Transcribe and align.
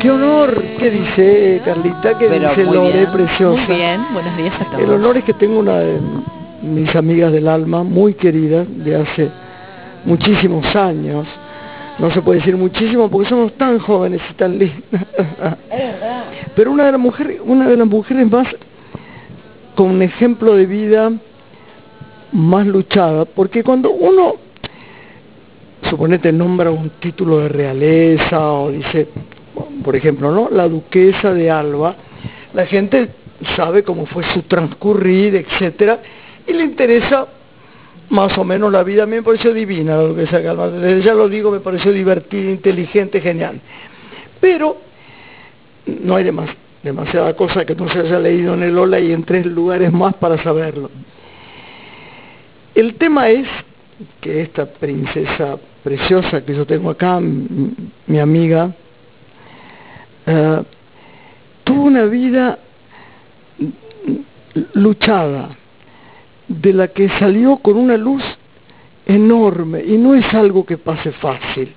Qué 0.00 0.10
honor, 0.10 0.54
qué 0.54 0.60
honor, 0.62 0.78
¿qué 0.78 0.90
dice 0.90 1.62
Carlita? 1.62 2.18
¿Qué 2.18 2.26
Pero 2.26 2.48
dice 2.48 2.64
Lore, 2.64 2.92
bien, 2.92 3.12
preciosa? 3.12 3.66
Muy 3.66 3.76
bien, 3.76 4.06
buenos 4.14 4.36
días 4.36 4.54
a 4.58 4.64
todos. 4.64 4.80
El 4.80 4.90
honor 4.92 5.18
es 5.18 5.24
que 5.24 5.34
tengo 5.34 5.58
una 5.58 5.78
de 5.78 6.00
mis 6.62 6.94
amigas 6.96 7.30
del 7.32 7.46
alma, 7.46 7.82
muy 7.82 8.14
querida, 8.14 8.64
de 8.64 8.96
hace 8.96 9.30
muchísimos 10.06 10.74
años. 10.74 11.26
No 11.98 12.10
se 12.12 12.22
puede 12.22 12.38
decir 12.38 12.56
muchísimo 12.56 13.10
porque 13.10 13.28
somos 13.28 13.52
tan 13.54 13.78
jóvenes 13.78 14.22
y 14.30 14.34
tan 14.34 14.58
lindas. 14.58 14.80
Pero 16.56 16.72
una 16.72 16.86
de 16.86 16.92
las 16.92 17.00
mujeres, 17.00 17.38
una 17.44 17.68
de 17.68 17.76
las 17.76 17.86
mujeres 17.86 18.30
más 18.30 18.48
con 19.74 19.90
un 19.90 20.02
ejemplo 20.02 20.56
de 20.56 20.64
vida 20.64 21.12
más 22.32 22.66
luchada, 22.66 23.26
porque 23.26 23.62
cuando 23.62 23.90
uno 23.90 24.36
suponete 25.90 26.32
nombra 26.32 26.70
un 26.70 26.90
título 27.00 27.40
de 27.40 27.48
realeza 27.48 28.50
o 28.52 28.70
dice, 28.70 29.08
por 29.82 29.96
ejemplo, 29.96 30.30
¿no? 30.30 30.48
La 30.50 30.68
duquesa 30.68 31.32
de 31.32 31.50
Alba, 31.50 31.96
la 32.52 32.66
gente 32.66 33.10
sabe 33.56 33.82
cómo 33.82 34.06
fue 34.06 34.24
su 34.34 34.42
transcurrir, 34.42 35.36
etcétera, 35.36 36.00
y 36.46 36.52
le 36.52 36.64
interesa 36.64 37.26
más 38.10 38.36
o 38.36 38.44
menos 38.44 38.72
la 38.72 38.82
vida. 38.82 39.04
A 39.04 39.06
mí 39.06 39.16
me 39.16 39.22
pareció 39.22 39.52
divina 39.54 39.96
la 39.96 40.02
duquesa 40.02 40.38
de 40.38 40.48
Alba, 40.48 40.70
ya 41.00 41.14
lo 41.14 41.28
digo, 41.28 41.50
me 41.50 41.60
pareció 41.60 41.92
divertida, 41.92 42.50
inteligente, 42.50 43.20
genial. 43.20 43.60
Pero 44.40 44.76
no 45.86 46.16
hay 46.16 46.24
demas, 46.24 46.50
demasiada 46.82 47.34
cosa 47.34 47.64
que 47.64 47.74
no 47.74 47.88
se 47.88 48.00
haya 48.00 48.18
leído 48.18 48.54
en 48.54 48.62
el 48.62 48.78
Ola 48.78 48.98
y 49.00 49.12
en 49.12 49.24
tres 49.24 49.46
lugares 49.46 49.92
más 49.92 50.14
para 50.14 50.42
saberlo. 50.42 50.90
El 52.74 52.94
tema 52.94 53.28
es 53.28 53.46
que 54.20 54.42
esta 54.42 54.66
princesa 54.66 55.58
preciosa 55.82 56.44
que 56.44 56.54
yo 56.54 56.66
tengo 56.66 56.90
acá, 56.90 57.20
mi 57.20 58.18
amiga, 58.18 58.72
uh, 60.30 60.64
tuvo 61.64 61.82
una 61.82 62.04
vida 62.04 62.58
luchada, 64.74 65.56
de 66.48 66.72
la 66.72 66.88
que 66.88 67.08
salió 67.18 67.58
con 67.58 67.76
una 67.76 67.96
luz 67.96 68.22
enorme 69.06 69.82
y 69.84 69.96
no 69.96 70.14
es 70.14 70.32
algo 70.34 70.64
que 70.64 70.78
pase 70.78 71.12
fácil. 71.12 71.72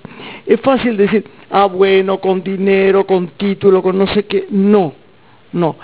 Es 0.46 0.60
fácil 0.60 0.96
decir, 0.96 1.24
ah 1.50 1.66
bueno, 1.66 2.18
con 2.18 2.42
dinero, 2.42 3.06
con 3.06 3.28
título, 3.28 3.82
con 3.82 3.98
no 3.98 4.06
sé 4.08 4.24
qué. 4.24 4.46
No, 4.50 4.92
no. 5.52 5.76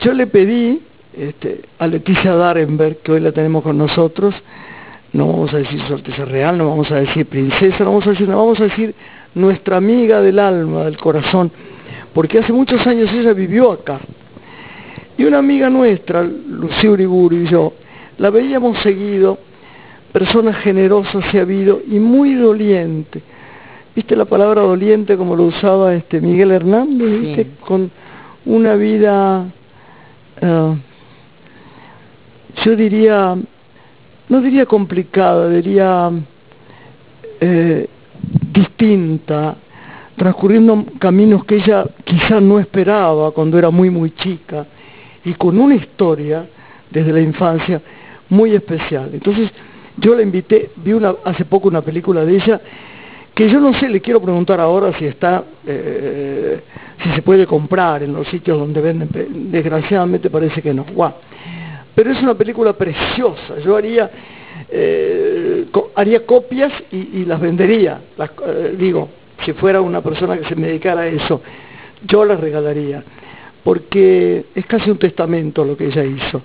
Yo 0.00 0.12
le 0.12 0.26
pedí 0.26 0.80
este, 1.16 1.62
a 1.78 1.86
Leticia 1.86 2.34
Darenberg, 2.34 2.98
que 2.98 3.12
hoy 3.12 3.20
la 3.20 3.32
tenemos 3.32 3.62
con 3.62 3.78
nosotros, 3.78 4.34
no 5.12 5.26
vamos 5.26 5.52
a 5.52 5.58
decir 5.58 5.80
su 5.86 5.94
Alteza 5.94 6.24
Real, 6.24 6.56
no 6.56 6.68
vamos 6.70 6.90
a 6.90 6.96
decir 6.96 7.26
princesa, 7.26 7.84
no 7.84 7.90
vamos 7.90 8.06
a 8.06 8.10
decir, 8.10 8.28
no 8.28 8.36
vamos 8.38 8.60
a 8.60 8.64
decir 8.64 8.94
nuestra 9.34 9.76
amiga 9.76 10.20
del 10.20 10.38
alma, 10.38 10.84
del 10.84 10.96
corazón, 10.96 11.50
porque 12.14 12.38
hace 12.38 12.52
muchos 12.52 12.86
años 12.86 13.10
ella 13.12 13.32
vivió 13.32 13.72
acá. 13.72 14.00
Y 15.16 15.24
una 15.24 15.38
amiga 15.38 15.70
nuestra, 15.70 16.22
Lucía 16.22 16.90
Uriburu 16.90 17.36
y 17.36 17.48
yo, 17.48 17.72
la 18.18 18.30
veíamos 18.30 18.78
seguido, 18.78 19.38
persona 20.12 20.52
generosa 20.54 21.20
se 21.30 21.38
ha 21.38 21.42
habido 21.42 21.80
y 21.86 21.98
muy 21.98 22.34
doliente. 22.34 23.22
¿Viste 23.94 24.16
la 24.16 24.24
palabra 24.24 24.62
doliente 24.62 25.16
como 25.16 25.36
lo 25.36 25.44
usaba 25.44 25.94
este 25.94 26.20
Miguel 26.20 26.50
Hernández? 26.50 27.46
Con 27.60 27.90
una 28.46 28.74
vida, 28.74 29.44
uh, 30.40 30.74
yo 32.64 32.76
diría, 32.76 33.36
no 34.28 34.40
diría 34.40 34.64
complicada, 34.64 35.48
diría 35.50 36.10
eh, 37.40 37.88
distinta, 38.52 39.56
transcurriendo 40.16 40.84
caminos 40.98 41.44
que 41.44 41.56
ella 41.56 41.86
quizá 42.04 42.40
no 42.40 42.58
esperaba 42.58 43.30
cuando 43.30 43.58
era 43.58 43.70
muy 43.70 43.90
muy 43.90 44.10
chica 44.12 44.66
y 45.24 45.34
con 45.34 45.58
una 45.58 45.74
historia 45.74 46.46
desde 46.90 47.12
la 47.12 47.20
infancia 47.20 47.80
muy 48.28 48.54
especial. 48.54 49.10
Entonces 49.12 49.50
yo 49.96 50.14
la 50.14 50.22
invité, 50.22 50.70
vi 50.76 50.92
hace 51.24 51.44
poco 51.44 51.68
una 51.68 51.82
película 51.82 52.24
de 52.24 52.34
ella 52.34 52.60
que 53.34 53.48
yo 53.48 53.60
no 53.60 53.72
sé, 53.74 53.88
le 53.88 54.00
quiero 54.00 54.20
preguntar 54.20 54.60
ahora 54.60 54.92
si 54.98 55.06
está, 55.06 55.44
eh, 55.66 56.60
si 57.02 57.10
se 57.12 57.22
puede 57.22 57.46
comprar 57.46 58.02
en 58.02 58.12
los 58.12 58.28
sitios 58.28 58.58
donde 58.58 58.80
venden, 58.80 59.08
desgraciadamente 59.50 60.28
parece 60.28 60.60
que 60.60 60.74
no. 60.74 60.84
Wow. 60.84 61.12
Pero 61.94 62.12
es 62.12 62.22
una 62.22 62.34
película 62.34 62.74
preciosa, 62.74 63.58
yo 63.64 63.76
haría, 63.76 64.10
eh, 64.70 65.66
haría 65.94 66.26
copias 66.26 66.72
y, 66.90 67.24
las 67.24 67.40
vendería, 67.40 68.00
eh, 68.18 68.76
digo, 68.78 69.08
si 69.44 69.52
fuera 69.54 69.80
una 69.80 70.00
persona 70.00 70.36
que 70.36 70.44
se 70.44 70.54
me 70.54 70.68
dedicara 70.68 71.02
a 71.02 71.06
eso, 71.06 71.40
yo 72.06 72.24
las 72.24 72.40
regalaría, 72.40 73.02
porque 73.64 74.46
es 74.54 74.66
casi 74.66 74.90
un 74.90 74.98
testamento 74.98 75.64
lo 75.64 75.76
que 75.76 75.86
ella 75.86 76.04
hizo. 76.04 76.42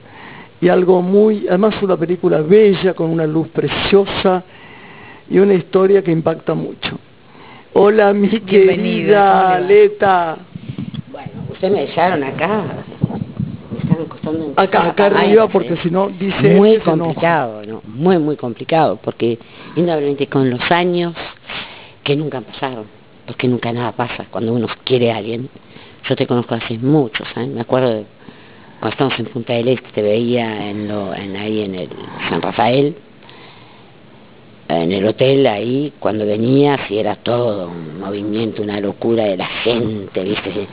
Y 0.60 0.70
algo 0.70 1.02
muy, 1.02 1.48
además 1.48 1.82
una 1.82 1.98
película 1.98 2.42
bella, 2.42 2.94
con 2.94 3.10
una 3.10 3.28
luz 3.28 3.48
preciosa 3.50 4.44
y 5.30 5.38
una 5.38 5.54
historia 5.54 6.02
que 6.02 6.12
impacta 6.12 6.54
mucho. 6.54 6.98
Hola 7.74 8.12
mi 8.14 8.30
querida 8.30 9.60
Leta. 9.60 10.38
Bueno, 11.12 11.30
ustedes 11.52 11.74
me 11.74 11.82
dejaron 11.82 12.24
acá, 12.24 12.64
me 13.72 13.80
están 13.80 14.06
costando... 14.06 14.54
Acá, 14.56 14.88
acá 14.90 15.06
arriba, 15.06 15.48
porque 15.48 15.78
si 15.78 15.92
no 15.92 16.10
dice... 16.10 16.56
Muy 16.56 16.78
complicado, 16.80 17.62
¿no? 17.68 17.82
Muy, 17.86 18.18
muy 18.18 18.36
complicado, 18.36 19.00
porque 19.04 19.38
indudablemente 19.76 20.26
con 20.28 20.50
los 20.50 20.72
años 20.72 21.14
que 22.08 22.16
nunca 22.16 22.40
pasaron, 22.40 22.86
porque 23.26 23.50
nunca 23.50 23.74
nada 23.74 23.92
pasa 23.92 24.28
cuando 24.32 24.54
uno 24.54 24.68
quiere 24.86 25.12
a 25.12 25.18
alguien. 25.18 25.50
Yo 26.08 26.16
te 26.16 26.26
conozco 26.26 26.56
hace 26.56 26.78
muchos 26.78 27.28
años, 27.36 27.54
me 27.54 27.60
acuerdo 27.60 28.06
cuando 28.80 28.90
estábamos 28.92 29.20
en 29.20 29.26
Punta 29.26 29.52
del 29.52 29.68
Este, 29.68 29.90
te 29.92 30.02
veía 30.02 30.70
en 30.70 30.88
lo, 30.88 31.14
en, 31.14 31.36
ahí 31.36 31.64
en 31.64 31.76
el 31.76 31.90
San 32.30 32.42
Rafael, 32.42 32.96
en 34.70 34.92
el 34.94 35.06
hotel 35.06 35.48
ahí, 35.48 35.92
cuando 36.00 36.26
venías 36.26 36.80
y 36.90 36.98
era 36.98 37.18
todo 37.18 37.68
un 37.68 38.00
movimiento, 38.00 38.62
una 38.62 38.80
locura 38.80 39.26
de 39.26 39.36
la 39.36 39.48
gente, 39.48 40.24
viste, 40.24 40.66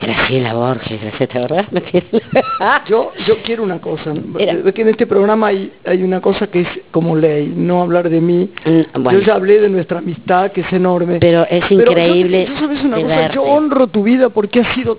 Graciela 0.00 0.54
Borges, 0.54 1.00
¿te 1.18 1.38
verdad? 1.38 1.66
yo, 2.88 3.12
yo 3.26 3.42
quiero 3.42 3.64
una 3.64 3.80
cosa, 3.80 4.12
era, 4.38 4.72
que 4.72 4.82
en 4.82 4.88
este 4.88 5.06
programa 5.06 5.48
hay, 5.48 5.72
hay 5.84 6.02
una 6.02 6.20
cosa 6.20 6.46
que 6.46 6.60
es 6.60 6.68
como 6.92 7.16
ley, 7.16 7.52
no 7.54 7.82
hablar 7.82 8.08
de 8.08 8.20
mí, 8.20 8.48
mm, 8.64 9.02
bueno. 9.02 9.18
yo 9.18 9.26
ya 9.26 9.34
hablé 9.34 9.60
de 9.60 9.68
nuestra 9.68 9.98
amistad 9.98 10.52
que 10.52 10.60
es 10.60 10.72
enorme. 10.72 11.18
Pero 11.18 11.46
es 11.50 11.68
increíble. 11.70 12.44
Pero 12.46 12.54
yo, 12.54 12.60
yo 12.60 12.60
sabes 12.60 12.84
una 12.84 12.96
cosa, 12.96 13.16
verte. 13.16 13.34
yo 13.34 13.42
honro 13.42 13.86
tu 13.88 14.02
vida 14.04 14.28
porque 14.28 14.60
ha 14.60 14.74
sido 14.74 14.98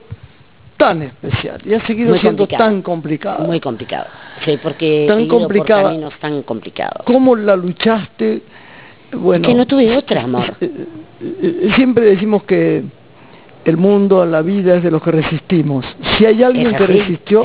tan 0.76 1.02
especial 1.02 1.60
y 1.66 1.74
ha 1.74 1.86
seguido 1.86 2.10
muy 2.10 2.20
siendo 2.20 2.44
complicado. 2.44 2.70
tan 2.70 2.81
complicado. 2.81 3.46
Muy 3.46 3.60
complicado. 3.60 4.08
Sí, 4.44 4.58
porque 4.62 5.06
tan 5.08 5.28
complicada. 5.28 5.81
por 5.81 5.92
caminos 5.92 6.14
tan 6.20 6.44
complicados. 6.44 7.06
¿Cómo 7.06 7.36
la 7.36 7.56
luchaste? 7.56 8.42
Bueno, 9.12 9.44
es 9.44 9.48
que 9.48 9.56
no 9.56 9.66
tuve 9.66 9.96
otra, 9.98 10.24
amor. 10.24 10.56
Siempre 11.76 12.06
decimos 12.06 12.44
que 12.44 12.84
el 13.66 13.78
mundo, 13.78 14.25
la 14.25 14.42
vida 14.42 14.75
es 14.75 14.83
de 14.83 14.92
los 14.92 15.01
que 15.01 15.12
resistimos. 15.12 15.86
Si 16.18 16.25
hay 16.25 16.44
alguien 16.44 16.75
que 16.75 16.88
resistió. 16.88 17.44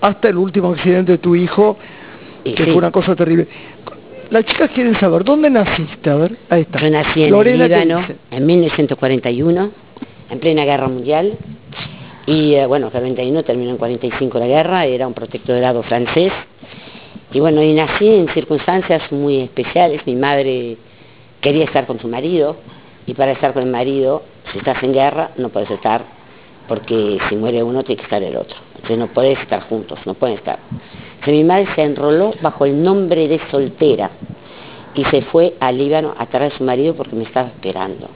Hasta 0.00 0.28
el 0.28 0.36
último 0.36 0.72
accidente 0.72 1.12
de 1.12 1.18
tu 1.18 1.34
hijo, 1.34 1.76
Y 2.44 2.54
que 2.54 2.64
sí. 2.64 2.70
fue 2.70 2.78
una 2.78 2.90
cosa 2.90 3.14
terrible. 3.16 3.46
Las 4.30 4.44
chicas 4.46 4.70
quieren 4.70 4.98
saber, 4.98 5.24
¿dónde 5.24 5.50
naciste? 5.50 6.08
A 6.08 6.14
ver, 6.14 6.36
ahí 6.48 6.62
está. 6.62 6.80
Yo 6.80 6.90
nací 6.90 7.22
en 7.22 7.30
Lorena, 7.30 7.64
el 7.66 7.70
¿qué 7.70 7.84
Líbano 7.84 8.06
en 8.30 8.46
1941, 8.46 9.70
en 10.30 10.38
plena 10.38 10.64
guerra 10.64 10.88
mundial. 10.88 11.32
Y 12.26 12.54
eh, 12.54 12.66
bueno, 12.66 12.90
41 12.90 13.42
terminó 13.42 13.70
en 13.72 13.76
45 13.76 14.38
la 14.38 14.46
guerra, 14.46 14.86
era 14.86 15.06
un 15.06 15.12
protectorado 15.12 15.82
francés. 15.82 16.32
Y 17.32 17.40
bueno, 17.40 17.62
y 17.62 17.72
nací 17.74 18.08
en 18.08 18.28
circunstancias 18.28 19.10
muy 19.10 19.40
especiales. 19.40 20.00
Mi 20.06 20.14
madre 20.16 20.76
quería 21.40 21.64
estar 21.64 21.86
con 21.86 21.98
su 22.00 22.08
marido, 22.08 22.56
y 23.06 23.14
para 23.14 23.32
estar 23.32 23.52
con 23.52 23.62
el 23.62 23.70
marido, 23.70 24.22
si 24.52 24.58
estás 24.58 24.82
en 24.82 24.92
guerra, 24.92 25.30
no 25.36 25.48
puedes 25.48 25.70
estar, 25.70 26.04
porque 26.68 27.18
si 27.28 27.36
muere 27.36 27.62
uno, 27.62 27.82
tiene 27.82 27.98
que 27.98 28.04
estar 28.04 28.22
el 28.22 28.36
otro. 28.36 28.56
Entonces 28.74 28.98
no 28.98 29.08
podés 29.08 29.38
estar 29.40 29.62
juntos, 29.62 29.98
no 30.06 30.14
pueden 30.14 30.36
estar. 30.36 30.58
Entonces 30.70 31.34
mi 31.34 31.44
madre 31.44 31.66
se 31.74 31.82
enroló 31.82 32.34
bajo 32.40 32.64
el 32.64 32.82
nombre 32.82 33.28
de 33.28 33.40
soltera 33.50 34.10
y 34.94 35.04
se 35.06 35.22
fue 35.22 35.54
al 35.60 35.78
Líbano 35.78 36.14
a 36.18 36.26
traer 36.26 36.52
a 36.52 36.56
su 36.56 36.64
marido 36.64 36.94
porque 36.94 37.16
me 37.16 37.24
estaba 37.24 37.48
esperando. 37.48 38.08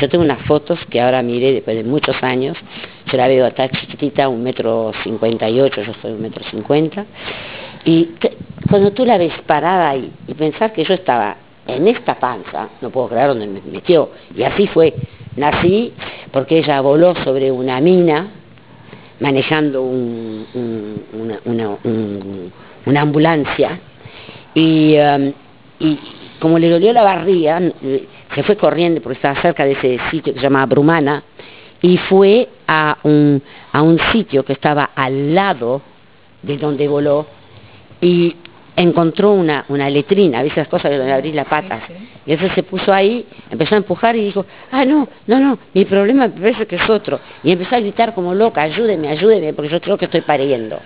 Yo 0.00 0.08
tengo 0.08 0.24
unas 0.24 0.42
fotos 0.46 0.78
que 0.90 1.00
ahora 1.00 1.22
miré 1.22 1.52
después 1.52 1.76
de 1.76 1.84
muchos 1.84 2.20
años, 2.22 2.56
yo 3.06 3.16
la 3.16 3.28
veo 3.28 3.46
acá 3.46 3.68
chiquitita, 3.68 4.28
un 4.28 4.42
metro 4.42 4.92
cincuenta 5.02 5.48
y 5.48 5.60
ocho, 5.60 5.82
yo 5.82 5.92
soy 6.00 6.12
un 6.12 6.22
metro 6.22 6.42
cincuenta, 6.50 7.04
y 7.84 8.10
cuando 8.68 8.92
tú 8.92 9.04
la 9.04 9.18
ves 9.18 9.34
parada 9.46 9.90
ahí 9.90 10.10
y 10.26 10.34
pensar 10.34 10.72
que 10.72 10.84
yo 10.84 10.94
estaba 10.94 11.36
en 11.76 11.88
esta 11.88 12.14
panza, 12.18 12.68
no 12.80 12.90
puedo 12.90 13.08
creer 13.08 13.28
dónde 13.28 13.46
me 13.46 13.60
metió, 13.60 14.10
y 14.34 14.42
así 14.42 14.66
fue, 14.68 14.94
nací 15.36 15.92
porque 16.30 16.58
ella 16.58 16.80
voló 16.80 17.14
sobre 17.24 17.50
una 17.50 17.80
mina, 17.80 18.28
manejando 19.20 19.82
un- 19.82 20.46
un- 20.54 21.02
una, 21.20 21.40
una- 21.44 21.78
un- 21.84 22.52
una 22.86 23.00
ambulancia, 23.00 23.78
y, 24.54 24.96
um, 24.98 25.32
y 25.78 25.98
como 26.40 26.58
le 26.58 26.68
dolió 26.68 26.92
la 26.92 27.02
barriga, 27.02 27.60
se 28.34 28.42
fue 28.42 28.56
corriendo 28.56 29.00
porque 29.00 29.16
estaba 29.16 29.40
cerca 29.40 29.64
de 29.64 29.72
ese 29.72 29.98
sitio 30.10 30.32
que 30.32 30.40
se 30.40 30.44
llama 30.44 30.66
Brumana 30.66 31.22
y 31.80 31.96
fue 31.96 32.48
a 32.66 32.98
un, 33.04 33.40
a 33.72 33.82
un 33.82 33.98
sitio 34.12 34.44
que 34.44 34.52
estaba 34.52 34.90
al 34.94 35.34
lado 35.34 35.82
de 36.42 36.56
donde 36.58 36.88
voló 36.88 37.26
y 38.00 38.36
encontró 38.76 39.32
una, 39.32 39.64
una 39.68 39.88
letrina, 39.90 40.42
¿viste 40.42 40.60
esas 40.60 40.70
cosas 40.70 40.96
donde 40.96 41.12
abrís 41.12 41.34
la 41.34 41.44
pata? 41.44 41.80
Y 42.24 42.32
entonces 42.32 42.54
se 42.54 42.62
puso 42.62 42.92
ahí, 42.92 43.26
empezó 43.50 43.74
a 43.74 43.78
empujar 43.78 44.16
y 44.16 44.24
dijo, 44.24 44.46
ah, 44.70 44.84
no, 44.84 45.08
no, 45.26 45.40
no, 45.40 45.58
mi 45.74 45.84
problema 45.84 46.28
me 46.28 46.40
parece 46.40 46.66
que 46.66 46.76
es 46.76 46.88
otro. 46.88 47.20
Y 47.42 47.52
empezó 47.52 47.76
a 47.76 47.80
gritar 47.80 48.14
como 48.14 48.34
loca, 48.34 48.62
ayúdeme, 48.62 49.08
ayúdeme, 49.08 49.52
porque 49.52 49.70
yo 49.70 49.80
creo 49.80 49.98
que 49.98 50.06
estoy 50.06 50.22
pariendo. 50.22 50.78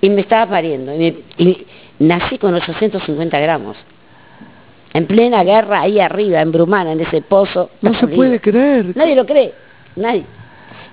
Y 0.00 0.10
me 0.10 0.20
estaba 0.20 0.46
pariendo. 0.50 0.94
Y, 0.94 1.24
y 1.38 1.66
nací 1.98 2.38
con 2.38 2.54
850 2.54 3.38
gramos. 3.40 3.76
En 4.92 5.06
plena 5.06 5.42
guerra, 5.42 5.82
ahí 5.82 6.00
arriba, 6.00 6.40
en 6.40 6.52
Brumana, 6.52 6.92
en 6.92 7.00
ese 7.00 7.22
pozo. 7.22 7.70
No 7.82 7.92
se 7.94 8.06
puede 8.06 8.40
creer. 8.40 8.96
Nadie 8.96 9.14
lo 9.14 9.26
cree, 9.26 9.52
nadie. 9.96 10.24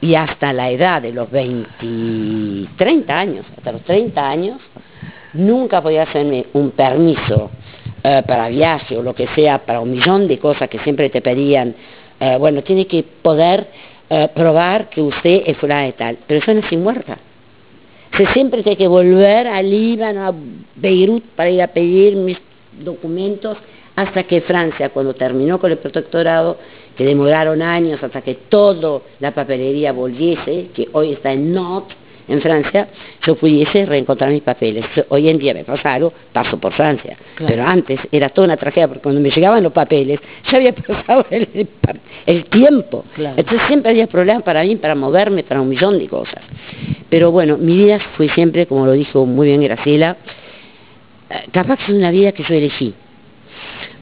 Y 0.01 0.15
hasta 0.15 0.51
la 0.51 0.69
edad 0.69 1.01
de 1.01 1.13
los 1.13 1.31
20, 1.31 2.75
30 2.77 3.17
años, 3.17 3.45
hasta 3.55 3.71
los 3.71 3.81
30 3.83 4.29
años, 4.29 4.59
nunca 5.33 5.81
podía 5.81 6.03
hacerme 6.03 6.45
un 6.53 6.71
permiso 6.71 7.51
eh, 8.03 8.21
para 8.27 8.49
viaje 8.49 8.97
o 8.97 9.01
lo 9.01 9.13
que 9.13 9.27
sea, 9.35 9.59
para 9.59 9.79
un 9.79 9.91
millón 9.91 10.27
de 10.27 10.37
cosas 10.37 10.69
que 10.69 10.79
siempre 10.79 11.09
te 11.09 11.21
pedían. 11.21 11.75
Eh, 12.19 12.37
bueno, 12.39 12.61
tiene 12.63 12.85
que 12.85 13.03
poder 13.03 13.67
eh, 14.09 14.29
probar 14.33 14.89
que 14.89 15.01
usted 15.01 15.43
es 15.45 15.57
fuera 15.57 15.81
de 15.81 15.93
tal. 15.93 16.17
Pero 16.27 16.53
no 16.53 16.59
es 16.59 16.77
muerta. 16.77 17.17
Se 18.17 18.27
siempre 18.27 18.61
tiene 18.61 18.77
que 18.77 18.87
volver 18.87 19.47
al 19.47 19.69
Líbano, 19.69 20.27
a 20.27 20.33
Beirut, 20.75 21.23
para 21.35 21.49
ir 21.49 21.61
a 21.61 21.67
pedir 21.67 22.15
mis 22.15 22.37
documentos 22.83 23.57
hasta 23.95 24.23
que 24.23 24.41
Francia, 24.41 24.89
cuando 24.89 25.13
terminó 25.13 25.59
con 25.59 25.71
el 25.71 25.77
protectorado, 25.77 26.57
que 26.95 27.05
demoraron 27.05 27.61
años 27.61 28.03
hasta 28.03 28.21
que 28.21 28.35
toda 28.35 29.01
la 29.19 29.31
papelería 29.31 29.93
volviese, 29.93 30.67
que 30.75 30.89
hoy 30.93 31.13
está 31.13 31.31
en 31.31 31.53
Nantes, 31.53 31.95
en 32.27 32.41
Francia, 32.41 32.87
yo 33.25 33.35
pudiese 33.35 33.85
reencontrar 33.85 34.31
mis 34.31 34.41
papeles. 34.41 34.85
Hoy 35.09 35.29
en 35.29 35.37
día 35.37 35.53
me 35.53 35.63
pasa 35.63 35.93
algo, 35.93 36.13
paso 36.31 36.57
por 36.59 36.73
Francia. 36.73 37.17
Pero 37.37 37.63
antes 37.63 37.99
era 38.11 38.29
toda 38.29 38.45
una 38.45 38.57
tragedia, 38.57 38.87
porque 38.87 39.03
cuando 39.03 39.21
me 39.21 39.29
llegaban 39.29 39.63
los 39.63 39.73
papeles, 39.73 40.19
ya 40.49 40.57
había 40.57 40.73
pasado 40.87 41.25
el, 41.29 42.45
tiempo. 42.45 43.05
Entonces 43.17 43.61
siempre 43.67 43.91
había 43.91 44.07
problemas 44.07 44.43
para 44.43 44.63
mí, 44.63 44.75
para 44.75 44.95
moverme, 44.95 45.43
para 45.43 45.61
un 45.61 45.69
millón 45.69 45.99
de 45.99 46.07
cosas. 46.07 46.41
Pero 47.09 47.31
bueno, 47.31 47.57
mi 47.57 47.77
vida 47.77 47.99
fue 48.17 48.29
siempre, 48.29 48.65
como 48.65 48.85
lo 48.85 48.93
dijo 48.93 49.25
muy 49.25 49.47
bien 49.47 49.61
Graciela, 49.61 50.17
eh, 51.29 51.47
capaz 51.51 51.77
que 51.77 51.91
es 51.91 51.97
una 51.97 52.11
vida 52.11 52.31
que 52.31 52.43
yo 52.43 52.53
elegí 52.55 52.93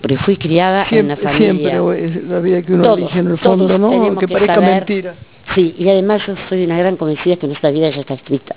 porque 0.01 0.17
fui 0.17 0.35
criada 0.35 0.87
en 0.89 1.05
una 1.05 1.15
familia... 1.15 1.79
Siempre 1.79 2.21
la 2.27 2.39
vida 2.39 2.61
que 2.63 2.73
uno 2.73 2.95
elige 2.95 3.19
en 3.19 3.27
el 3.27 3.37
fondo, 3.37 3.77
¿no? 3.77 4.17
Que, 4.17 4.27
parezca 4.27 4.59
mentira. 4.59 5.13
Sí, 5.55 5.75
y 5.77 5.89
además 5.89 6.21
yo 6.25 6.35
soy 6.49 6.65
una 6.65 6.77
gran 6.77 6.97
convencida 6.97 7.35
que 7.35 7.47
nuestra 7.47 7.71
vida 7.71 7.89
ya 7.89 8.01
está 8.01 8.13
escrita. 8.13 8.55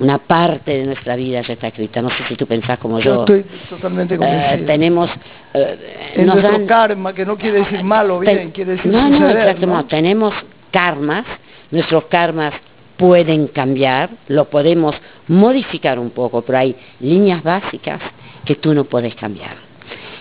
Una 0.00 0.18
parte 0.18 0.76
de 0.76 0.84
nuestra 0.86 1.14
vida 1.14 1.42
ya 1.42 1.52
está 1.52 1.68
escrita. 1.68 2.02
No 2.02 2.10
sé 2.10 2.24
si 2.28 2.34
tú 2.34 2.46
pensás 2.46 2.78
como 2.78 2.98
yo. 2.98 3.26
Yo 3.26 3.36
estoy 3.36 3.44
totalmente 3.68 4.16
convencida. 4.16 4.54
Eh, 4.54 4.64
tenemos... 4.66 5.10
Eh, 5.54 6.12
en 6.16 6.26
nuestro 6.26 6.66
karma, 6.66 7.12
que 7.12 7.24
no 7.24 7.36
quiere 7.36 7.60
decir 7.60 7.84
malo 7.84 8.18
bien, 8.18 8.50
quiere 8.50 8.72
decir 8.72 8.90
no, 8.90 9.08
suceder, 9.08 9.60
no, 9.60 9.66
no, 9.66 9.86
tenemos 9.86 10.34
karmas, 10.72 11.24
nuestros 11.70 12.04
karmas 12.06 12.52
pueden 12.96 13.48
cambiar, 13.48 14.10
lo 14.28 14.46
podemos 14.46 14.94
modificar 15.28 15.98
un 15.98 16.10
poco, 16.10 16.42
pero 16.42 16.58
hay 16.58 16.76
líneas 17.00 17.42
básicas 17.42 18.00
que 18.44 18.56
tú 18.56 18.74
no 18.74 18.84
puedes 18.84 19.14
cambiar. 19.14 19.56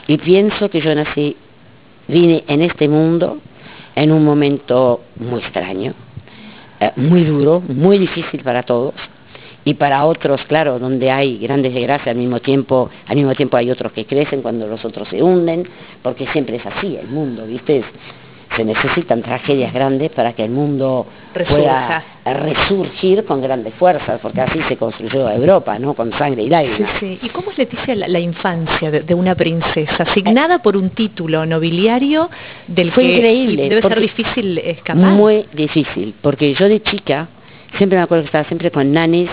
Y 0.08 0.18
pienso 0.18 0.70
que 0.70 0.82
yo 0.82 0.94
nací, 0.94 1.36
vine 2.08 2.44
en 2.48 2.62
este 2.62 2.88
mundo 2.88 3.40
en 3.96 4.12
un 4.12 4.24
momento 4.26 5.02
muy 5.18 5.40
extraño, 5.40 5.94
muy 6.96 7.24
duro, 7.24 7.62
muy 7.68 7.98
difícil 7.98 8.42
para 8.44 8.64
todos. 8.64 8.94
Y 9.66 9.76
para 9.76 10.04
otros, 10.06 10.42
claro, 10.48 10.78
donde 10.78 11.10
hay 11.10 11.38
grandes 11.38 11.74
desgracias, 11.74 12.10
al 12.10 12.18
mismo 12.18 12.42
tiempo, 12.42 12.90
al 13.08 13.16
mismo 13.16 13.34
tiempo 13.34 13.56
hay 13.56 13.72
otros 13.72 13.94
que 13.94 14.06
crecen 14.06 14.42
cuando 14.42 14.68
los 14.68 14.84
otros 14.84 15.08
se 15.08 15.24
hunden, 15.24 15.66
porque 16.02 16.28
siempre 16.28 16.58
es 16.58 16.66
así 16.66 16.98
el 16.98 17.08
mundo, 17.08 17.46
¿viste? 17.46 17.82
Se 18.56 18.64
necesitan 18.64 19.22
tragedias 19.22 19.74
grandes 19.74 20.12
para 20.12 20.34
que 20.34 20.44
el 20.44 20.52
mundo 20.52 21.08
pueda 21.50 22.04
resurgir 22.26 23.26
con 23.26 23.42
grandes 23.42 23.74
fuerzas, 23.76 24.20
porque 24.22 24.42
así 24.42 24.60
se 24.68 24.78
construyó 24.78 25.30
Europa, 25.30 25.78
¿no? 25.80 25.94
Con 25.94 26.12
sangre 26.14 26.44
y 26.44 26.50
lágrimas. 26.50 26.92
Sí, 27.00 27.20
¿Y 27.22 27.30
cómo 27.30 27.52
es, 27.52 27.58
Leticia, 27.58 27.96
la, 27.96 28.20
infancia 28.20 28.92
de, 28.92 29.14
una 29.14 29.36
princesa, 29.36 30.04
asignada 30.04 30.60
por 30.60 30.78
un 30.78 30.92
título 30.92 31.46
nobiliario 31.46 32.30
del 32.68 32.92
Fue 32.92 33.04
increíble, 33.04 33.70
debe 33.70 33.82
ser 33.82 34.00
difícil 34.00 34.58
escapar? 34.60 35.04
Muy 35.04 35.46
difícil, 35.54 36.14
porque 36.22 36.54
yo 36.54 36.68
de 36.68 36.82
chica, 36.82 37.28
siempre 37.78 37.98
me 37.98 38.04
acuerdo 38.04 38.24
que 38.24 38.28
estaba 38.28 38.46
siempre 38.46 38.72
con 38.72 38.92
nanis, 38.92 39.30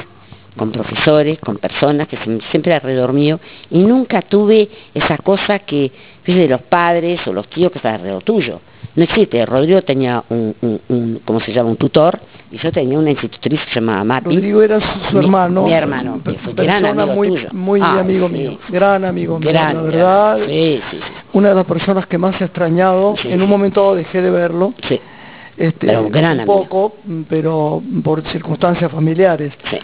con 0.57 0.73
profesores, 0.73 1.39
con 1.39 1.59
personas 1.59 2.09
que 2.09 2.19
siempre 2.51 2.75
alrededor 2.75 3.13
mío, 3.13 3.39
y 3.71 3.79
nunca 3.79 4.23
tuve 4.23 4.69
esa 4.95 5.17
cosa 5.19 5.61
que, 5.61 5.93
de 6.27 6.49
los 6.49 6.63
padres 6.63 7.27
o 7.27 7.33
los 7.33 7.49
tíos 7.49 7.73
que 7.73 7.79
están 7.79 7.95
alrededor 7.95 8.23
tuyo 8.23 8.61
no 8.97 9.05
existe. 9.05 9.45
Rodrigo 9.47 9.83
tenía 9.83 10.23
un, 10.29 10.55
un, 10.89 11.21
¿cómo 11.25 11.41
se 11.41 11.53
llama? 11.53 11.71
Un 11.71 11.77
tutor 11.77 12.19
y 12.51 12.59
yo 12.59 12.73
tenía 12.73 12.99
una 12.99 13.11
institutriz 13.11 13.61
que 13.61 13.75
se 13.75 13.81
llamaba 13.81 14.03
Mati. 14.03 14.35
Rodrigo 14.35 14.63
era 14.63 14.81
su, 15.11 15.19
hermano. 15.19 15.65
Mi 15.65 15.73
hermano, 15.73 16.21
que 16.25 16.33
fue 16.35 16.53
gran 16.55 16.85
amigo 16.85 17.15
muy, 17.15 17.29
tuyo. 17.29 17.49
muy 17.53 17.81
amigo 17.81 18.29
mío, 18.29 18.59
gran 18.69 19.05
amigo 19.05 19.39
mío, 19.39 19.53
la 19.53 19.73
verdad. 19.75 20.39
Sí, 20.47 20.81
sí, 20.91 21.01
una 21.33 21.51
de 21.51 21.55
las 21.55 21.67
personas 21.67 22.07
que 22.07 22.19
más 22.19 22.41
he 22.41 22.45
extrañado, 22.45 23.15
en 23.25 23.41
un 23.41 23.49
momento 23.49 23.95
dejé 23.95 24.21
de 24.21 24.31
verlo. 24.31 24.75
Sí. 24.89 25.01
Este, 25.57 25.89
pero 25.89 26.09
gran 26.09 26.41
un 26.41 26.47
poco, 26.47 26.95
pero 27.29 27.83
por 28.03 28.23
circunstancias 28.29 28.91
familiares. 28.91 29.53
Sí. 29.71 29.77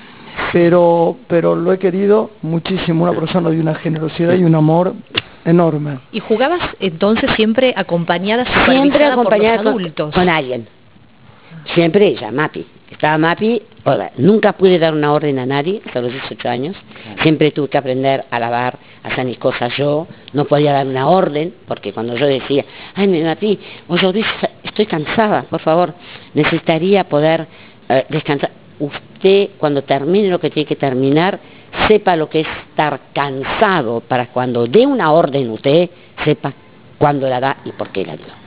Pero, 0.52 1.16
pero 1.28 1.54
lo 1.54 1.72
he 1.72 1.78
querido 1.78 2.30
muchísimo, 2.42 3.04
una 3.04 3.12
persona 3.12 3.50
de 3.50 3.60
una 3.60 3.74
generosidad 3.74 4.34
y 4.34 4.44
un 4.44 4.54
amor 4.54 4.94
enorme. 5.46 5.98
¿Y 6.12 6.20
jugabas 6.20 6.60
entonces 6.80 7.30
siempre 7.36 7.72
acompañada, 7.76 8.44
siempre 8.66 9.04
acompañada 9.04 9.58
por 9.58 9.68
adultos? 9.68 10.14
Con, 10.14 10.28
alguien. 10.28 10.68
Siempre 11.74 12.06
ella, 12.08 12.30
Mapi. 12.30 12.66
Estaba 12.90 13.18
Mapi, 13.18 13.62
nunca 14.16 14.52
pude 14.52 14.78
dar 14.78 14.94
una 14.94 15.12
orden 15.12 15.38
a 15.38 15.46
nadie 15.46 15.82
hasta 15.84 16.00
los 16.00 16.12
18 16.12 16.48
años. 16.48 16.76
Siempre 17.22 17.50
tuve 17.50 17.68
que 17.68 17.78
aprender 17.78 18.24
a 18.30 18.38
lavar, 18.38 18.78
a 19.02 19.08
hacer 19.08 19.24
mis 19.24 19.38
cosas 19.38 19.76
yo. 19.76 20.06
No 20.32 20.44
podía 20.44 20.72
dar 20.72 20.86
una 20.86 21.08
orden, 21.08 21.54
porque 21.66 21.92
cuando 21.92 22.16
yo 22.16 22.26
decía, 22.26 22.64
ay, 22.94 23.08
mi 23.08 23.22
Mapi, 23.22 23.58
estoy 24.62 24.86
cansada, 24.86 25.42
por 25.42 25.60
favor, 25.60 25.94
necesitaría 26.34 27.04
poder 27.04 27.46
eh, 27.88 28.06
descansar. 28.08 28.50
Usted, 28.78 29.50
cuando 29.58 29.82
termine 29.82 30.28
lo 30.28 30.38
que 30.38 30.50
tiene 30.50 30.66
que 30.66 30.76
terminar, 30.76 31.38
sepa 31.88 32.16
lo 32.16 32.28
que 32.28 32.40
es 32.40 32.48
estar 32.68 33.00
cansado 33.12 34.00
para 34.00 34.28
cuando 34.28 34.66
dé 34.66 34.86
una 34.86 35.12
orden 35.12 35.50
usted, 35.50 35.90
sepa 36.24 36.52
cuándo 36.98 37.28
la 37.28 37.40
da 37.40 37.56
y 37.64 37.72
por 37.72 37.88
qué 37.88 38.04
la 38.04 38.16
dio. 38.16 38.45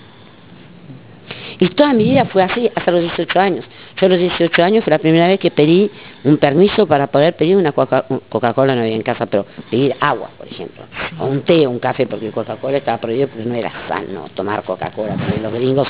Y 1.59 1.67
toda 1.69 1.93
mi 1.93 2.05
vida 2.05 2.25
fue 2.25 2.41
así 2.41 2.71
hasta 2.73 2.91
los 2.91 3.01
18 3.01 3.39
años. 3.39 3.65
Yo 3.97 4.05
a 4.05 4.09
los 4.09 4.17
18 4.17 4.63
años 4.63 4.83
fue 4.83 4.91
la 4.91 4.99
primera 4.99 5.27
vez 5.27 5.39
que 5.39 5.51
pedí 5.51 5.91
un 6.23 6.37
permiso 6.37 6.87
para 6.87 7.07
poder 7.07 7.35
pedir 7.35 7.57
una 7.57 7.73
Coca-Cola, 7.73 8.75
no 8.75 8.81
había 8.81 8.95
en 8.95 9.01
casa, 9.01 9.25
pero 9.25 9.45
pedir 9.69 9.93
agua, 9.99 10.29
por 10.37 10.47
ejemplo. 10.47 10.83
O 11.19 11.25
un 11.25 11.41
té 11.41 11.67
o 11.67 11.69
un 11.69 11.79
café, 11.79 12.07
porque 12.07 12.31
Coca-Cola 12.31 12.77
estaba 12.77 12.97
prohibido 12.97 13.27
porque 13.27 13.45
no 13.45 13.55
era 13.55 13.71
sano 13.87 14.25
tomar 14.33 14.63
Coca-Cola. 14.63 15.17
Los 15.41 15.53
gringos, 15.53 15.89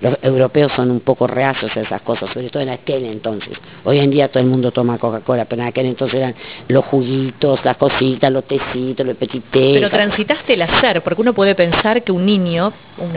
los 0.00 0.18
europeos 0.22 0.72
son 0.72 0.90
un 0.90 1.00
poco 1.00 1.28
reacios 1.28 1.76
a 1.76 1.80
esas 1.80 2.02
cosas, 2.02 2.30
sobre 2.32 2.50
todo 2.50 2.62
en 2.62 2.70
aquel 2.70 3.04
entonces. 3.04 3.56
Hoy 3.84 3.98
en 3.98 4.10
día 4.10 4.28
todo 4.28 4.42
el 4.42 4.48
mundo 4.48 4.72
toma 4.72 4.98
Coca-Cola, 4.98 5.44
pero 5.44 5.62
en 5.62 5.68
aquel 5.68 5.86
entonces 5.86 6.18
eran 6.18 6.34
los 6.66 6.84
juguitos, 6.86 7.64
las 7.64 7.76
cositas, 7.76 8.32
los 8.32 8.44
tecitos, 8.44 9.06
los 9.06 9.16
petit 9.16 9.44
Pero 9.52 9.90
transitaste 9.90 10.54
el 10.54 10.62
hacer, 10.62 11.02
porque 11.02 11.20
uno 11.20 11.34
puede 11.34 11.54
pensar 11.54 12.02
que 12.02 12.10
un 12.10 12.26
niño, 12.26 12.72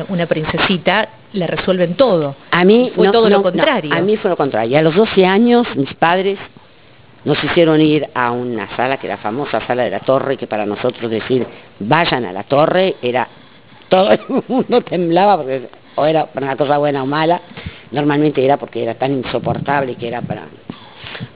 una 0.09 0.27
princesita, 0.27 1.09
le 1.33 1.47
resuelven 1.47 1.95
todo. 1.95 2.35
A 2.51 2.63
mí 2.63 2.91
fue 2.95 3.11
todo 3.11 3.29
lo 3.29 3.41
contrario. 3.41 3.93
a 3.93 4.01
mí 4.01 4.17
fue 4.17 4.29
lo 4.29 4.37
contrario. 4.37 4.77
A 4.77 4.81
los 4.81 4.95
12 4.95 5.25
años 5.25 5.67
mis 5.75 5.93
padres 5.95 6.37
nos 7.23 7.41
hicieron 7.43 7.79
ir 7.79 8.07
a 8.13 8.31
una 8.31 8.75
sala, 8.75 8.97
que 8.97 9.07
era 9.07 9.15
la 9.15 9.21
famosa 9.21 9.61
sala 9.67 9.83
de 9.83 9.91
la 9.91 9.99
torre, 9.99 10.37
que 10.37 10.47
para 10.47 10.65
nosotros 10.65 11.09
decir 11.09 11.45
vayan 11.79 12.25
a 12.25 12.33
la 12.33 12.43
torre 12.43 12.95
era 13.01 13.27
todo 13.89 14.11
el 14.11 14.19
mundo 14.47 14.81
temblaba 14.81 15.37
porque 15.37 15.69
o 15.95 16.05
era 16.05 16.25
para 16.25 16.45
una 16.45 16.55
cosa 16.55 16.77
buena 16.77 17.03
o 17.03 17.05
mala, 17.05 17.41
normalmente 17.91 18.43
era 18.43 18.57
porque 18.57 18.81
era 18.81 18.95
tan 18.95 19.11
insoportable 19.11 19.95
que 19.95 20.07
era 20.07 20.21
para 20.21 20.43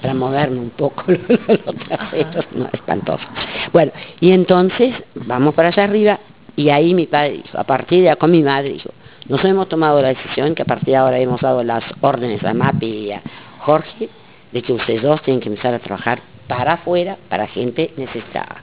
para 0.01 0.13
moverme 0.13 0.59
un 0.59 0.69
poco 0.71 1.03
los 1.07 1.19
no, 2.53 2.67
espantoso. 2.71 3.23
Bueno, 3.71 3.91
y 4.19 4.31
entonces 4.31 4.93
vamos 5.13 5.53
para 5.53 5.67
allá 5.67 5.83
arriba 5.83 6.19
y 6.55 6.69
ahí 6.69 6.93
mi 6.93 7.05
padre 7.05 7.41
dijo, 7.43 7.57
a 7.57 7.63
partir 7.63 8.03
de 8.03 8.15
con 8.15 8.31
mi 8.31 8.41
madre 8.41 8.69
dijo, 8.69 8.89
nos 9.27 9.43
hemos 9.43 9.67
tomado 9.67 10.01
la 10.01 10.09
decisión 10.09 10.53
que 10.53 10.61
a 10.61 10.65
partir 10.65 10.89
de 10.89 10.95
ahora 10.97 11.17
hemos 11.19 11.41
dado 11.41 11.63
las 11.63 11.83
órdenes 12.01 12.43
a 12.43 12.53
Mapi 12.53 12.85
y 12.85 13.11
a 13.11 13.21
Jorge 13.59 14.09
de 14.51 14.61
que 14.61 14.73
ustedes 14.73 15.01
dos 15.01 15.21
tienen 15.23 15.41
que 15.41 15.49
empezar 15.49 15.73
a 15.73 15.79
trabajar 15.79 16.21
para 16.47 16.73
afuera, 16.73 17.17
para 17.29 17.47
gente 17.47 17.91
necesitada. 17.97 18.57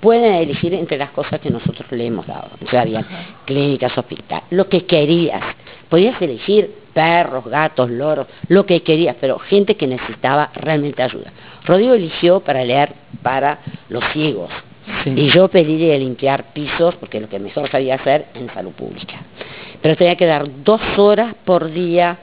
pueden 0.00 0.34
elegir 0.34 0.72
entre 0.74 0.98
las 0.98 1.10
cosas 1.10 1.40
que 1.40 1.50
nosotros 1.50 1.90
le 1.90 2.06
hemos 2.06 2.26
dado. 2.26 2.50
O 2.64 2.70
sea, 2.70 2.82
había 2.82 3.04
clínicas, 3.44 3.96
hospital, 3.98 4.42
lo 4.50 4.68
que 4.68 4.86
querías. 4.86 5.42
Podías 5.88 6.20
elegir 6.22 6.72
perros, 6.92 7.44
gatos, 7.46 7.90
loros, 7.90 8.28
lo 8.48 8.64
que 8.64 8.82
querías, 8.82 9.16
pero 9.20 9.38
gente 9.38 9.76
que 9.76 9.86
necesitaba 9.86 10.50
realmente 10.54 11.02
ayuda. 11.02 11.32
Rodrigo 11.64 11.94
eligió 11.94 12.40
para 12.40 12.64
leer 12.64 12.92
para 13.22 13.58
los 13.88 14.04
ciegos. 14.12 14.50
Sí. 15.02 15.10
Y 15.16 15.30
yo 15.30 15.48
pedí 15.48 15.76
de 15.76 15.98
limpiar 15.98 16.52
pisos, 16.52 16.94
porque 16.96 17.20
lo 17.20 17.28
que 17.28 17.40
mejor 17.40 17.68
sabía 17.68 17.96
hacer 17.96 18.26
en 18.34 18.48
salud 18.54 18.72
pública. 18.72 19.16
Pero 19.86 19.96
tenía 19.96 20.16
que 20.16 20.26
dar 20.26 20.64
dos 20.64 20.80
horas 20.98 21.36
por 21.44 21.70
día 21.70 22.18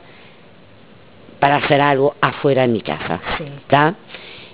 para 1.40 1.56
hacer 1.56 1.80
algo 1.80 2.14
afuera 2.20 2.64
de 2.64 2.68
mi 2.68 2.82
casa. 2.82 3.22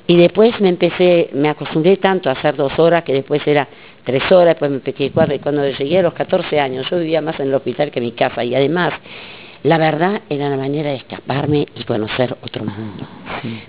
Y 0.05 0.15
después 0.15 0.61
me 0.61 0.69
empecé, 0.69 1.31
me 1.33 1.49
acostumbré 1.49 1.97
tanto 1.97 2.29
a 2.29 2.33
hacer 2.33 2.55
dos 2.55 2.77
horas 2.77 3.03
que 3.03 3.13
después 3.13 3.41
era 3.47 3.67
tres 4.03 4.31
horas, 4.31 4.49
después 4.49 4.69
me 4.69 4.77
empecé 4.77 5.09
cuatro. 5.09 5.33
Y 5.33 5.39
cuando 5.39 5.67
llegué 5.67 5.97
a 5.97 6.01
los 6.03 6.13
14 6.13 6.59
años, 6.59 6.87
yo 6.87 6.99
vivía 6.99 7.19
más 7.19 7.39
en 7.39 7.47
el 7.47 7.55
hospital 7.55 7.89
que 7.89 7.97
en 7.97 8.05
mi 8.05 8.11
casa. 8.11 8.43
Y 8.43 8.53
además, 8.53 8.93
la 9.63 9.77
verdad 9.77 10.21
era 10.29 10.47
una 10.47 10.57
manera 10.57 10.91
de 10.91 10.97
escaparme 10.97 11.67
y 11.75 11.83
conocer 11.83 12.37
otro 12.41 12.63
mundo. 12.63 13.05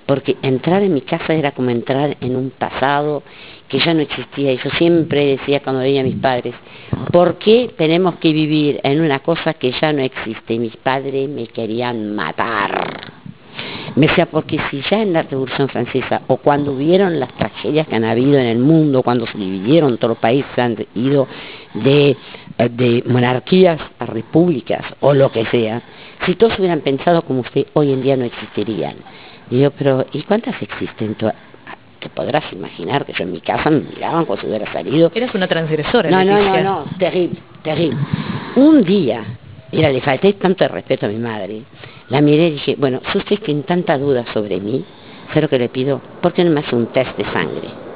Porque 0.06 0.36
entrar 0.42 0.82
en 0.82 0.94
mi 0.94 1.00
casa 1.00 1.34
era 1.34 1.52
como 1.52 1.70
entrar 1.70 2.16
en 2.20 2.36
un 2.36 2.50
pasado 2.50 3.22
que 3.68 3.78
ya 3.78 3.94
no 3.94 4.00
existía. 4.00 4.52
Y 4.52 4.58
yo 4.58 4.70
siempre 4.70 5.26
decía 5.26 5.62
cuando 5.62 5.82
veía 5.82 6.00
a 6.00 6.04
mis 6.04 6.16
padres, 6.16 6.54
¿por 7.12 7.38
qué 7.38 7.70
tenemos 7.76 8.16
que 8.16 8.32
vivir 8.32 8.80
en 8.82 9.00
una 9.00 9.20
cosa 9.20 9.54
que 9.54 9.72
ya 9.72 9.92
no 9.92 10.02
existe? 10.02 10.54
Y 10.54 10.58
mis 10.58 10.76
padres 10.76 11.28
me 11.28 11.46
querían 11.48 12.14
matar. 12.14 13.20
Me 13.96 14.06
decía, 14.06 14.26
porque 14.26 14.58
si 14.70 14.82
ya 14.88 15.02
en 15.02 15.12
la 15.12 15.22
Revolución 15.22 15.68
Francesa 15.68 16.22
o 16.28 16.36
cuando 16.36 16.72
hubieron 16.72 17.18
las 17.18 17.34
tragedias 17.36 17.88
que 17.88 17.96
han 17.96 18.04
habido 18.04 18.38
en 18.38 18.46
el 18.46 18.58
mundo, 18.58 19.02
cuando 19.02 19.26
se 19.26 19.36
dividieron 19.36 19.98
todos 19.98 20.10
los 20.10 20.18
países, 20.18 20.50
se 20.54 20.62
han 20.62 20.76
ido 20.94 21.26
de, 21.74 22.16
eh, 22.58 22.68
de 22.70 23.04
monarquías 23.06 23.80
a 23.98 24.06
repúblicas 24.06 24.84
o 25.00 25.14
lo 25.14 25.30
que 25.30 25.44
sea, 25.46 25.82
si 26.26 26.34
todos 26.34 26.58
hubieran 26.58 26.80
pensado 26.80 27.22
como 27.22 27.40
usted, 27.40 27.66
hoy 27.74 27.92
en 27.92 28.02
día 28.02 28.16
no 28.16 28.24
existirían. 28.24 28.96
Y 29.50 29.60
yo, 29.60 29.70
pero 29.70 30.06
¿y 30.12 30.22
cuántas 30.22 30.60
existen? 30.62 31.14
Te 31.14 32.08
podrás 32.08 32.50
imaginar 32.52 33.04
que 33.04 33.12
yo 33.12 33.24
en 33.24 33.32
mi 33.32 33.40
casa 33.40 33.68
me 33.70 33.80
miraban 33.80 34.24
como 34.24 34.40
si 34.40 34.46
hubiera 34.46 34.72
salido 34.72 35.10
Eras 35.14 35.34
una 35.34 35.46
transgresora, 35.46 36.10
no, 36.10 36.24
no, 36.24 36.40
no, 36.40 36.62
no, 36.62 36.84
terrible, 36.98 37.38
terrible. 37.62 37.98
Un 38.56 38.82
día, 38.84 39.22
mira, 39.72 39.90
le 39.90 40.00
falté 40.00 40.32
tanto 40.34 40.64
de 40.64 40.68
respeto 40.68 41.06
a 41.06 41.08
mi 41.08 41.18
madre, 41.18 41.62
la 42.08 42.20
miré 42.20 42.48
y 42.48 42.50
dije, 42.52 42.76
bueno, 42.78 43.00
si 43.12 43.18
usted 43.18 43.38
tiene 43.40 43.62
tanta 43.62 43.98
duda 43.98 44.24
sobre 44.32 44.60
mí, 44.60 44.84
sé 45.32 45.40
lo 45.40 45.48
que 45.48 45.58
le 45.58 45.68
pido, 45.68 46.00
¿por 46.20 46.32
qué 46.32 46.44
no 46.44 46.50
me 46.50 46.60
hace 46.60 46.74
un 46.74 46.86
test 46.86 47.16
de 47.16 47.24
sangre? 47.24 47.89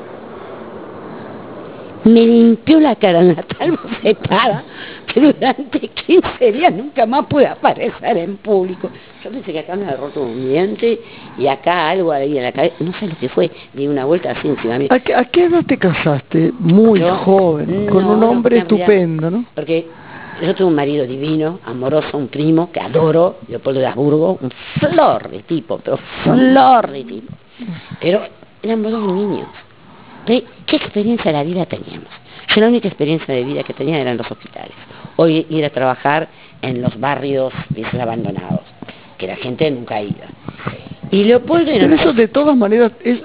Me 2.04 2.20
limpió 2.26 2.80
la 2.80 2.96
cara 2.96 3.22
de 3.22 3.30
una 3.30 3.42
tal 3.42 3.70
bofetada 3.72 4.62
que 5.06 5.20
durante 5.20 5.80
15 5.88 6.52
días 6.52 6.72
nunca 6.74 7.06
más 7.06 7.26
pude 7.26 7.46
aparecer 7.46 8.16
en 8.18 8.36
público. 8.36 8.90
Yo 9.22 9.30
pensé 9.30 9.52
que 9.52 9.60
acá 9.60 9.74
me 9.74 9.84
había 9.84 9.96
roto 9.96 10.22
un 10.22 10.48
diente 10.48 11.00
y 11.38 11.46
acá 11.46 11.88
algo 11.90 12.12
ahí 12.12 12.36
en 12.36 12.44
la 12.44 12.52
cabeza, 12.52 12.76
no 12.80 12.92
sé 12.94 13.06
lo 13.06 13.16
que 13.16 13.28
fue, 13.28 13.50
di 13.72 13.86
una 13.86 14.04
vuelta 14.04 14.32
así 14.32 14.48
encima. 14.48 14.76
¿A 14.90 15.00
qué, 15.00 15.14
a 15.14 15.24
qué 15.24 15.44
edad 15.44 15.64
te 15.64 15.78
casaste? 15.78 16.52
Muy 16.58 17.00
Yo- 17.00 17.16
joven, 17.16 17.86
con 17.86 18.04
un 18.04 18.22
hombre 18.22 18.56
en 18.56 18.62
estupendo, 18.62 19.30
¿no? 19.30 19.44
Porque 19.54 19.86
yo 20.42 20.54
tuve 20.54 20.66
un 20.68 20.74
marido 20.74 21.06
divino, 21.06 21.60
amoroso, 21.64 22.18
un 22.18 22.28
primo 22.28 22.70
que 22.70 22.80
adoro, 22.80 23.36
Leopoldo 23.48 23.80
de 23.80 23.86
Habsburgo, 23.86 24.38
un 24.42 24.50
flor 24.78 25.30
de 25.30 25.38
tipo, 25.44 25.78
pero 25.78 25.98
flor 26.22 26.90
de 26.90 27.04
tipo. 27.04 27.32
Pero 28.00 28.20
éramos 28.62 28.92
dos 28.92 29.12
niños. 29.12 29.46
¿Qué 30.26 30.76
experiencia 30.76 31.30
de 31.30 31.38
la 31.38 31.44
vida 31.44 31.66
teníamos? 31.66 32.08
Yo 32.54 32.60
la 32.60 32.68
única 32.68 32.88
experiencia 32.88 33.34
de 33.34 33.44
vida 33.44 33.62
que 33.62 33.72
tenía 33.74 33.98
eran 33.98 34.16
los 34.16 34.30
hospitales. 34.30 34.72
Hoy 35.16 35.46
ir 35.50 35.64
a 35.64 35.70
trabajar 35.70 36.28
en 36.62 36.82
los 36.82 36.98
barrios 36.98 37.52
abandonados, 38.00 38.62
que 39.18 39.26
la 39.26 39.36
gente 39.36 39.70
nunca 39.70 40.00
iba. 40.00 40.26
Y 41.10 41.24
Leopoldo 41.24 41.70
era 41.70 41.84
Pero 41.86 41.94
eso 42.00 42.12
de 42.12 42.28
todas 42.28 42.56
maneras, 42.56 42.92
es- 43.02 43.22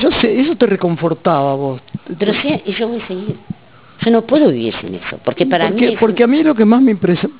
yo 0.00 0.10
sé, 0.20 0.40
eso 0.40 0.56
te 0.56 0.66
reconfortaba 0.66 1.54
vos. 1.54 1.80
Pero 2.18 2.32
sí, 2.34 2.62
y 2.64 2.72
yo 2.72 2.88
voy 2.88 3.00
a 3.00 3.06
seguir. 3.06 3.36
Yo 4.04 4.10
no 4.10 4.22
puedo 4.22 4.48
vivir 4.50 4.74
sin 4.80 4.94
eso, 4.94 5.18
porque 5.24 5.44
para 5.46 5.68
porque, 5.68 5.86
mí... 5.86 5.92
es- 5.94 6.00
porque 6.00 6.24
a 6.24 6.26
mí 6.26 6.42
lo 6.42 6.54
que 6.54 6.64
más 6.64 6.80
me 6.80 6.92
impresiona, 6.92 7.34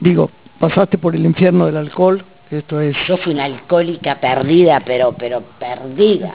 digo, 0.00 0.30
pasaste 0.58 0.98
por 0.98 1.14
el 1.14 1.24
infierno 1.24 1.66
del 1.66 1.76
alcohol, 1.76 2.24
esto 2.50 2.80
es... 2.80 2.96
Yo 3.06 3.16
fui 3.18 3.32
una 3.34 3.44
alcohólica 3.44 4.18
perdida, 4.20 4.80
pero 4.84 5.12
pero 5.12 5.42
perdida. 5.58 6.34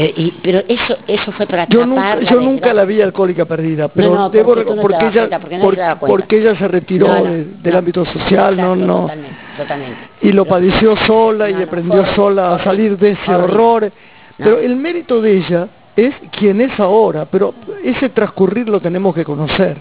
Eh, 0.00 0.14
y- 0.16 0.30
pero 0.42 0.60
eso 0.68 0.96
eso 1.08 1.32
fue 1.32 1.46
para 1.46 1.66
Yo 1.66 1.84
nunca, 1.84 2.14
la 2.14 2.20
yo 2.22 2.36
nunca 2.36 2.50
desgracia. 2.50 2.74
la 2.74 2.84
vi 2.84 3.00
alcohólica 3.02 3.44
perdida, 3.46 3.88
pero 3.88 4.14
no, 4.14 4.30
debo 4.30 4.54
porque 4.54 4.64
no 4.64 4.76
te 4.76 4.80
porque 4.82 4.94
das 4.96 5.04
ella 5.16 5.28
cuenta, 5.40 5.60
porque 5.60 5.82
por- 5.98 6.08
porque 6.08 6.38
ella 6.38 6.54
se 6.56 6.68
retiró 6.68 7.24
de- 7.24 7.44
del 7.62 7.76
ámbito 7.76 8.04
social, 8.04 8.56
no 8.56 8.76
no 8.76 9.00
Totalmente, 9.02 9.36
totalmente. 9.56 9.96
y 10.22 10.30
lo 10.32 10.44
padeció 10.44 10.96
sola 10.98 11.50
y 11.50 11.54
aprendió 11.62 12.06
sola 12.14 12.54
a 12.54 12.62
salir 12.62 12.96
de 12.96 13.10
ese 13.10 13.34
horror. 13.34 13.90
Pero 14.36 14.58
el 14.60 14.76
mérito 14.76 15.20
de 15.20 15.36
ella 15.38 15.66
es 15.96 16.14
quien 16.30 16.60
es 16.60 16.78
ahora, 16.78 17.24
pero 17.24 17.54
ese 17.82 18.08
transcurrir 18.10 18.68
lo 18.68 18.78
tenemos 18.80 19.12
que 19.16 19.24
conocer. 19.24 19.78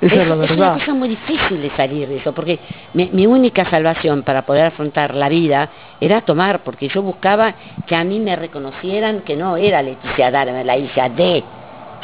Esa 0.00 0.22
es, 0.22 0.28
la 0.28 0.34
una 0.34 0.46
verdad. 0.46 0.72
cosa 0.74 0.94
muy 0.94 1.08
difícil 1.10 1.60
de 1.60 1.70
salir 1.76 2.08
de 2.08 2.16
eso, 2.16 2.32
porque 2.32 2.58
mi, 2.94 3.10
mi 3.12 3.26
única 3.26 3.68
salvación 3.68 4.22
para 4.22 4.42
poder 4.46 4.64
afrontar 4.66 5.14
la 5.14 5.28
vida 5.28 5.68
era 6.00 6.22
tomar, 6.22 6.62
porque 6.64 6.88
yo 6.88 7.02
buscaba 7.02 7.54
que 7.86 7.94
a 7.94 8.02
mí 8.04 8.18
me 8.18 8.34
reconocieran 8.36 9.20
que 9.22 9.36
no 9.36 9.56
era 9.58 9.82
Leticia 9.82 10.30
Darme, 10.30 10.64
la 10.64 10.78
hija 10.78 11.08
de, 11.10 11.44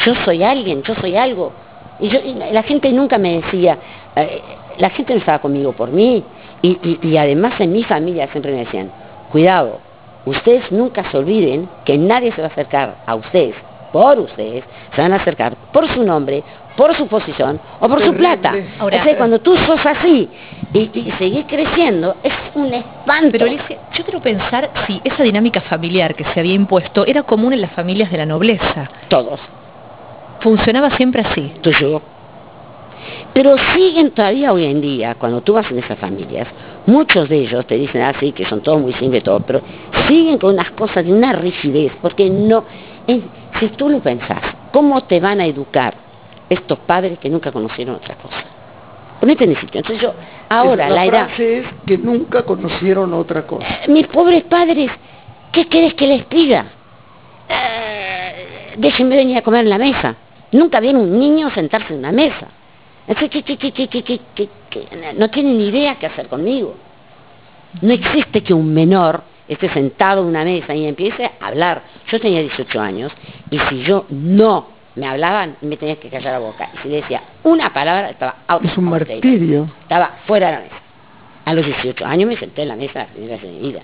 yo 0.05 0.15
soy 0.27 0.43
alguien, 0.43 0.83
yo 0.83 0.95
soy 0.97 1.17
algo. 1.17 1.55
Y, 1.99 2.09
yo, 2.11 2.19
y 2.21 2.35
la 2.35 2.63
gente 2.63 2.93
nunca 2.93 3.17
me 3.17 3.41
decía, 3.41 3.79
eh, 4.15 4.43
la 4.77 4.91
gente 4.91 5.15
no 5.15 5.21
estaba 5.21 5.39
conmigo 5.39 5.73
por 5.73 5.91
mí, 5.91 6.23
y, 6.61 6.69
y- 7.03 7.09
y 7.09 7.17
además 7.17 7.59
en 7.61 7.73
mi 7.73 7.83
familia 7.85 8.29
siempre 8.29 8.53
me 8.53 8.59
decían, 8.59 8.91
cuidado, 9.29 9.81
ustedes 10.27 10.71
nunca 10.71 11.11
se 11.11 11.17
olviden 11.17 11.71
que 11.85 11.97
nadie 11.97 12.31
se 12.33 12.43
va 12.43 12.49
a 12.49 12.51
acercar 12.51 12.99
a 13.07 13.15
ustedes 13.15 13.55
por 13.97 14.19
ustedes, 14.19 14.63
se 14.95 15.01
van 15.01 15.13
a 15.15 15.17
acercar 15.17 15.57
por 15.73 15.89
su 15.89 16.03
nombre, 16.03 16.43
por 16.77 16.95
su 16.95 17.07
posición 17.07 17.59
o 17.81 17.89
por 17.89 18.03
su 18.05 18.13
plata. 18.13 18.53
Ahora- 18.79 19.01
o 19.01 19.05
sea, 19.05 19.17
cuando 19.17 19.39
tú 19.39 19.57
sos 19.57 19.81
así 19.87 20.29
y, 20.75 20.79
y 20.93 21.13
seguís 21.19 21.47
creciendo, 21.47 22.17
es 22.23 22.35
un 22.55 22.75
espanto. 22.75 23.29
Pero 23.33 23.47
Alicia, 23.47 23.79
yo 23.95 24.05
quiero 24.05 24.21
pensar 24.21 24.69
si 24.87 25.01
esa 25.03 25.23
dinámica 25.23 25.63
familiar 25.63 26.15
que 26.15 26.25
se 26.25 26.41
había 26.41 26.53
impuesto 26.53 27.07
era 27.07 27.23
común 27.23 27.55
en 27.55 27.63
las 27.63 27.73
familias 27.73 28.11
de 28.11 28.19
la 28.19 28.27
nobleza. 28.27 28.91
Todos, 29.09 29.41
Funcionaba 30.41 30.91
siempre 30.91 31.23
así. 31.23 31.53
tú 31.63 31.71
y 31.71 31.75
yo. 31.81 32.03
Pero 33.33 33.57
siguen 33.75 34.11
todavía 34.13 34.53
hoy 34.53 34.65
en 34.65 34.81
día, 34.81 35.15
cuando 35.15 35.41
tú 35.41 35.53
vas 35.55 35.71
en 35.71 35.79
esas 35.79 35.99
familias, 35.99 36.49
muchos 36.87 37.29
de 37.29 37.37
ellos 37.39 37.67
te 37.67 37.77
dicen 37.77 38.03
así, 38.03 38.33
que 38.33 38.45
son 38.47 38.61
todos 38.63 38.81
muy 38.81 38.93
simples, 38.95 39.23
todo, 39.23 39.41
pero 39.41 39.61
siguen 40.09 40.39
con 40.39 40.55
unas 40.55 40.71
cosas 40.73 41.05
de 41.05 41.13
una 41.13 41.33
rigidez, 41.33 41.93
porque 42.03 42.29
no, 42.31 42.65
es- 43.07 43.23
si 43.61 43.69
tú 43.71 43.89
lo 43.89 44.01
pensás, 44.01 44.43
¿cómo 44.73 45.03
te 45.05 45.21
van 45.21 45.41
a 45.41 45.47
educar 45.47 45.95
estos 46.49 46.79
padres 46.81 47.19
que 47.19 47.29
nunca 47.29 47.53
conocieron 47.53 47.97
otra 47.97 48.15
cosa? 48.17 48.45
Ponete 49.21 49.45
en 49.45 49.51
el 49.51 49.57
sitio. 49.61 49.81
Entonces 49.81 50.03
yo, 50.03 50.15
ahora, 50.49 50.89
la, 50.89 50.97
la 50.97 51.05
edad, 51.07 51.27
frase 51.29 51.59
es 51.59 51.67
que 51.87 51.99
nunca 51.99 52.43
conocieron 52.43 53.15
otra 53.15 53.47
cosa. 53.47 53.67
mis 53.89 54.07
pobres 54.09 54.45
padres, 54.45 54.91
¿qué 55.53 55.67
querés 55.69 55.95
que 55.95 56.07
les 56.07 56.29
diga? 56.29 56.67
Eh, 57.49 58.75
déjenme 58.77 59.17
venir 59.17 59.39
a 59.39 59.43
comer 59.43 59.65
en 59.65 59.71
la 59.71 59.79
mesa. 59.79 60.17
Nunca 60.53 60.81
vieron 60.81 61.03
un 61.03 61.19
niño 61.19 61.51
sentarse 61.51 61.93
en 61.93 62.01
una 62.01 62.13
mesa. 62.13 62.49
Entonces. 63.07 63.45
No 65.17 65.31
tienen 65.31 65.59
ni 65.59 65.69
idea 65.69 65.97
qué 65.99 66.07
hacer 66.07 66.29
conmigo. 66.29 66.75
No 67.81 67.93
existe 67.93 68.43
que 68.43 68.53
un 68.53 68.73
menor 68.73 69.23
esté 69.49 69.69
sentado 69.71 70.23
en 70.23 70.29
una 70.29 70.45
mesa 70.45 70.75
y 70.75 70.87
empiece 70.87 71.25
a 71.41 71.47
hablar. 71.47 71.83
Yo 72.11 72.21
tenía 72.21 72.41
18 72.41 72.81
años 72.81 73.13
y 73.51 73.59
si 73.59 73.83
yo 73.83 74.07
no 74.11 74.69
me 74.97 75.07
hablaban, 75.07 75.57
me 75.61 75.77
tenía 75.77 75.97
que 75.97 76.09
callar 76.09 76.33
la 76.33 76.39
boca. 76.39 76.71
Y 76.75 76.79
si 76.83 76.89
le 76.89 76.97
decía 76.97 77.23
una 77.45 77.73
palabra, 77.73 78.11
estaba 78.11 78.37
out 78.49 78.65
Es 78.65 78.77
un 78.77 78.85
martirio. 78.85 79.69
Estaba 79.83 80.17
fuera 80.27 80.47
de 80.49 80.53
la 80.55 80.61
mesa. 80.61 80.77
A 81.45 81.55
los 81.55 81.65
18 81.65 82.05
años 82.05 82.29
me 82.29 82.37
senté 82.37 82.63
en 82.63 82.69
la 82.69 82.77
mesa 82.77 83.01
la 83.01 83.07
primera 83.07 83.35
vez 83.35 83.43
de 83.43 83.49
mi 83.49 83.69
vida. 83.69 83.83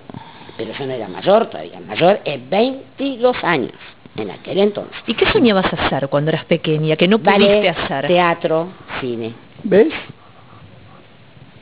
Pero 0.57 0.73
yo 0.73 0.87
no 0.87 0.93
era 0.93 1.09
mayor 1.09 1.47
todavía. 1.47 1.81
Mayor 1.81 2.21
es 2.25 2.49
22 2.49 3.45
años 3.45 3.73
en 4.17 4.31
aquel 4.31 4.59
entonces. 4.59 4.97
¿Y 5.07 5.15
qué 5.15 5.27
soñabas 5.27 5.73
hacer 5.73 6.09
cuando 6.09 6.31
eras 6.31 6.45
pequeña 6.47 6.97
que 6.97 7.09
no 7.09 7.19
pudiste 7.19 7.47
Ballet, 7.47 7.69
hacer? 7.69 8.07
teatro, 8.07 8.69
cine. 9.01 9.33
¿Ves? 9.63 9.93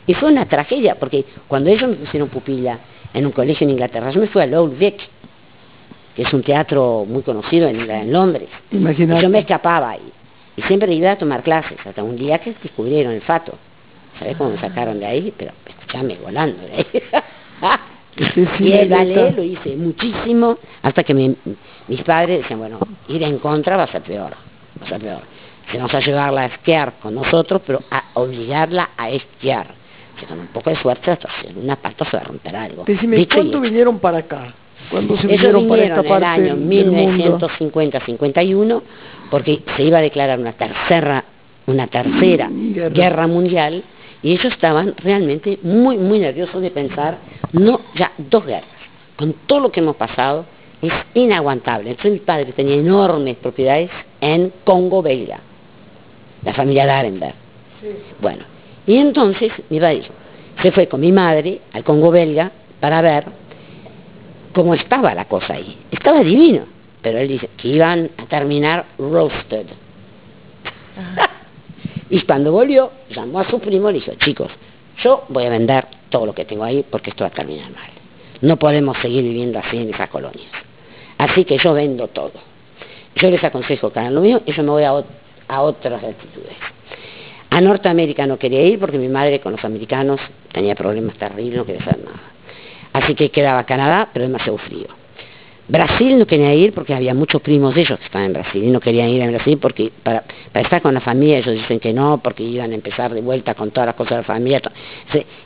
Y 0.07 0.15
fue 0.15 0.31
una 0.31 0.47
tragedia, 0.47 0.97
porque 0.97 1.25
cuando 1.47 1.71
ellos 1.71 1.89
me 1.89 1.97
pusieron 1.97 2.29
pupila 2.29 2.79
en 3.15 3.27
un 3.27 3.33
colegio 3.33 3.65
en 3.65 3.71
Inglaterra, 3.71 4.11
yo 4.11 4.21
me 4.21 4.27
fui 4.29 4.43
a 4.43 4.61
Old 4.61 4.79
Vic, 4.79 5.01
que 6.15 6.23
es 6.23 6.33
un 6.33 6.43
teatro 6.43 7.05
muy 7.07 7.23
conocido 7.23 7.69
en, 7.69 7.89
en 7.91 8.13
Londres. 8.13 8.49
Y 8.71 8.77
Imagínate. 8.77 9.23
yo 9.23 9.29
me 9.29 9.41
escapaba 9.41 9.91
ahí. 9.91 10.13
Y 10.57 10.63
siempre 10.63 10.93
iba 10.93 11.13
a 11.13 11.17
tomar 11.17 11.43
clases, 11.43 11.79
hasta 11.85 12.03
un 12.03 12.17
día 12.17 12.39
que 12.39 12.55
descubrieron 12.63 13.13
el 13.13 13.23
fato. 13.23 13.55
¿Sabés 14.19 14.37
cómo 14.37 14.51
me 14.51 14.59
sacaron 14.59 14.99
de 15.01 15.07
ahí? 15.07 15.33
Pero 15.37 15.53
escuchame 15.67 16.17
volando 16.23 16.63
de 16.67 16.73
ahí. 16.75 16.87
Sí, 18.35 18.47
sí, 18.59 18.65
y 18.65 18.73
el 18.73 18.89
ballet 18.89 19.37
lo 19.37 19.43
hice 19.43 19.77
muchísimo 19.77 20.59
hasta 20.83 21.05
que 21.05 21.15
mis 21.15 22.03
padres 22.05 22.43
decían, 22.43 22.59
bueno, 22.59 22.79
ir 23.09 23.23
en 23.23 23.39
contra 23.39 23.77
va 23.77 23.85
a 23.85 23.87
ser 23.87 24.03
peor, 24.03 24.33
va 24.33 24.87
a 24.87 24.89
ser 24.89 25.01
peor. 25.01 25.23
Vamos 25.73 25.95
a 25.95 26.01
llevarla 26.01 26.41
a 26.43 26.47
esquiar 26.47 26.95
con 27.01 27.15
nosotros, 27.15 27.63
pero 27.65 27.81
a 27.91 28.03
obligarla 28.15 28.91
a 28.97 29.11
esquiar. 29.11 29.75
Con 30.27 30.41
un 30.41 30.47
poco 30.49 30.71
de 30.71 30.77
suerte, 30.77 31.11
hasta 31.11 31.29
en 31.49 31.59
una 31.59 31.77
pata 31.77 32.05
se 32.05 32.17
va 32.17 32.23
a 32.23 32.27
romper 32.27 32.57
algo. 32.57 32.85
Decime, 32.85 33.17
Dicho 33.17 33.37
¿cuándo 33.37 33.61
vinieron 33.61 33.99
para 33.99 34.19
acá? 34.19 34.55
¿Cuándo 34.91 35.17
se 35.17 35.27
vinieron 35.27 35.69
para 35.69 35.83
esta 35.83 36.01
en 36.01 36.01
el 36.01 36.09
parte 36.09 36.27
año 36.27 36.57
del 36.57 36.91
mundo? 36.91 37.49
1950-51 37.49 38.83
porque 39.31 39.63
se 39.77 39.83
iba 39.83 39.99
a 39.99 40.03
declarar 40.03 40.39
una 40.39 40.53
tercera, 40.53 41.25
una 41.67 41.87
tercera 41.87 42.49
Guerra. 42.51 42.89
guerra. 42.89 43.27
mundial 43.27 43.85
y 44.23 44.33
ellos 44.33 44.53
estaban 44.53 44.95
realmente 44.99 45.59
muy, 45.63 45.97
muy 45.97 46.19
nerviosos 46.19 46.61
de 46.61 46.71
pensar, 46.71 47.19
no, 47.53 47.81
ya 47.95 48.13
dos 48.19 48.45
guerras, 48.45 48.69
con 49.17 49.35
todo 49.47 49.61
lo 49.61 49.73
que 49.73 49.81
hemos 49.81 49.97
pasado, 49.97 50.45
es 50.83 50.93
inaguantable. 51.15 51.91
Entonces 51.91 52.13
mi 52.13 52.19
padre 52.19 52.53
tenía 52.53 52.77
enormes 52.77 53.37
propiedades 53.37 53.91
en 54.21 54.53
Congo 54.65 55.03
belga, 55.03 55.41
la 56.45 56.53
familia 56.53 56.87
Darenberg. 56.87 57.35
Bueno, 58.21 58.45
y 58.87 58.97
entonces 58.97 59.53
mi 59.69 59.79
padre 59.81 59.97
dijo, 59.97 60.13
se 60.63 60.73
fue 60.73 60.87
con 60.89 61.01
mi 61.01 61.13
madre 61.13 61.61
al 61.73 61.85
Congo 61.85 62.11
belga 62.11 62.51
para 62.81 63.01
ver 63.03 63.25
cómo 64.53 64.75
estaba 64.75 65.15
la 65.15 65.27
cosa 65.27 65.55
ahí. 65.55 65.79
Estaba 65.91 66.21
divino, 66.21 66.65
pero 67.03 67.19
él 67.19 67.29
dice 67.29 67.49
que 67.57 67.69
iban 67.69 68.11
a 68.17 68.27
terminar 68.27 68.85
roasted. 68.99 69.67
y 72.11 72.21
cuando 72.23 72.53
volvió, 72.53 72.91
llamó 73.11 73.41
a 73.41 73.45
su 73.49 73.61
primo 73.61 73.91
y 73.91 73.95
le 73.95 73.99
dijo, 74.01 74.13
chicos, 74.19 74.51
yo 75.03 75.25
voy 75.29 75.45
a 75.45 75.51
vender 75.51 75.87
todo 76.11 76.27
lo 76.27 76.35
que 76.35 76.45
tengo 76.45 76.65
ahí 76.65 76.85
porque 76.89 77.11
esto 77.11 77.25
va 77.25 77.29
a 77.29 77.33
terminar 77.33 77.71
mal. 77.71 77.91
No 78.41 78.57
podemos 78.57 78.97
seguir 78.99 79.23
viviendo 79.23 79.59
así 79.59 79.77
en 79.77 79.95
esas 79.95 80.09
colonias. 80.09 80.51
Así 81.19 81.45
que 81.45 81.59
yo 81.59 81.75
vendo 81.75 82.09
todo. 82.09 82.33
Yo 83.17 83.31
les 83.31 83.43
aconsejo 83.45 83.93
que 83.93 83.99
hagan 83.99 84.15
lo 84.15 84.21
mío 84.21 84.41
y 84.47 84.53
yo 84.53 84.63
me 84.63 84.71
voy 84.71 84.85
a, 84.85 84.93
ot- 84.93 85.05
a 85.49 85.63
otras 85.63 86.03
altitudes. 86.03 86.57
A 87.51 87.61
Norteamérica 87.61 88.27
no 88.27 88.39
quería 88.39 88.63
ir 88.63 88.79
porque 88.79 88.99
mi 88.99 89.09
madre 89.09 89.41
con 89.41 89.53
los 89.53 89.65
americanos 89.65 90.21
tenía 90.53 90.75
problemas 90.75 91.17
terribles, 91.17 91.59
no 91.59 91.67
quería 91.67 91.83
hacer 91.83 91.99
nada. 91.99 92.21
Así 92.93 93.15
que 93.15 93.31
quedaba 93.31 93.65
Canadá, 93.65 94.09
pero 94.13 94.25
demasiado 94.25 94.59
frío. 94.59 94.87
Brasil 95.71 96.19
no 96.19 96.27
quería 96.27 96.53
ir 96.53 96.73
porque 96.73 96.95
había 96.95 97.15
muchos 97.15 97.41
primos 97.43 97.75
de 97.77 97.83
ellos 97.83 97.97
que 97.99 98.05
estaban 98.05 98.27
en 98.27 98.33
Brasil 98.33 98.65
y 98.65 98.71
no 98.71 98.81
querían 98.81 99.09
ir 99.09 99.23
a 99.23 99.29
Brasil 99.29 99.57
porque 99.63 99.93
para, 100.03 100.25
para 100.53 100.65
estar 100.65 100.83
con 100.83 100.93
la 100.95 101.01
familia 101.01 101.39
ellos 101.39 101.55
dicen 101.55 101.79
que 101.79 101.93
no, 101.93 102.19
porque 102.19 102.43
iban 102.43 102.73
a 102.73 102.75
empezar 102.75 103.15
de 103.15 103.21
vuelta 103.21 103.55
con 103.55 103.71
todas 103.71 103.87
las 103.87 103.95
cosas 103.95 104.11
de 104.11 104.17
la 104.17 104.23
familia. 104.25 104.61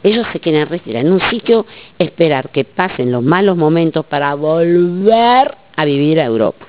ellos 0.03 0.27
se 0.33 0.41
quieren 0.41 0.67
retirar 0.67 1.05
en 1.05 1.13
un 1.13 1.21
sitio, 1.29 1.67
esperar 1.99 2.49
que 2.51 2.65
pasen 2.65 3.13
los 3.13 3.23
malos 3.23 3.57
momentos 3.59 4.07
para 4.07 4.35
volver 4.35 5.55
a 5.77 5.85
vivir 5.85 6.19
a 6.21 6.25
Europa. 6.25 6.67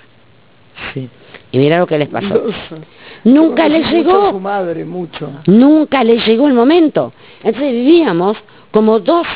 Sí. 0.93 1.09
Y 1.53 1.57
mira 1.57 1.79
lo 1.79 1.87
que 1.87 1.97
les 1.97 2.09
pasó. 2.09 2.43
Nunca 3.25 3.67
mucho 3.67 3.91
llegó. 3.91 4.21
a 4.27 4.31
su 4.31 4.39
madre, 4.39 4.85
mucho. 4.85 5.29
Nunca 5.47 6.03
le 6.03 6.17
llegó 6.19 6.47
el 6.47 6.53
momento. 6.53 7.11
Entonces 7.43 7.71
vivíamos 7.71 8.37
como 8.71 8.99
dos, 8.99 9.27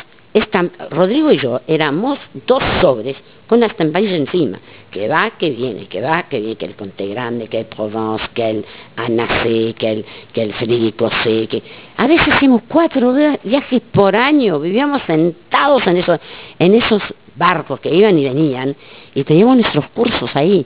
Rodrigo 0.92 1.32
y 1.32 1.38
yo 1.40 1.60
éramos 1.68 2.20
dos 2.46 2.62
sobres 2.82 3.18
con 3.48 3.58
una 3.58 3.66
estampilla 3.68 4.16
encima, 4.16 4.60
que 4.92 5.08
va, 5.08 5.32
que 5.32 5.50
viene, 5.50 5.88
que 5.88 6.02
va, 6.02 6.24
que 6.30 6.40
viene, 6.40 6.56
que 6.56 6.66
el 6.66 6.76
Conte 6.76 7.08
Grande, 7.08 7.48
que 7.48 7.62
el 7.62 7.66
Provence, 7.66 8.26
que 8.36 8.50
el 8.50 8.66
Anacé, 8.96 9.74
que 9.74 9.92
el, 9.92 10.06
que 10.34 10.44
el 10.44 10.54
Federico 10.54 11.10
C, 11.24 11.48
que 11.48 11.64
a 11.98 12.06
veces 12.06 12.28
hacíamos 12.32 12.62
cuatro 12.68 13.12
via- 13.14 13.40
viajes 13.44 13.82
por 13.92 14.16
año, 14.16 14.60
vivíamos 14.60 15.02
sentados 15.08 15.86
en 15.88 15.98
esos, 15.98 16.20
en 16.60 16.76
esos 16.76 17.02
barcos 17.36 17.80
que 17.80 17.94
iban 17.94 18.18
y 18.20 18.26
venían, 18.26 18.76
y 19.16 19.24
teníamos 19.24 19.58
nuestros 19.58 19.88
cursos 19.96 20.30
ahí. 20.36 20.64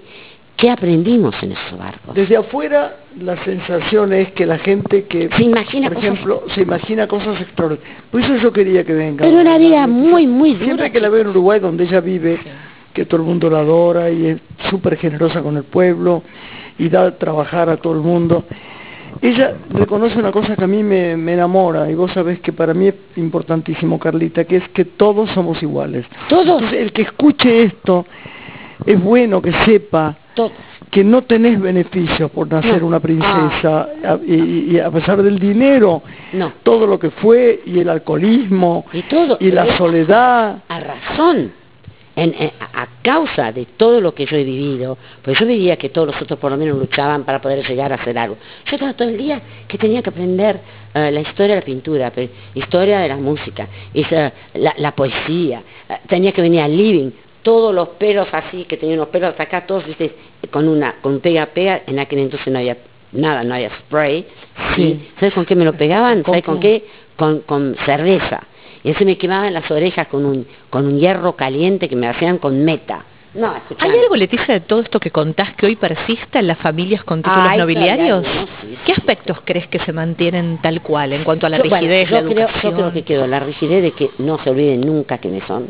¿Qué 0.58 0.70
aprendimos 0.70 1.36
en 1.42 1.54
esos 1.54 1.80
barcos? 1.80 2.14
Desde 2.14 2.38
afuera 2.38 2.98
la 3.20 3.44
sensación 3.44 4.14
es 4.14 4.32
que 4.34 4.46
la 4.46 4.58
gente 4.60 5.06
que, 5.06 5.30
Se 5.36 5.44
imagina 5.44 5.88
por 5.90 5.96
cosas- 5.98 6.12
ejemplo, 6.14 6.44
se 6.54 6.62
imagina 6.62 7.08
cosas 7.08 7.40
extraordinarias. 7.42 8.04
Por 8.12 8.22
eso 8.22 8.36
yo 8.38 8.52
quería 8.54 8.84
que 8.84 8.94
venga. 8.94 9.26
Pero 9.26 9.40
una 9.40 9.58
vida 9.58 9.88
muy, 9.88 10.28
muy 10.28 10.54
dura, 10.54 10.66
Siempre 10.66 10.92
que 10.92 11.00
la 11.00 11.10
veo 11.10 11.22
en 11.22 11.28
Uruguay, 11.28 11.60
donde 11.60 11.84
ella 11.84 12.02
vive, 12.02 12.40
que 12.94 13.06
todo 13.06 13.22
el 13.22 13.28
mundo 13.28 13.50
la 13.50 13.60
adora 13.60 14.10
y 14.10 14.28
es 14.28 14.38
súper 14.70 14.98
generosa 14.98 15.42
con 15.42 15.58
el 15.58 15.64
pueblo 15.64 16.24
y 16.78 16.90
da 16.90 17.06
a 17.08 17.18
trabajar 17.18 17.70
a 17.70 17.78
todo 17.78 17.94
el 17.94 18.00
mundo. 18.02 18.44
Ella 19.22 19.54
reconoce 19.70 20.18
una 20.18 20.32
cosa 20.32 20.56
que 20.56 20.64
a 20.64 20.68
mí 20.68 20.82
me, 20.84 21.16
me 21.16 21.34
enamora 21.34 21.90
y 21.90 21.94
vos 21.96 22.12
sabés 22.12 22.40
que 22.40 22.52
para 22.52 22.74
mí 22.74 22.88
es 22.88 22.96
importantísimo, 23.16 24.00
Carlita, 24.00 24.44
que 24.46 24.58
es 24.58 24.68
que 24.70 24.86
todos 24.86 25.30
somos 25.32 25.62
iguales. 25.62 26.06
Todos. 26.30 26.46
Entonces, 26.62 26.74
el 26.82 26.92
que 26.92 27.04
escuche 27.04 27.64
esto, 27.64 28.06
es 28.86 29.02
bueno 29.02 29.42
que 29.42 29.54
sepa 29.66 30.18
Todos. 30.34 30.52
Que 30.94 31.04
no 31.04 31.24
tenés 31.24 31.60
beneficios 31.60 32.30
por 32.32 32.48
nacer 32.52 32.82
No. 32.82 32.88
una 32.88 33.00
princesa 33.00 33.90
a- 34.04 34.20
y, 34.26 34.76
y 34.76 34.80
a 34.80 34.92
pesar 34.92 35.22
del 35.24 35.40
dinero, 35.40 36.02
No. 36.34 36.54
todo 36.64 36.86
lo 36.86 37.00
que 37.00 37.10
fue 37.10 37.62
y 37.66 37.80
el 37.80 37.90
alcoholismo 37.90 38.86
Y 38.94 39.02
todo. 39.04 39.38
y 39.40 39.50
la 39.52 39.76
soledad. 39.78 40.64
A 40.68 40.80
razón. 40.80 41.52
En- 42.16 42.36
en- 42.38 42.52
a 42.62 42.88
causa 43.02 43.52
de 43.52 43.66
todo 43.76 44.00
lo 44.00 44.14
que 44.14 44.28
yo 44.28 44.38
he 44.38 44.44
vivido, 44.44 45.00
pues 45.24 45.40
yo 45.40 45.48
veía 45.48 45.78
que 45.78 45.90
todos 45.90 46.06
los 46.10 46.22
otros 46.22 46.38
por 46.38 46.52
lo 46.52 46.58
menos 46.58 46.78
luchaban 46.78 47.24
para 47.24 47.42
poder 47.42 47.68
llegar 47.68 47.92
a 47.92 47.96
hacer 47.96 48.16
algo. 48.20 48.38
Yo 48.68 48.76
estaba 48.76 48.94
todo 48.94 49.10
el 49.10 49.18
día 49.18 49.42
que 49.68 49.80
tenía 49.80 50.04
que 50.04 50.12
aprender 50.12 50.60
eh, 50.94 51.10
la 51.12 51.22
historia 51.22 51.56
de 51.56 51.62
la 51.62 51.66
pintura, 51.66 52.14
historia 52.54 53.00
de 53.00 53.08
la 53.08 53.18
música, 53.18 53.68
esa- 53.96 54.32
la, 54.54 54.76
la 54.78 54.92
poesía, 54.92 55.64
eh, 55.90 55.94
tenía 56.08 56.32
que 56.32 56.44
venir 56.44 56.62
al 56.62 56.78
living, 56.78 57.10
todos 57.44 57.74
los 57.76 57.90
pelos 57.90 58.28
así, 58.32 58.64
que 58.66 58.78
tenía 58.78 58.96
unos 58.96 59.10
pelos 59.10 59.30
hasta 59.30 59.44
acá, 59.44 59.66
todos 59.68 59.86
¿viste? 59.86 60.16
con 60.52 60.68
una, 60.68 60.96
con 61.02 61.20
pega 61.20 61.46
pega, 61.48 61.82
en 61.86 62.00
aquel 62.00 62.20
entonces 62.20 62.52
no 62.52 62.58
había 62.60 62.78
nada, 63.12 63.44
no 63.44 63.54
había 63.54 63.70
spray. 63.70 64.26
Sí. 64.76 65.10
¿Sabes 65.20 65.34
con 65.36 65.46
qué 65.46 65.56
me 65.56 65.66
lo 65.66 65.74
pegaban? 65.74 66.24
¿Con 66.24 66.34
¿Sabes 66.34 66.46
con 66.46 66.60
qué? 66.60 66.84
Con, 67.16 67.40
con 67.42 67.76
cerveza. 67.86 68.42
Y 68.84 68.94
se 68.96 69.06
me 69.06 69.18
quemaban 69.18 69.54
las 69.54 69.70
orejas 69.70 70.08
con 70.08 70.26
un, 70.26 70.46
con 70.70 70.86
un 70.88 70.98
hierro 71.00 71.34
caliente 71.36 71.88
que 71.88 71.96
me 71.96 72.08
hacían 72.08 72.38
con 72.40 72.66
meta. 72.66 73.06
No. 73.34 73.52
¿Hay 73.80 73.90
algo, 73.90 74.16
Leticia, 74.16 74.54
de 74.54 74.60
todo 74.60 74.82
esto 74.82 75.00
que 75.00 75.10
contás 75.10 75.56
que 75.56 75.66
hoy 75.66 75.76
persista 75.76 76.38
en 76.40 76.46
las 76.48 76.60
familias 76.60 77.04
con 77.04 77.24
títulos 77.24 77.58
nobiliarios? 77.58 78.22
claro, 78.24 78.46
sí, 78.62 78.68
sí, 78.68 78.78
¿Qué 78.86 78.94
sí. 78.94 79.00
aspectos 79.00 79.40
crees 79.44 79.68
que 79.68 79.80
se 79.80 79.92
mantienen 79.92 80.60
tal 80.62 80.82
cual 80.82 81.14
en 81.14 81.24
cuanto 81.24 81.48
a 81.48 81.50
la 81.50 81.58
Yo- 81.58 81.64
bueno, 81.64 81.78
rigidez, 81.78 82.10
yo 82.10 82.16
la 82.16 82.22
creo, 82.30 82.40
educación? 82.48 82.72
yo 82.74 82.78
creo 82.78 82.94
que 82.94 83.02
quedó 83.04 83.26
la 83.26 83.40
rigidez 83.40 83.82
de 83.82 83.92
que 83.92 84.12
no 84.20 84.38
se 84.44 84.50
olviden 84.52 84.82
nunca 84.82 85.18
quiénes 85.18 85.44
son, 85.46 85.68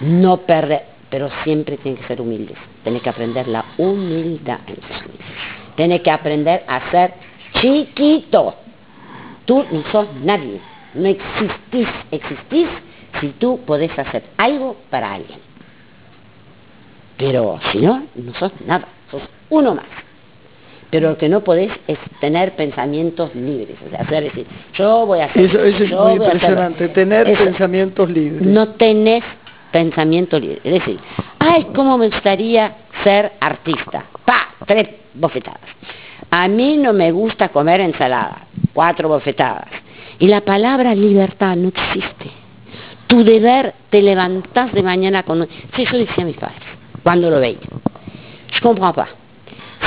no 0.00 0.38
perder, 0.38 0.84
pero 1.10 1.30
siempre 1.44 1.76
tienen 1.76 2.00
que 2.00 2.06
ser 2.06 2.20
humildes. 2.20 2.56
Tienen 2.82 3.00
que 3.00 3.10
aprender 3.10 3.48
la 3.48 3.64
humildad 3.78 4.60
en 4.66 4.76
sus 4.76 5.12
vidas. 5.12 5.26
Tienen 5.76 6.02
que 6.02 6.10
aprender 6.10 6.64
a 6.66 6.90
ser 6.90 7.14
chiquito. 7.60 8.54
Tú 9.44 9.64
no 9.70 9.82
sos 9.90 10.08
nadie, 10.22 10.60
no 10.94 11.08
existís, 11.08 11.88
existís 12.10 12.68
si 13.20 13.28
tú 13.30 13.60
podés 13.66 13.96
hacer 13.98 14.22
algo 14.36 14.76
para 14.90 15.14
alguien. 15.14 15.38
Pero 17.16 17.58
si 17.72 17.78
no, 17.78 18.04
no 18.14 18.34
sos 18.34 18.52
nada, 18.66 18.86
sos 19.10 19.22
uno 19.50 19.74
más. 19.74 19.86
Pero 20.90 21.10
lo 21.10 21.18
que 21.18 21.28
no 21.28 21.42
podés 21.42 21.70
es 21.86 21.98
tener 22.20 22.56
pensamientos 22.56 23.32
libres, 23.34 23.76
o 23.86 23.90
sea, 23.90 24.00
hacer 24.00 24.24
decir, 24.24 24.46
yo 24.74 25.06
voy 25.06 25.20
a 25.20 25.26
hacer 25.26 25.44
Eso, 25.44 25.62
eso 25.62 25.84
es 25.84 25.90
yo 25.90 26.04
muy 26.04 26.14
impresionante, 26.14 26.88
tener 26.88 27.28
Eso. 27.28 27.44
pensamientos 27.44 28.10
libres. 28.10 28.42
No 28.42 28.70
tenés 28.70 29.22
pensamiento 29.72 30.38
libre. 30.38 30.60
Es 30.64 30.72
decir, 30.72 30.98
ay, 31.38 31.66
cómo 31.74 31.98
me 31.98 32.08
gustaría 32.08 32.76
ser 33.04 33.32
artista. 33.40 34.04
Pa, 34.24 34.48
tres 34.66 34.88
bofetadas. 35.14 35.60
A 36.30 36.46
mí 36.48 36.76
no 36.76 36.92
me 36.92 37.10
gusta 37.12 37.48
comer 37.48 37.80
ensalada. 37.80 38.46
Cuatro 38.72 39.08
bofetadas. 39.08 39.68
Y 40.18 40.28
la 40.28 40.42
palabra 40.42 40.94
libertad 40.94 41.56
no 41.56 41.68
existe. 41.68 42.30
Tu 43.06 43.24
deber, 43.24 43.74
te 43.90 44.00
levantás 44.02 44.72
de 44.72 44.82
mañana 44.82 45.24
con... 45.24 45.48
Sí, 45.74 45.84
yo 45.90 45.98
decía 45.98 46.22
a 46.22 46.26
mis 46.26 46.36
padres, 46.36 46.62
cuando 47.02 47.28
lo 47.30 47.40
veía. 47.40 47.58
Je 48.52 48.60
comprends 48.60 48.94
pas. 48.94 49.08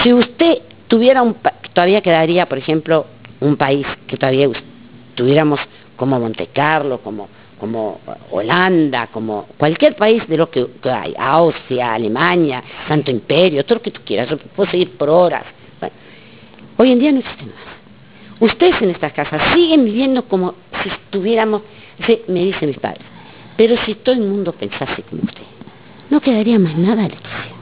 Si 0.01 0.11
usted 0.11 0.57
tuviera 0.87 1.21
un... 1.21 1.35
pa- 1.35 1.53
Todavía 1.73 2.01
quedaría, 2.01 2.45
por 2.47 2.57
ejemplo, 2.57 3.05
un 3.39 3.55
país 3.55 3.87
que 4.07 4.15
todavía 4.17 4.47
tuviéramos 5.15 5.59
como 5.95 6.19
Monte 6.19 6.47
Carlo, 6.47 6.99
como, 6.99 7.29
como 7.63 8.01
Holanda, 8.29 9.07
como 9.07 9.45
cualquier 9.55 9.95
país 9.95 10.27
de 10.27 10.35
lo 10.35 10.49
que, 10.51 10.67
hay, 10.83 11.13
Austria, 11.17 11.93
Alemania, 11.93 12.61
Santo 12.89 13.09
Imperio, 13.09 13.63
todo 13.63 13.75
lo 13.75 13.81
que 13.81 13.91
tú 13.91 14.01
quieras, 14.03 14.27
puedo 14.53 14.69
seguir 14.69 14.97
por 14.97 15.09
horas. 15.09 15.45
Hoy 16.75 16.91
en 16.91 16.99
día 16.99 17.13
no 17.13 17.19
existe 17.19 17.45
más. 17.45 18.51
Ustedes 18.51 18.81
en 18.81 18.89
estas 18.89 19.13
casas 19.13 19.53
siguen 19.53 19.85
viviendo 19.85 20.25
como 20.25 20.55
si 20.83 20.89
estuviéramos, 20.89 21.61
me 22.27 22.43
dicen 22.43 22.67
mis 22.67 22.79
padres, 22.79 23.05
pero 23.55 23.77
si 23.85 23.95
todo 23.95 24.13
el 24.13 24.23
mundo 24.23 24.51
pensase 24.51 25.01
como 25.03 25.21
usted, 25.23 25.43
no 26.09 26.19
quedaría 26.19 26.59
más 26.59 26.77
nada, 26.77 27.03
Leticia. 27.03 27.53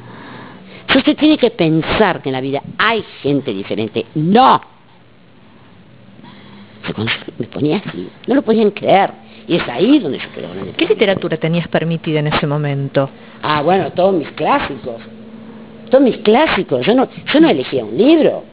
Si 0.91 0.97
usted 0.97 1.15
tiene 1.15 1.37
que 1.37 1.51
pensar 1.51 2.23
que 2.23 2.29
en 2.29 2.33
la 2.33 2.41
vida 2.41 2.63
hay 2.79 3.05
gente 3.21 3.53
diferente, 3.53 4.07
no. 4.15 4.61
Me 7.37 7.45
ponía 7.45 7.83
así, 7.85 8.09
no 8.25 8.33
lo 8.33 8.41
podían 8.41 8.71
creer. 8.71 9.20
Y 9.47 9.55
es 9.57 9.67
ahí 9.67 9.99
donde 9.99 10.19
yo 10.19 10.27
creo. 10.33 10.51
en 10.53 10.59
el 10.69 10.75
¿Qué 10.75 10.85
literatura 10.85 11.37
tenías 11.37 11.67
permitida 11.67 12.19
en 12.19 12.27
ese 12.27 12.45
momento? 12.47 13.09
Ah, 13.41 13.61
bueno, 13.61 13.91
todos 13.91 14.13
mis 14.13 14.29
clásicos. 14.31 15.01
todos 15.89 16.03
mis 16.03 16.17
clásicos. 16.17 16.85
Yo 16.85 16.95
no, 16.95 17.07
yo 17.33 17.39
no 17.41 17.49
elegía 17.49 17.83
un 17.83 17.97
libro. 17.97 18.43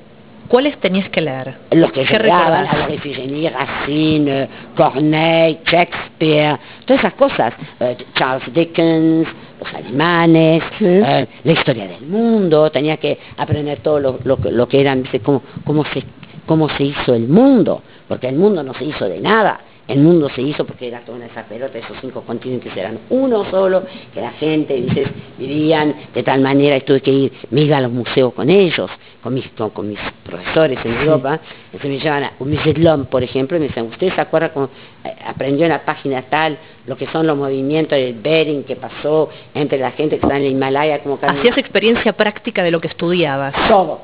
¿Cuáles 0.49 0.79
tenías 0.79 1.09
que 1.11 1.21
leer? 1.21 1.55
Los 1.73 1.93
que 1.93 2.05
¿Qué 2.05 2.15
yo 2.15 2.19
daban, 2.27 2.65
recordás? 2.65 2.75
a 2.75 2.89
los 2.89 2.97
Ifigenie, 2.97 3.51
Racine, 3.51 4.49
Corneille, 4.75 5.59
Shakespeare, 5.65 6.59
todas 6.87 7.01
esas 7.01 7.13
cosas. 7.15 7.53
Eh, 7.81 7.97
Charles 8.15 8.51
Dickens, 8.55 9.29
los 9.61 9.75
alemanes, 9.75 10.63
Sí. 10.79 10.87
eh, 10.87 11.27
la 11.45 11.53
historia 11.53 11.87
del 11.87 12.07
mundo, 12.07 12.71
tenía 12.71 12.97
que 12.97 13.19
aprender 13.37 13.81
todo 13.81 14.01
lo, 14.01 14.19
lo 14.25 14.39
que- 14.39 14.51
lo 14.51 14.67
que 14.67 14.81
eran, 14.81 15.05
cómo, 15.23 15.43
cómo, 15.65 15.85
se, 15.85 16.03
cómo 16.47 16.69
se 16.71 16.85
hizo 16.85 17.15
el 17.15 17.29
mundo, 17.29 17.83
porque 18.09 18.29
el 18.29 18.37
mundo 18.37 18.63
no 18.63 18.73
se 18.75 18.85
hizo 18.87 19.05
de 19.07 19.21
nada. 19.21 19.61
El 19.89 20.01
mundo 20.01 20.29
se 20.29 20.43
hizo 20.43 20.67
porque 20.67 20.89
era 20.89 21.01
toda 21.01 21.25
esa 21.25 21.45
pelota, 21.45 21.79
esos 21.79 21.97
cinco 22.03 22.21
continentes 22.21 22.77
eran 22.77 22.99
uno 23.09 23.51
solo, 23.51 23.85
que 24.13 24.21
la 24.21 24.33
gente, 24.33 24.75
dices, 24.75 25.09
vivían 25.39 25.95
de 26.13 26.23
tal 26.23 26.43
manera, 26.43 26.77
y 26.77 26.83
tuve 26.83 27.01
que 27.01 27.11
ir, 27.11 27.33
me 27.51 27.63
iba 27.63 27.79
a 27.79 27.81
los 27.81 27.91
museos 27.91 28.35
con 28.35 28.51
ellos, 28.51 28.91
con 29.23 29.33
mis, 29.33 29.49
con, 29.49 29.71
con 29.71 29.89
mis 29.89 29.99
profesores 30.25 30.79
en 30.85 30.93
Europa, 30.93 31.41
entonces 31.73 31.91
me 31.91 31.99
llevan 31.99 32.25
a 32.25 32.33
un 32.39 32.51
museo 32.51 32.75
de 32.75 32.81
l'Homme, 32.81 33.07
por 33.07 33.23
ejemplo, 33.23 33.57
y 33.57 33.61
me 33.61 33.69
decían, 33.69 33.87
¿usted 33.87 34.13
se 34.15 34.21
acuerda 34.21 34.53
cómo 34.53 34.69
eh, 35.05 35.15
aprendió 35.25 35.65
en 35.65 35.73
la 35.73 35.83
página 35.83 36.21
tal 36.21 36.59
lo 36.87 36.95
que 36.95 37.07
son 37.07 37.27
los 37.27 37.39
movimientos 37.39 37.99
del 37.99 38.13
Bering 38.13 38.65
que 38.65 38.77
pasó 38.77 39.31
entre 39.55 39.79
la 39.79 39.93
gente 39.93 40.19
que 40.19 40.27
está 40.27 40.37
en 40.37 40.45
el 40.45 40.53
Himalaya, 40.53 40.99
como? 40.99 41.19
Hacías 41.23 41.57
experiencia 41.57 42.13
práctica 42.13 42.63
de 42.63 42.71
lo 42.71 42.81
que 42.81 42.89
estudiabas. 42.89 43.55
todo, 43.69 44.01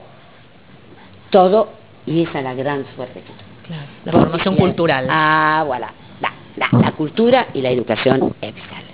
todo, 1.29 1.68
y 2.07 2.23
esa 2.23 2.38
es 2.38 2.44
la 2.44 2.55
gran 2.55 2.87
suerte 2.97 3.20
que 3.20 3.27
tuve. 3.27 3.54
Claro, 3.66 3.83
la 4.05 4.12
Porque 4.12 4.27
formación 4.27 4.55
la- 4.55 4.61
cultural. 4.61 5.07
Ah, 5.11 5.62
voilà. 5.66 5.90
La, 6.20 6.33
la- 6.57 6.79
la 6.79 6.92
cultura 6.92 7.46
y 7.55 7.61
la 7.62 7.70
educación 7.70 8.35
es 8.40 8.55
vital. 8.55 8.85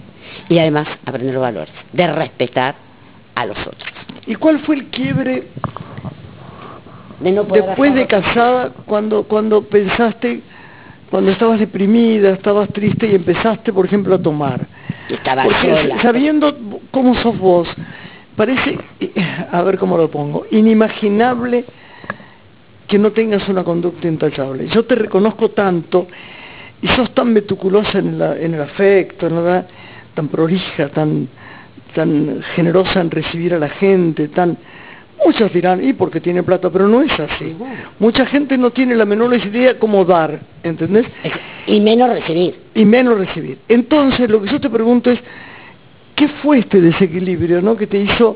Y 0.48 0.58
además 0.58 0.88
aprender 1.06 1.34
los 1.34 1.42
valores, 1.42 1.72
de 1.92 2.06
respetar 2.12 2.74
a 3.34 3.46
los 3.46 3.58
otros. 3.58 3.88
¿Y 4.26 4.34
cuál 4.36 4.60
fue 4.60 4.76
el 4.76 4.84
quiebre 4.86 5.44
De 7.20 7.32
no 7.32 7.44
poder 7.44 7.64
después 7.66 7.94
de 7.94 8.06
casada 8.06 8.70
cuando, 8.86 9.24
cuando 9.24 9.62
pensaste, 9.62 10.40
cuando 11.10 11.30
estabas 11.32 11.58
deprimida, 11.58 12.30
estabas 12.30 12.68
triste 12.70 13.06
y 13.08 13.14
empezaste, 13.14 13.72
por 13.72 13.84
ejemplo, 13.86 14.14
a 14.14 14.18
tomar? 14.18 14.66
Estaba 15.08 15.44
Porque 15.44 15.76
sola. 15.82 16.00
sabiendo 16.02 16.56
cómo 16.90 17.14
sos 17.16 17.36
vos, 17.38 17.68
parece, 18.36 18.78
eh, 19.00 19.12
a 19.52 19.60
ver 19.62 19.76
cómo 19.78 19.96
lo 19.98 20.08
pongo, 20.10 20.46
inimaginable 20.50 21.64
que 22.90 22.98
no 22.98 23.12
tengas 23.12 23.48
una 23.48 23.62
conducta 23.64 24.08
intachable. 24.08 24.66
Yo 24.68 24.84
te 24.84 24.96
reconozco 24.96 25.50
tanto 25.50 26.08
y 26.82 26.88
sos 26.88 27.14
tan 27.14 27.32
meticulosa 27.32 27.98
en, 28.00 28.18
la- 28.18 28.36
en 28.36 28.54
el 28.54 28.60
afecto, 28.62 29.28
en 29.28 29.34
la 29.36 29.40
verdad, 29.40 29.66
tan 30.14 30.28
prolija, 30.28 30.88
tan, 30.88 31.28
tan 31.94 32.42
generosa 32.56 33.00
en 33.00 33.10
recibir 33.10 33.54
a 33.54 33.58
la 33.58 33.68
gente, 33.68 34.28
tan... 34.28 34.56
Muchos 35.24 35.52
dirán, 35.52 35.84
y 35.86 35.92
porque 35.92 36.18
tiene 36.18 36.42
plata, 36.42 36.70
pero 36.70 36.88
no 36.88 37.02
es 37.02 37.12
así. 37.20 37.54
Mucha 37.98 38.24
gente 38.24 38.56
no 38.56 38.70
tiene 38.70 38.94
la 38.96 39.04
menor 39.04 39.34
idea 39.36 39.78
cómo 39.78 40.02
dar, 40.06 40.40
¿entendés? 40.62 41.06
Y 41.66 41.78
menos 41.78 42.08
recibir. 42.08 42.54
y 42.74 42.84
menos 42.86 43.18
recibir. 43.18 43.58
Entonces, 43.68 44.30
lo 44.30 44.40
que 44.42 44.48
yo 44.50 44.58
te 44.58 44.70
pregunto 44.70 45.10
es, 45.10 45.20
¿qué 46.16 46.26
fue 46.42 46.60
este 46.60 46.80
desequilibrio 46.80 47.60
¿no? 47.60 47.76
que 47.76 47.86
te 47.86 47.98
hizo 47.98 48.34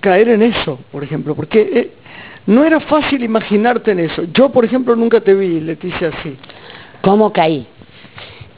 caer 0.00 0.28
en 0.28 0.42
eso, 0.42 0.78
por 0.92 1.02
ejemplo? 1.02 1.34
Porque 1.34 1.60
eh, 1.62 1.90
no 2.48 2.64
era 2.64 2.80
fácil 2.80 3.22
imaginarte 3.22 3.92
en 3.92 4.00
eso. 4.00 4.22
Yo, 4.32 4.48
por 4.50 4.64
ejemplo, 4.64 4.96
nunca 4.96 5.20
te 5.20 5.34
vi, 5.34 5.60
Leticia, 5.60 6.08
así. 6.08 6.34
¿Cómo 7.02 7.30
caí? 7.32 7.66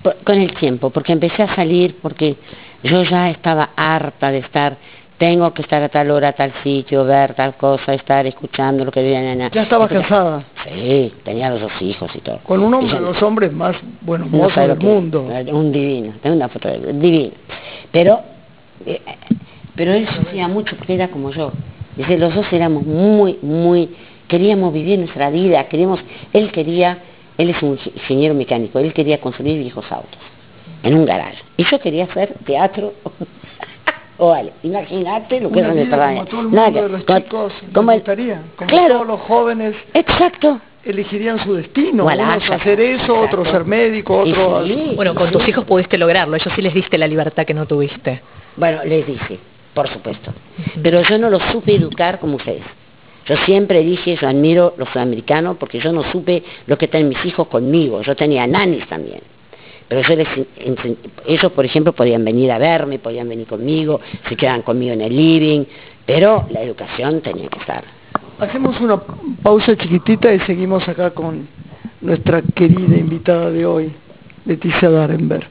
Por- 0.02 0.16
con 0.24 0.36
el 0.40 0.54
tiempo, 0.54 0.90
porque 0.90 1.12
empecé 1.12 1.42
a 1.42 1.54
salir, 1.56 1.96
porque 2.00 2.36
yo 2.84 3.02
ya 3.02 3.28
estaba 3.30 3.70
harta 3.76 4.30
de 4.30 4.38
estar, 4.38 4.76
tengo 5.18 5.52
que 5.52 5.62
estar 5.62 5.82
a 5.82 5.88
tal 5.90 6.10
hora, 6.12 6.28
a 6.28 6.32
tal 6.32 6.52
sitio, 6.62 7.04
ver 7.04 7.34
tal 7.34 7.54
cosa, 7.56 7.92
estar 7.92 8.24
escuchando 8.26 8.84
lo 8.84 8.92
que 8.92 9.02
viene. 9.02 9.50
Ya 9.52 9.62
estabas 9.62 9.90
casada 9.90 10.44
Sí, 10.64 11.12
tenía 11.24 11.50
los 11.50 11.60
dos 11.60 11.72
hijos 11.82 12.10
y 12.14 12.20
todo. 12.20 12.38
con 12.44 12.62
un 12.62 12.72
Y 12.72 12.76
hombre 12.76 12.90
yo- 12.92 12.94
de 13.00 13.00
los 13.12 13.22
hombres 13.22 13.52
más 13.52 13.76
buenos 14.02 14.30
no 14.30 14.48
del 14.48 14.78
mundo. 14.78 15.28
Un 15.52 15.72
divino, 15.72 16.12
tengo 16.22 16.36
una 16.36 16.48
foto 16.48 16.68
de 16.68 16.92
divino. 16.94 17.32
Pero, 17.92 18.20
eh, 18.86 19.02
pero 19.74 19.92
él 19.92 20.06
sufría 20.08 20.46
mucho 20.48 20.76
porque 20.76 20.94
era 20.94 21.08
como 21.08 21.30
yo. 21.32 21.52
Dice, 22.00 22.18
los 22.18 22.34
dos 22.34 22.46
éramos 22.52 22.84
muy, 22.84 23.38
muy, 23.42 23.88
queríamos 24.28 24.72
vivir 24.72 24.98
nuestra 24.98 25.30
vida, 25.30 25.64
queríamos, 25.68 26.00
él 26.32 26.50
quería, 26.52 26.98
él 27.36 27.50
es 27.50 27.62
un 27.62 27.76
inge- 27.76 27.92
ingeniero 27.94 28.34
mecánico, 28.34 28.78
él 28.78 28.92
quería 28.92 29.20
construir 29.20 29.58
viejos 29.58 29.90
autos 29.92 30.18
en 30.82 30.94
un 30.94 31.04
garaje. 31.04 31.38
Y 31.56 31.64
yo 31.64 31.78
quería 31.78 32.04
hacer 32.04 32.34
teatro. 32.46 32.94
O 34.18 34.28
vale, 34.30 34.52
imagínate 34.62 35.40
lo 35.40 35.50
que 35.50 35.58
Una 35.58 35.68
es 35.68 35.74
vida 35.74 35.96
donde 35.96 36.14
como 36.14 36.24
todo 36.26 36.40
el 36.40 36.50
Nada 36.52 36.66
mundo 36.70 36.82
de 36.82 36.88
los 36.90 37.04
como- 37.04 37.18
chicos 37.20 37.52
como 37.74 37.92
gustaría, 37.92 38.42
como 38.56 38.68
claro, 38.70 38.94
todos 38.94 39.06
los 39.06 39.20
jóvenes 39.20 39.74
exacto. 39.94 40.60
elegirían 40.84 41.38
su 41.44 41.54
destino, 41.54 42.04
Voilà, 42.04 42.22
unos 42.24 42.36
exacto, 42.36 42.54
hacer 42.62 42.80
eso, 42.80 43.20
otros 43.20 43.48
ser 43.48 43.64
médico, 43.64 44.18
otros... 44.20 44.66
sí. 44.66 44.92
Bueno, 44.96 45.14
con 45.14 45.30
tus 45.30 45.46
hijos 45.48 45.64
pudiste 45.66 45.98
lograrlo, 45.98 46.34
ellos 46.36 46.52
sí 46.56 46.62
les 46.62 46.72
diste 46.72 46.96
la 46.96 47.06
libertad 47.06 47.44
que 47.44 47.52
no 47.52 47.66
tuviste. 47.66 48.22
Bueno, 48.56 48.82
les 48.84 49.06
dije, 49.06 49.38
por 49.74 49.88
supuesto. 49.88 50.32
Pero 50.82 51.02
yo 51.02 51.18
no 51.18 51.30
los 51.30 51.42
supe 51.52 51.74
educar 51.74 52.18
como 52.18 52.36
ustedes. 52.36 52.64
Yo 53.26 53.36
siempre 53.44 53.82
dije, 53.82 54.16
yo 54.16 54.28
admiro 54.28 54.74
los 54.76 54.88
sudamericanos 54.88 55.56
porque 55.58 55.78
yo 55.78 55.92
no 55.92 56.02
supe 56.10 56.42
lo 56.66 56.76
que 56.76 56.88
tienen 56.88 57.08
mis 57.10 57.24
hijos 57.24 57.46
conmigo. 57.48 58.02
Yo 58.02 58.16
tenía 58.16 58.46
nanis 58.46 58.86
también. 58.88 59.20
Pero 59.88 60.02
yo 60.02 60.16
les 60.16 60.28
ellos, 61.26 61.52
por 61.52 61.64
ejemplo, 61.64 61.92
podían 61.92 62.24
venir 62.24 62.52
a 62.52 62.58
verme, 62.58 63.00
podían 63.00 63.28
venir 63.28 63.46
conmigo, 63.46 64.00
se 64.28 64.36
quedaban 64.36 64.62
conmigo 64.62 64.92
en 64.92 65.00
el 65.00 65.16
living, 65.16 65.64
pero 66.06 66.46
la 66.50 66.62
educación 66.62 67.20
tenía 67.20 67.48
que 67.48 67.58
estar. 67.58 67.82
Hacemos 68.38 68.80
una 68.80 69.00
pausa 69.42 69.76
chiquitita 69.76 70.32
y 70.32 70.40
seguimos 70.40 70.88
acá 70.88 71.10
con 71.10 71.48
nuestra 72.00 72.40
querida 72.54 72.96
invitada 72.96 73.50
de 73.50 73.66
hoy, 73.66 73.92
Leticia 74.46 74.88
Darenberg. 74.90 75.48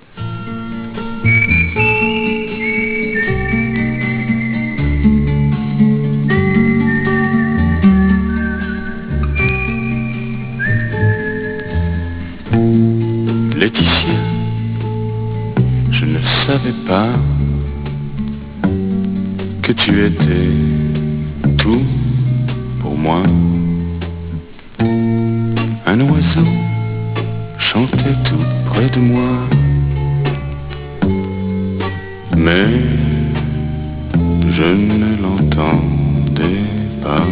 Laetitia, 13.60 14.20
je 15.92 16.06
ne 16.06 16.20
savais 16.48 16.78
pas 16.88 17.10
que 19.62 19.74
tu 19.74 20.06
étais 20.06 20.50
tout 21.58 21.84
pour 22.80 22.98
moi. 22.98 23.22
Un 25.86 26.00
oiseau 26.00 26.48
chantait 27.58 28.16
tout 28.24 28.46
près 28.68 28.90
de 28.92 29.00
moi. 29.02 29.32
Mais 32.38 32.70
je 34.58 34.70
ne 34.90 35.22
l'entendais 35.22 36.64
pas. 37.04 37.28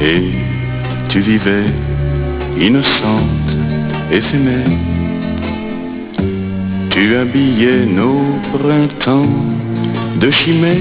Et 0.00 0.32
tu 1.10 1.20
vivais 1.20 1.70
innocente, 2.58 3.50
éphémère. 4.10 4.70
Tu 6.90 7.16
habillais 7.16 7.84
nos 7.86 8.40
printemps 8.52 9.28
de 10.20 10.30
chimères. 10.30 10.76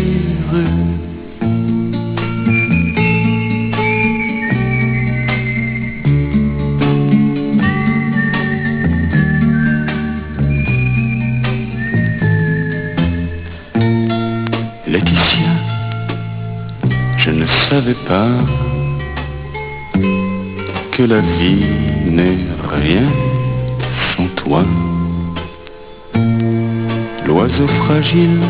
Laetitia, 14.88 15.52
je 17.18 17.32
ne 17.32 17.46
savais 17.70 17.96
pas 18.08 18.65
la 21.08 21.20
vie 21.20 21.66
n'est 22.08 22.38
rien 22.68 23.08
sans 24.16 24.28
toi. 24.42 24.64
L'oiseau 27.26 27.68
fragile 27.86 28.42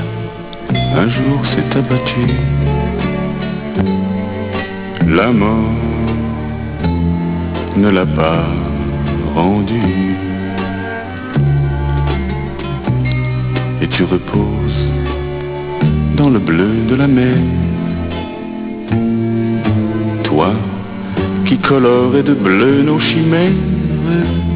un 0.73 1.09
jour 1.09 1.45
s'est 1.51 1.77
abattu. 1.77 2.27
La 5.07 5.31
mort 5.31 5.73
ne 7.75 7.89
l'a 7.89 8.05
pas 8.05 8.45
rendu. 9.33 10.15
Et 13.81 13.87
tu 13.89 14.03
reposes 14.03 14.83
dans 16.15 16.29
le 16.29 16.39
bleu 16.39 16.85
de 16.87 16.95
la 16.95 17.07
mer. 17.07 17.37
Toi 20.23 20.53
qui 21.45 21.57
colorait 21.59 22.23
de 22.23 22.33
bleu 22.33 22.81
nos 22.83 22.99
chimères. 22.99 24.54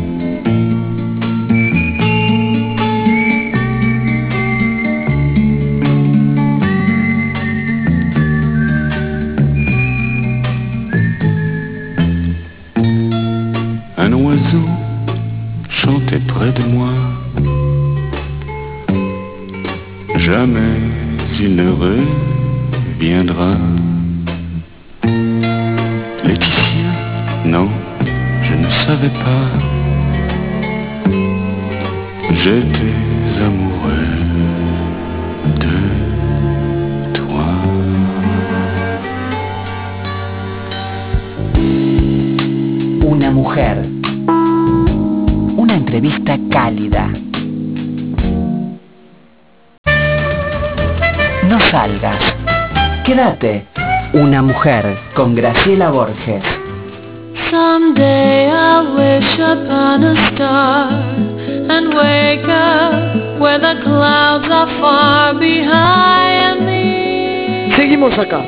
Graciela 55.80 55.92
Borges. 55.92 56.44
Someday 57.50 58.50
I'll 58.52 58.96
wish 58.96 59.40
upon 59.40 60.04
a 60.04 60.32
star 60.36 60.92
and 60.92 61.94
wake 61.96 62.44
up 62.50 63.40
where 63.40 63.58
the 63.60 63.82
clouds 63.84 64.46
are 64.52 64.68
far 64.82 65.34
behind 65.40 66.66
me. 66.66 67.74
Seguimos 67.78 68.18
acá. 68.20 68.44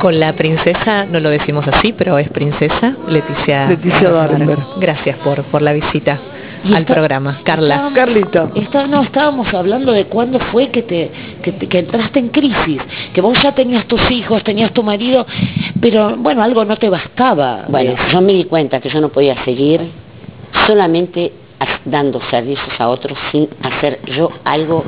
Con 0.00 0.20
la 0.20 0.34
princesa, 0.34 1.06
no 1.06 1.18
lo 1.20 1.30
decimos 1.30 1.66
así, 1.66 1.94
pero 1.94 2.18
es 2.18 2.28
princesa, 2.28 2.94
Leticia. 3.08 3.66
Leticia 3.66 4.10
Darenberg. 4.10 4.60
Gracias 4.78 5.16
por, 5.24 5.42
por 5.44 5.62
la 5.62 5.72
visita 5.72 6.18
Y 6.64 6.74
al 6.74 6.82
está- 6.82 6.92
programa. 6.94 7.40
Carla. 7.44 7.90
Carlita. 7.94 8.48
está- 8.54 8.86
no, 8.86 9.02
estábamos 9.02 9.52
hablando 9.54 9.92
de 9.92 10.04
cuándo 10.04 10.38
fue 10.38 10.68
que, 10.68 10.82
te, 10.82 11.10
que, 11.42 11.52
te- 11.52 11.66
que 11.66 11.78
entraste 11.78 12.18
en 12.18 12.28
crisis, 12.28 12.82
que 13.14 13.20
vos 13.22 13.40
ya 13.42 13.52
tenías 13.52 13.86
tus 13.86 14.10
hijos, 14.10 14.42
tenías 14.44 14.70
tu 14.72 14.82
marido, 14.82 15.26
pero 15.80 16.16
bueno, 16.16 16.42
algo 16.42 16.64
no 16.64 16.76
te 16.76 16.88
bastaba. 16.88 17.64
Bueno, 17.68 17.94
yo 18.10 18.20
me 18.20 18.32
di 18.32 18.44
cuenta 18.44 18.80
que 18.80 18.88
yo 18.88 19.00
no 19.00 19.08
podía 19.10 19.44
seguir 19.44 19.90
solamente 20.66 21.32
dando 21.84 22.20
servicios 22.30 22.68
a 22.78 22.88
otros 22.88 23.16
sin 23.30 23.48
hacer 23.62 24.00
yo 24.06 24.30
algo 24.44 24.84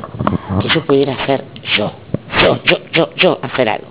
que 0.61 0.69
yo 0.69 0.83
pudiera 0.85 1.13
hacer 1.13 1.43
yo. 1.77 1.91
Yo, 2.43 2.63
yo, 2.63 2.77
yo, 2.91 3.09
yo, 3.15 3.39
hacer 3.41 3.69
algo. 3.69 3.87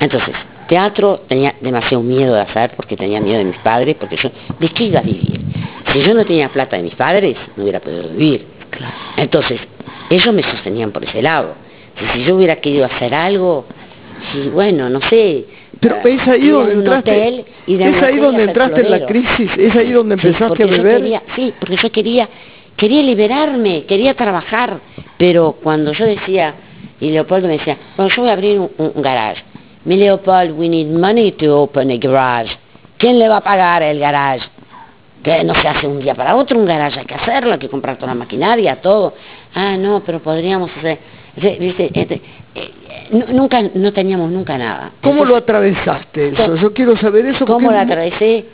Entonces, 0.00 0.34
teatro 0.68 1.22
tenía 1.28 1.54
demasiado 1.60 2.02
miedo 2.02 2.34
de 2.34 2.42
hacer 2.42 2.72
porque 2.76 2.96
tenía 2.96 3.20
miedo 3.20 3.38
de 3.38 3.44
mis 3.44 3.58
padres, 3.58 3.96
porque 3.98 4.16
yo, 4.16 4.30
¿de 4.58 4.68
qué 4.68 4.84
iba 4.84 5.00
a 5.00 5.02
vivir? 5.02 5.40
Si 5.92 6.02
yo 6.02 6.14
no 6.14 6.24
tenía 6.24 6.48
plata 6.48 6.76
de 6.76 6.82
mis 6.82 6.94
padres, 6.94 7.36
no 7.56 7.62
hubiera 7.62 7.80
podido 7.80 8.08
vivir. 8.10 8.46
Entonces, 9.16 9.60
ellos 10.08 10.32
me 10.32 10.42
sostenían 10.42 10.92
por 10.92 11.04
ese 11.04 11.22
lado. 11.22 11.54
Entonces, 11.94 12.16
si 12.16 12.24
yo 12.24 12.36
hubiera 12.36 12.56
querido 12.56 12.84
hacer 12.86 13.14
algo, 13.14 13.66
sí, 14.32 14.48
bueno, 14.48 14.88
no 14.88 15.00
sé. 15.02 15.44
Pero 15.80 15.96
eh, 15.96 16.14
es 16.14 16.28
ahí 16.28 16.48
donde 16.48 16.72
entraste, 16.74 17.44
y 17.66 17.76
de 17.76 17.88
es 17.88 18.02
ahí 18.02 18.16
donde 18.18 18.42
entraste 18.44 18.80
en 18.82 18.90
la 18.90 19.06
crisis, 19.06 19.50
es 19.56 19.74
ahí 19.76 19.92
donde 19.92 20.14
empezaste 20.14 20.62
a 20.62 20.66
beber. 20.66 20.98
quería- 21.00 21.22
sí, 21.34 21.54
porque 21.58 21.76
yo 21.76 21.90
quería, 21.92 22.28
quería 22.76 23.02
liberarme, 23.02 23.84
quería 23.84 24.14
trabajar, 24.14 24.78
pero 25.16 25.52
cuando 25.62 25.92
yo 25.92 26.04
decía, 26.04 26.54
y 27.00 27.10
Leopoldo 27.10 27.48
me 27.48 27.54
decía, 27.58 27.76
bueno, 27.96 28.10
yo 28.14 28.22
voy 28.22 28.30
a 28.30 28.34
abrir 28.34 28.58
un, 28.60 28.70
un- 28.76 29.02
garage. 29.02 29.42
Mi 29.86 29.96
Leopold, 29.96 30.52
we 30.58 30.68
need 30.68 30.86
money 30.88 31.32
to 31.32 31.62
open 31.62 31.90
a 31.90 31.96
garage. 31.96 32.54
¿Quién 32.98 33.18
le 33.18 33.28
va 33.28 33.38
a 33.38 33.40
pagar 33.40 33.82
el 33.82 33.98
garage? 33.98 34.46
Que 35.22 35.42
no 35.44 35.54
se 35.54 35.66
hace 35.66 35.86
un 35.86 36.00
día 36.00 36.14
para 36.14 36.36
otro 36.36 36.58
un 36.58 36.66
garage, 36.66 37.00
hay 37.00 37.06
que 37.06 37.14
hacerlo, 37.14 37.54
hay 37.54 37.58
que 37.58 37.68
comprar 37.70 37.96
toda 37.96 38.08
la 38.08 38.14
maquinaria, 38.14 38.76
todo. 38.82 39.14
Ah, 39.54 39.76
no, 39.78 40.02
pero 40.04 40.20
podríamos 40.20 40.70
hacer... 40.76 40.98
¿viste? 41.58 41.90
Este, 41.94 42.20
nu- 43.10 43.26
nunca, 43.32 43.62
no 43.74 43.92
teníamos 43.92 44.30
nunca 44.30 44.56
nada. 44.58 44.92
¿Cómo 45.02 45.24
lo 45.24 45.36
atravesaste 45.36 46.28
eso? 46.28 46.56
Yo 46.56 46.72
quiero 46.72 46.96
saber 46.96 47.26
eso. 47.26 47.44
¿Cómo 47.46 47.66
porque- 47.68 47.74
la 47.74 47.80
atravesé? 47.82 48.44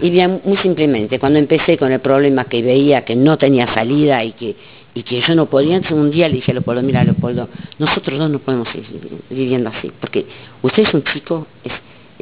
Y 0.00 0.10
bien, 0.10 0.40
muy 0.44 0.56
simplemente, 0.56 1.20
cuando 1.20 1.38
empecé 1.38 1.78
con 1.78 1.92
el 1.92 2.00
problema 2.00 2.44
que 2.46 2.62
veía 2.62 3.04
que 3.04 3.14
no 3.14 3.38
tenía 3.38 3.72
salida 3.72 4.24
y 4.24 4.32
que, 4.32 4.56
y 4.92 5.02
que 5.04 5.20
yo 5.20 5.34
no 5.36 5.46
podía, 5.46 5.76
entonces 5.76 5.96
un 5.96 6.10
día 6.10 6.28
le 6.28 6.34
dije 6.36 6.50
a 6.50 6.54
Leopoldo, 6.54 6.82
mira 6.82 7.04
Leopoldo, 7.04 7.48
nosotros 7.78 8.18
dos 8.18 8.28
no 8.28 8.40
podemos 8.40 8.68
seguir 8.70 8.88
viviendo 9.30 9.70
así, 9.70 9.92
porque 10.00 10.26
usted 10.62 10.82
es 10.82 10.94
un 10.94 11.04
chico, 11.04 11.46
es- 11.62 11.72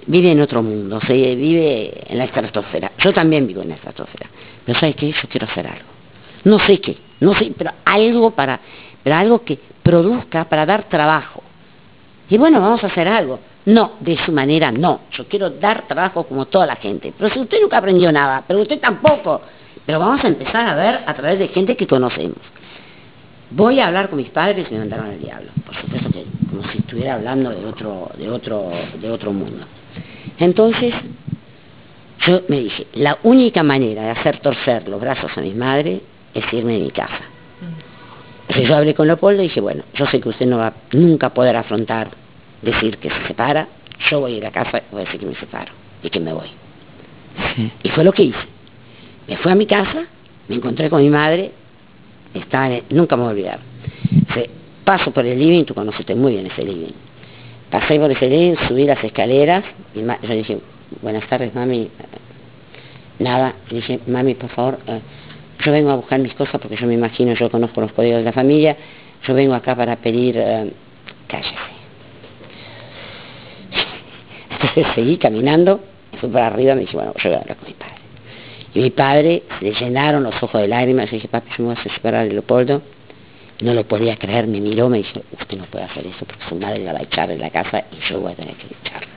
vive 0.07 0.33
en 0.33 0.41
otro 0.43 0.63
mundo, 0.63 1.01
se 1.07 1.15
vive 1.15 1.95
en 2.09 2.19
la 2.19 2.25
estratosfera, 2.25 2.93
yo 2.99 3.11
también 3.15 3.47
vivo 3.47 3.63
en 3.63 3.71
la 3.71 3.77
estratosfera, 3.77 4.27
pero 4.67 4.79
¿sabe 4.79 4.93
qué? 4.93 5.11
Yo 5.11 5.29
quiero 5.31 5.47
hacer 5.47 5.67
algo. 5.67 5.89
No 6.45 6.59
sé 6.59 6.79
qué, 6.79 6.97
no 7.21 7.35
sé, 7.35 7.53
pero 7.57 7.71
algo 7.87 8.33
para, 8.33 8.61
pero 9.03 9.17
algo 9.17 9.45
que 9.45 9.59
produzca 9.83 10.45
para 10.45 10.67
dar 10.67 10.91
trabajo. 10.91 11.42
Y 12.29 12.39
bueno, 12.39 12.61
vamos 12.61 12.83
a 12.85 12.87
hacer 12.87 13.09
algo. 13.09 13.39
No, 13.65 13.93
de 14.01 14.17
su 14.19 14.33
manera 14.33 14.73
no. 14.73 15.01
Yo 15.13 15.27
quiero 15.27 15.51
dar 15.51 15.87
trabajo 15.87 16.25
como 16.25 16.47
toda 16.47 16.67
la 16.67 16.77
gente. 16.77 17.13
Pero 17.17 17.33
si 17.33 17.41
usted 17.41 17.61
nunca 17.61 17.79
aprendió 17.79 18.11
nada, 18.11 18.45
pero 18.47 18.61
usted 18.61 18.81
tampoco. 18.81 19.41
Pero 19.85 19.99
vamos 19.99 20.25
a 20.25 20.29
empezar 20.29 20.67
a 20.67 20.75
ver 20.75 21.01
a 21.07 21.15
través 21.15 21.39
de 21.39 21.49
gente 21.49 21.77
que 21.77 21.87
conocemos. 21.87 22.39
Voy 23.51 23.81
a 23.81 23.89
hablar 23.89 24.09
con 24.09 24.17
mis 24.17 24.31
padres 24.31 24.67
y 24.71 24.75
me 24.75 24.81
mandaron 24.81 25.11
al 25.11 25.21
diablo. 25.21 25.51
Por 25.65 25.75
supuesto 25.77 26.11
que 26.11 26.25
como 26.49 26.63
si 26.71 26.79
estuviera 26.79 27.15
hablando 27.15 27.51
de 27.51 27.67
otro, 27.67 28.11
de 28.17 28.31
otro, 28.31 28.71
de 29.01 29.11
otro 29.11 29.33
mundo. 29.33 29.67
Entonces, 30.39 30.95
yo 32.27 32.43
me 32.49 32.61
dije, 32.61 32.87
la 32.95 33.19
única 33.25 33.63
manera 33.63 34.03
de 34.03 34.11
hacer 34.11 34.39
torcer 34.39 34.89
los 34.89 35.01
brazos 35.01 35.31
a 35.37 35.41
mis 35.41 35.55
madres 35.55 36.01
es 36.35 36.53
irme 36.53 36.75
de 36.75 36.81
mi 36.81 36.91
casa. 36.91 37.21
Entonces 38.53 38.69
yo 38.69 38.77
hablé 38.77 38.93
con 38.95 39.07
Leopoldo 39.07 39.41
y 39.43 39.47
dije, 39.47 39.62
bueno, 39.62 39.83
yo 39.95 40.05
sé 40.07 40.21
que 40.21 40.29
usted 40.29 40.45
no 40.45 40.59
va 40.59 40.67
a 40.67 40.73
nunca 40.93 41.31
poder 41.31 41.57
afrontar 41.57 42.09
decir 42.61 42.99
que 42.99 43.09
se 43.09 43.27
separa, 43.27 43.67
yo 44.11 44.21
voy 44.21 44.35
a 44.35 44.37
ir 44.37 44.45
a 44.47 44.51
casa 44.51 44.77
y 44.79 44.83
voy 44.93 45.01
a 45.03 45.05
decir 45.07 45.21
que 45.21 45.25
me 45.27 45.35
separo 45.37 45.73
y 46.03 46.11
que 46.11 46.21
me 46.21 46.35
voy. 46.35 46.49
Y 47.83 47.88
fue 47.88 48.05
lo 48.05 48.12
que 48.12 48.25
hice. 48.25 48.38
Me 49.27 49.38
fui 49.38 49.51
a 49.51 49.55
mi 49.55 49.65
casa, 49.65 50.05
me 50.49 50.57
encontré 50.57 50.91
con 50.91 51.01
mi 51.01 51.09
madre, 51.09 51.53
estaba 52.35 52.67
en 52.67 52.73
el- 52.75 52.85
nunca 52.91 53.17
me 53.17 53.23
voy 53.23 53.31
a 53.31 53.33
olvidar. 53.33 53.59
Se- 54.35 54.51
paso 54.85 55.12
por 55.12 55.25
el 55.25 55.38
living, 55.38 55.65
tú 55.65 55.73
conoces 55.75 56.05
muy 56.15 56.33
bien 56.33 56.45
ese 56.47 56.62
living. 56.62 56.93
Pasé 57.71 57.99
por 57.99 58.11
ese 58.11 58.29
living, 58.29 58.57
subí 58.69 58.85
las 58.85 59.03
escaleras, 59.03 59.65
y 59.95 60.01
ma- 60.01 60.19
yo 60.21 60.35
dije, 60.35 60.59
buenas 61.01 61.27
tardes 61.27 61.55
mami, 61.55 61.88
nada, 63.19 63.55
le 63.71 63.77
dije, 63.77 64.01
mami 64.07 64.35
por 64.35 64.51
favor, 64.51 64.79
eh, 64.87 65.01
yo 65.64 65.72
vengo 65.72 65.90
a 65.90 65.96
buscar 65.96 66.18
mis 66.18 66.35
cosas 66.35 66.61
porque 66.61 66.77
yo 66.77 66.87
me 66.87 66.94
imagino, 66.94 67.35
yo 67.35 67.51
conozco 67.51 67.81
los 67.81 67.92
códigos 67.92 68.18
de 68.18 68.25
la 68.25 68.33
familia, 68.33 68.77
yo 69.27 69.35
vengo 69.35 69.55
acá 69.55 69.75
para 69.77 69.96
pedir, 69.96 70.37
eh, 70.37 70.72
cállese. 71.29 71.55
Entonces 74.51 74.87
seguí 74.94 75.16
caminando, 75.18 75.81
fui 76.20 76.29
para 76.29 76.48
arriba, 76.48 76.75
me 76.75 76.83
dije, 76.83 76.96
bueno, 76.96 77.12
yo 77.16 77.31
voy 77.31 77.38
a 77.38 77.40
hablar 77.40 77.57
con 77.57 77.68
mi 77.68 77.75
padre. 77.75 77.94
Y 78.75 78.81
mi 78.81 78.90
padre 78.90 79.42
se 79.59 79.64
le 79.66 79.72
llenaron 79.75 80.22
los 80.22 80.42
ojos 80.42 80.61
de 80.61 80.68
lágrimas, 80.68 81.11
yo 81.11 81.16
dije, 81.16 81.29
papi, 81.29 81.51
yo 81.57 81.64
me 81.64 81.75
voy 81.75 81.77
a 81.79 81.94
separar 81.94 82.27
de 82.27 82.33
Leopoldo. 82.33 82.83
No 83.61 83.75
lo 83.75 83.85
podía 83.85 84.16
creer, 84.16 84.48
me 84.48 84.61
miró, 84.61 84.88
me 84.88 84.98
dijo, 84.98 85.20
usted 85.38 85.57
no 85.57 85.66
puede 85.66 85.85
hacer 85.85 86.07
eso 86.07 86.25
porque 86.27 86.42
su 86.48 86.57
madre 86.57 86.81
la 86.81 86.94
va 86.94 86.98
a 87.01 87.03
echar 87.03 87.29
de 87.29 87.38
la 87.38 87.51
casa 87.51 87.85
y 87.92 88.11
yo 88.11 88.20
voy 88.20 88.33
a 88.33 88.35
tener 88.35 88.55
que 88.55 88.66
echarla. 88.66 89.09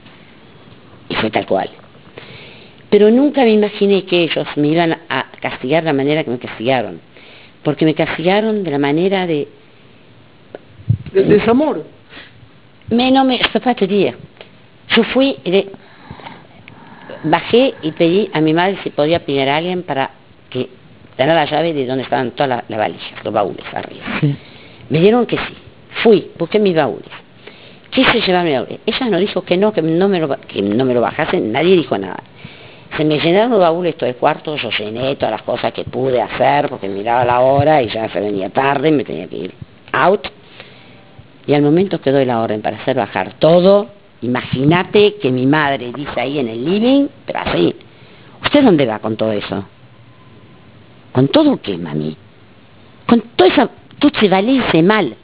Y 1.10 1.16
fue 1.16 1.32
tal 1.32 1.48
cual. 1.48 1.70
Pero 2.90 3.10
nunca 3.12 3.44
me 3.44 3.52
imaginé 3.52 4.06
que 4.06 4.24
ellos 4.24 4.48
me 4.56 4.68
iban 4.70 4.98
a 5.10 5.26
castigar 5.42 5.84
de 5.84 5.88
la 5.88 5.94
manera 5.94 6.24
que 6.24 6.30
me 6.30 6.38
castigaron. 6.40 7.00
Porque 7.64 7.86
me 7.86 7.94
castigaron 7.94 8.64
de 8.64 8.72
la 8.72 8.78
manera 8.78 9.26
de... 9.28 9.48
Del 11.14 11.30
desamor. 11.30 11.84
Je 12.90 13.50
peux 13.52 13.60
pas 13.64 13.76
te 13.76 13.88
dire. 13.88 14.16
Yo 14.96 15.04
fui, 15.06 15.38
de- 15.44 15.72
bajé 17.24 17.74
y 17.82 17.92
pedí 17.92 18.30
a 18.34 18.40
mi 18.42 18.54
madre 18.54 18.78
si 18.84 18.92
podía 18.92 19.20
pedir 19.26 19.50
a 19.50 19.58
alguien 19.58 19.82
para 19.84 20.12
que 20.50 20.70
tener 21.18 21.34
la 21.34 21.46
llave 21.46 21.74
de 21.74 21.86
donde 21.88 22.04
estaban 22.04 22.32
todas 22.32 22.50
las 22.50 22.70
las 22.70 22.78
valijas, 22.80 23.24
los 23.24 23.34
baúles 23.34 23.66
arriba. 23.74 24.06
Me 24.90 25.00
dieron 25.00 25.26
que 25.26 25.38
sí. 25.38 25.54
Fui, 26.04 26.28
busqué 26.38 26.60
mis 26.60 26.76
baúles. 26.76 27.10
Quise 27.90 28.22
llevarme 28.22 28.52
mi 28.52 28.56
baúles. 28.58 28.80
Ella 28.86 29.10
no 29.10 29.18
dijo 29.18 29.42
que 29.42 29.58
no, 29.58 29.74
que 29.74 29.82
no 29.82 30.08
me 30.08 30.20
lo, 30.20 30.30
que 30.42 30.62
no 30.62 30.86
me 30.86 30.94
lo 30.94 31.02
bajasen, 31.02 31.52
nadie 31.52 31.76
dijo 31.76 31.98
nada. 31.98 32.22
Se 32.98 33.04
me 33.04 33.20
llenaron 33.20 33.52
los 33.52 33.60
baúles 33.60 33.98
todo 33.98 34.10
el 34.10 34.16
cuarto, 34.16 34.56
yo 34.56 34.70
llené 34.70 35.16
todas 35.16 35.32
las 35.32 35.42
cosas 35.42 35.74
que 35.74 35.84
pude 35.84 36.22
hacer 36.22 36.70
porque 36.70 36.88
miraba 36.88 37.26
la 37.26 37.42
hora 37.42 37.82
y 37.82 37.90
ya 37.90 38.08
se 38.10 38.20
venía 38.22 38.50
tarde, 38.50 38.92
me 38.92 39.04
tenía 39.04 39.28
que 39.28 39.36
ir 39.36 39.54
out. 39.92 40.28
Y 41.46 41.54
al 41.54 41.62
momento 41.62 42.00
que 42.00 42.12
doy 42.12 42.26
la 42.26 42.42
orden 42.42 42.62
para 42.62 42.78
hacer 42.78 42.96
bajar 42.96 43.34
todo, 43.34 43.88
imagínate 44.22 45.16
que 45.16 45.30
mi 45.30 45.46
madre 45.46 45.92
dice 45.94 46.20
ahí 46.20 46.40
en 46.40 46.48
el 46.48 46.64
living, 46.64 47.08
pero 47.26 47.40
así, 47.40 47.76
¿usted 48.44 48.64
dónde 48.64 48.86
va 48.86 49.00
con 49.00 49.18
todo 49.18 49.34
eso? 49.34 49.66
¿Con 51.12 51.28
todo 51.28 51.62
qué, 51.62 51.78
mami? 51.78 52.16
Con 53.08 53.22
toda 53.36 53.50
esa, 53.50 53.70
todo 54.00 54.12
ese 54.16 54.30
valise 54.30 54.82
mal. 54.82 55.16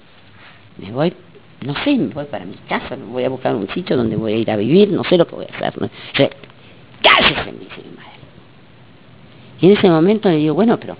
Me 0.77 0.91
voy, 0.91 1.13
no 1.65 1.73
sé, 1.83 1.95
me 1.95 2.13
voy 2.13 2.25
para 2.25 2.43
mi 2.45 2.55
casa, 2.67 2.97
me 2.97 3.05
voy 3.05 3.23
a 3.23 3.29
buscar 3.29 3.55
un 3.55 3.69
sitio 3.69 3.95
donde 3.95 4.17
voy 4.17 4.33
a 4.33 4.37
ir 4.37 4.51
a 4.51 4.57
vivir, 4.57 4.89
no 4.89 5.03
sé 5.05 5.17
lo 5.17 5.25
que 5.25 5.35
voy 5.35 5.45
a 5.45 5.55
hacer. 5.55 5.89
Cállese, 7.01 7.51
me 7.51 7.59
dice 7.59 7.81
mi 7.83 7.95
madre. 7.95 8.11
Y 9.59 9.65
en 9.67 9.71
ese 9.73 9.89
momento 9.89 10.29
le 10.29 10.37
digo, 10.37 10.55
bueno, 10.55 10.79
pero 10.79 10.97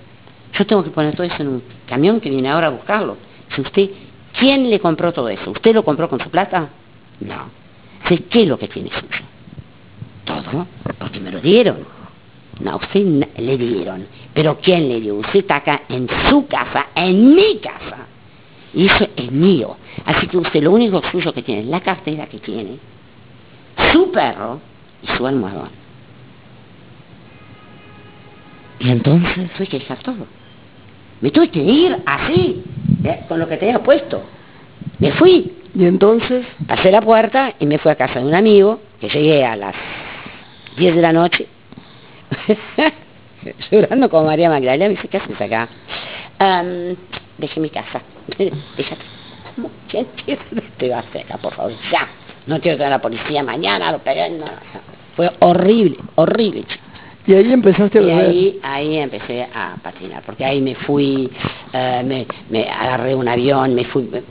yo 0.53 0.65
tengo 0.65 0.83
que 0.83 0.89
poner 0.89 1.15
todo 1.15 1.23
eso 1.23 1.41
en 1.41 1.47
un 1.47 1.63
camión 1.87 2.19
que 2.19 2.29
viene 2.29 2.49
ahora 2.49 2.67
a 2.67 2.71
buscarlo. 2.71 3.17
Si 3.55 3.61
usted, 3.61 3.89
¿quién 4.37 4.69
le 4.69 4.79
compró 4.79 5.11
todo 5.13 5.29
eso? 5.29 5.51
¿Usted 5.51 5.73
lo 5.73 5.83
compró 5.83 6.09
con 6.09 6.19
su 6.19 6.29
plata? 6.29 6.69
No. 7.19 7.49
Sé 8.07 8.17
qué 8.25 8.43
es 8.43 8.47
lo 8.47 8.57
que 8.57 8.67
tiene 8.67 8.89
suyo. 8.89 9.25
Todo, 10.25 10.67
porque 10.97 11.19
me 11.19 11.31
lo 11.31 11.39
dieron. 11.39 11.85
No, 12.59 12.77
usted 12.77 13.05
le 13.37 13.57
dieron. 13.57 14.05
Pero 14.33 14.57
¿quién 14.61 14.87
le 14.87 14.99
dio? 14.99 15.15
Usted 15.15 15.39
está 15.39 15.57
acá 15.57 15.81
en 15.89 16.07
su 16.29 16.45
casa, 16.47 16.87
en 16.95 17.35
mi 17.35 17.57
casa. 17.57 18.07
Y 18.73 18.85
eso 18.85 19.07
es 19.15 19.31
mío. 19.31 19.77
Así 20.05 20.27
que 20.27 20.37
usted 20.37 20.61
lo 20.63 20.71
único 20.71 21.01
suyo 21.11 21.33
que 21.33 21.41
tiene 21.41 21.61
es 21.61 21.67
la 21.67 21.81
cartera 21.81 22.27
que 22.27 22.39
tiene, 22.39 22.77
su 23.91 24.11
perro 24.11 24.59
y 25.03 25.07
su 25.17 25.25
almohadón. 25.25 25.80
Y 28.81 28.89
entonces 28.89 29.51
tuve 29.53 29.67
que 29.67 29.79
dejar 29.79 29.99
todo. 29.99 30.25
Me 31.21 31.29
tuve 31.29 31.49
que 31.49 31.59
ir 31.61 31.97
así, 32.05 32.63
eh, 33.03 33.21
con 33.27 33.39
lo 33.39 33.47
que 33.47 33.57
tenía 33.57 33.79
puesto. 33.79 34.23
Me 34.99 35.11
fui, 35.13 35.53
Y 35.73 35.85
entonces, 35.85 36.45
pasé 36.67 36.91
la 36.91 36.99
puerta 37.01 37.53
y 37.57 37.65
me 37.65 37.77
fui 37.77 37.89
a 37.91 37.95
casa 37.95 38.19
de 38.19 38.25
un 38.25 38.35
amigo, 38.35 38.81
que 38.99 39.07
llegué 39.07 39.45
a 39.45 39.55
las 39.55 39.73
10 40.75 40.93
de 40.93 41.01
la 41.01 41.13
noche, 41.13 41.47
llorando 43.71 44.09
como 44.09 44.25
María 44.25 44.49
Magdalena, 44.49 44.89
me 44.89 44.95
dice, 44.95 45.07
¿qué 45.07 45.17
haces 45.17 45.39
acá? 45.39 45.69
"Am, 46.39 46.97
dejé 47.37 47.59
mi 47.61 47.69
casa. 47.69 48.01
Déjate. 48.37 49.01
¿Cómo? 49.55 49.71
¿Quién 49.89 50.07
quiere? 50.25 50.41
Te 50.77 50.89
vas 50.89 51.05
de 51.13 51.21
acá, 51.21 51.37
por 51.37 51.53
favor, 51.53 51.71
ya. 51.89 52.09
No 52.47 52.59
quiero 52.59 52.77
tener 52.77 52.91
a 52.91 52.97
la 52.97 53.01
policía 53.01 53.41
mañana, 53.41 53.93
lo 53.93 54.01
no, 54.03 54.45
no. 54.45 54.51
Fue 55.15 55.31
horrible, 55.39 55.97
horrible, 56.15 56.63
chico. 56.65 56.90
Y 57.27 57.33
ahí 57.33 57.51
empezaste 57.51 57.99
a 57.99 58.01
Y 58.01 58.09
ahí, 58.11 58.59
ahí 58.63 58.97
empecé 58.97 59.43
a 59.53 59.75
patinar, 59.81 60.23
porque 60.23 60.43
ahí 60.45 60.61
me 60.61 60.75
fui, 60.75 61.29
eh, 61.73 62.01
me, 62.05 62.25
me 62.49 62.69
agarré 62.69 63.15
un 63.15 63.27
avión, 63.27 63.75
me 63.75 63.85
fui, 63.85 64.03
me, 64.03 64.21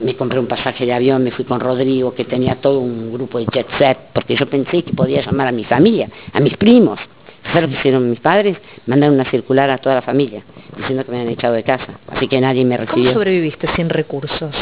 me 0.00 0.14
compré 0.16 0.38
un 0.38 0.46
pasaje 0.46 0.86
de 0.86 0.92
avión, 0.92 1.22
me 1.22 1.30
fui 1.30 1.44
con 1.44 1.60
Rodrigo, 1.60 2.14
que 2.14 2.24
tenía 2.24 2.56
todo 2.56 2.80
un 2.80 3.12
grupo 3.12 3.38
de 3.38 3.46
jet 3.52 3.66
set, 3.78 3.98
porque 4.12 4.36
yo 4.36 4.46
pensé 4.48 4.82
que 4.82 4.92
podía 4.92 5.20
llamar 5.22 5.48
a 5.48 5.52
mi 5.52 5.64
familia, 5.64 6.08
a 6.32 6.40
mis 6.40 6.56
primos. 6.56 6.98
¿Sabes 7.44 7.62
lo 7.62 7.68
que 7.70 7.74
hicieron 7.74 8.08
mis 8.08 8.20
padres? 8.20 8.56
Mandaron 8.86 9.16
una 9.16 9.28
circular 9.28 9.68
a 9.68 9.78
toda 9.78 9.96
la 9.96 10.02
familia, 10.02 10.44
diciendo 10.76 11.04
que 11.04 11.10
me 11.10 11.18
habían 11.18 11.32
echado 11.32 11.54
de 11.54 11.64
casa. 11.64 11.98
Así 12.08 12.28
que 12.28 12.40
nadie 12.40 12.64
me 12.64 12.76
¿Cómo 12.76 12.86
recibió. 12.88 13.12
sobreviviste 13.12 13.66
sin 13.74 13.88
recursos? 13.88 14.54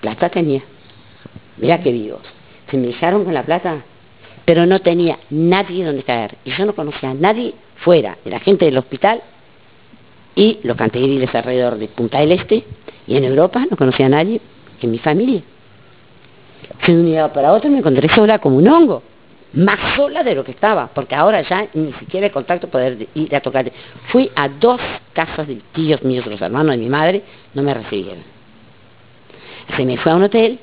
Plata 0.00 0.30
tenía. 0.30 0.62
Mirá 1.58 1.80
qué 1.80 1.92
vivos. 1.92 2.22
Se 2.70 2.78
me 2.78 2.86
dejaron 2.86 3.24
con 3.24 3.34
la 3.34 3.42
plata, 3.42 3.84
pero 4.44 4.66
no 4.66 4.80
tenía 4.80 5.18
nadie 5.30 5.84
donde 5.84 6.02
caer. 6.02 6.36
Y 6.44 6.50
yo 6.50 6.66
no 6.66 6.74
conocía 6.74 7.10
a 7.10 7.14
nadie 7.14 7.54
fuera 7.76 8.18
de 8.24 8.30
la 8.30 8.40
gente 8.40 8.64
del 8.64 8.78
hospital 8.78 9.22
y 10.36 10.58
los 10.62 10.76
cantegriles 10.76 11.34
alrededor 11.34 11.78
de 11.78 11.88
Punta 11.88 12.20
del 12.20 12.32
Este. 12.32 12.64
Y 13.06 13.16
en 13.16 13.24
Europa 13.24 13.64
no 13.70 13.76
conocía 13.76 14.06
a 14.06 14.10
nadie 14.10 14.40
que 14.80 14.86
mi 14.86 14.98
familia. 14.98 15.42
Fui 16.80 16.94
de 16.94 17.00
un 17.00 17.06
día 17.06 17.32
para 17.32 17.52
otro 17.52 17.70
me 17.70 17.78
encontré 17.78 18.08
sola 18.08 18.38
como 18.38 18.56
un 18.56 18.68
hongo. 18.68 19.02
Más 19.52 19.78
sola 19.94 20.24
de 20.24 20.34
lo 20.34 20.42
que 20.42 20.50
estaba, 20.50 20.88
porque 20.88 21.14
ahora 21.14 21.42
ya 21.42 21.68
ni 21.74 21.92
siquiera 21.92 22.26
el 22.26 22.32
contacto 22.32 22.68
poder 22.68 22.98
de- 22.98 23.08
ir 23.14 23.34
a 23.36 23.40
tocar. 23.40 23.70
Fui 24.08 24.28
a 24.34 24.48
dos 24.48 24.80
casas 25.12 25.46
de 25.46 25.60
tíos 25.72 26.02
míos, 26.02 26.26
los 26.26 26.40
hermanos 26.40 26.72
de 26.72 26.78
mi 26.78 26.88
madre, 26.88 27.22
no 27.54 27.62
me 27.62 27.72
recibieron. 27.72 28.24
Se 29.76 29.84
me 29.84 29.96
fue 29.96 30.10
a 30.10 30.16
un 30.16 30.24
hotel, 30.24 30.58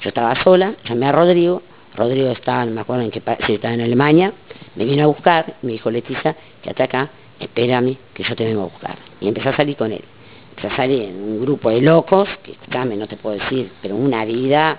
yo 0.00 0.08
estaba 0.08 0.34
sola, 0.42 0.74
llamé 0.88 1.06
a 1.06 1.12
Rodrigo, 1.12 1.62
Rodrigo 1.96 2.30
estaba, 2.30 2.64
no 2.64 2.72
me 2.72 2.80
acuerdo 2.80 3.02
en 3.02 3.10
qué 3.10 3.20
país, 3.20 3.38
si 3.46 3.54
estaba 3.54 3.74
en 3.74 3.80
Alemania, 3.80 4.32
me 4.74 4.84
vino 4.84 5.04
a 5.04 5.06
buscar, 5.06 5.54
me 5.62 5.72
dijo 5.72 5.90
Leticia, 5.90 6.36
quédate 6.62 6.82
acá, 6.82 7.10
espérame, 7.40 7.96
que 8.14 8.22
yo 8.22 8.36
te 8.36 8.44
vengo 8.44 8.62
a 8.62 8.64
buscar. 8.64 8.96
Y 9.20 9.28
empecé 9.28 9.48
a 9.48 9.56
salir 9.56 9.76
con 9.76 9.92
él. 9.92 10.02
Empecé 10.50 10.68
a 10.68 10.76
salir 10.76 11.02
en 11.02 11.16
un 11.16 11.40
grupo 11.40 11.70
de 11.70 11.80
locos, 11.80 12.28
que 12.42 12.52
escúchame, 12.52 12.96
no 12.96 13.06
te 13.06 13.16
puedo 13.16 13.38
decir, 13.38 13.70
pero 13.82 13.96
una 13.96 14.24
vida, 14.24 14.78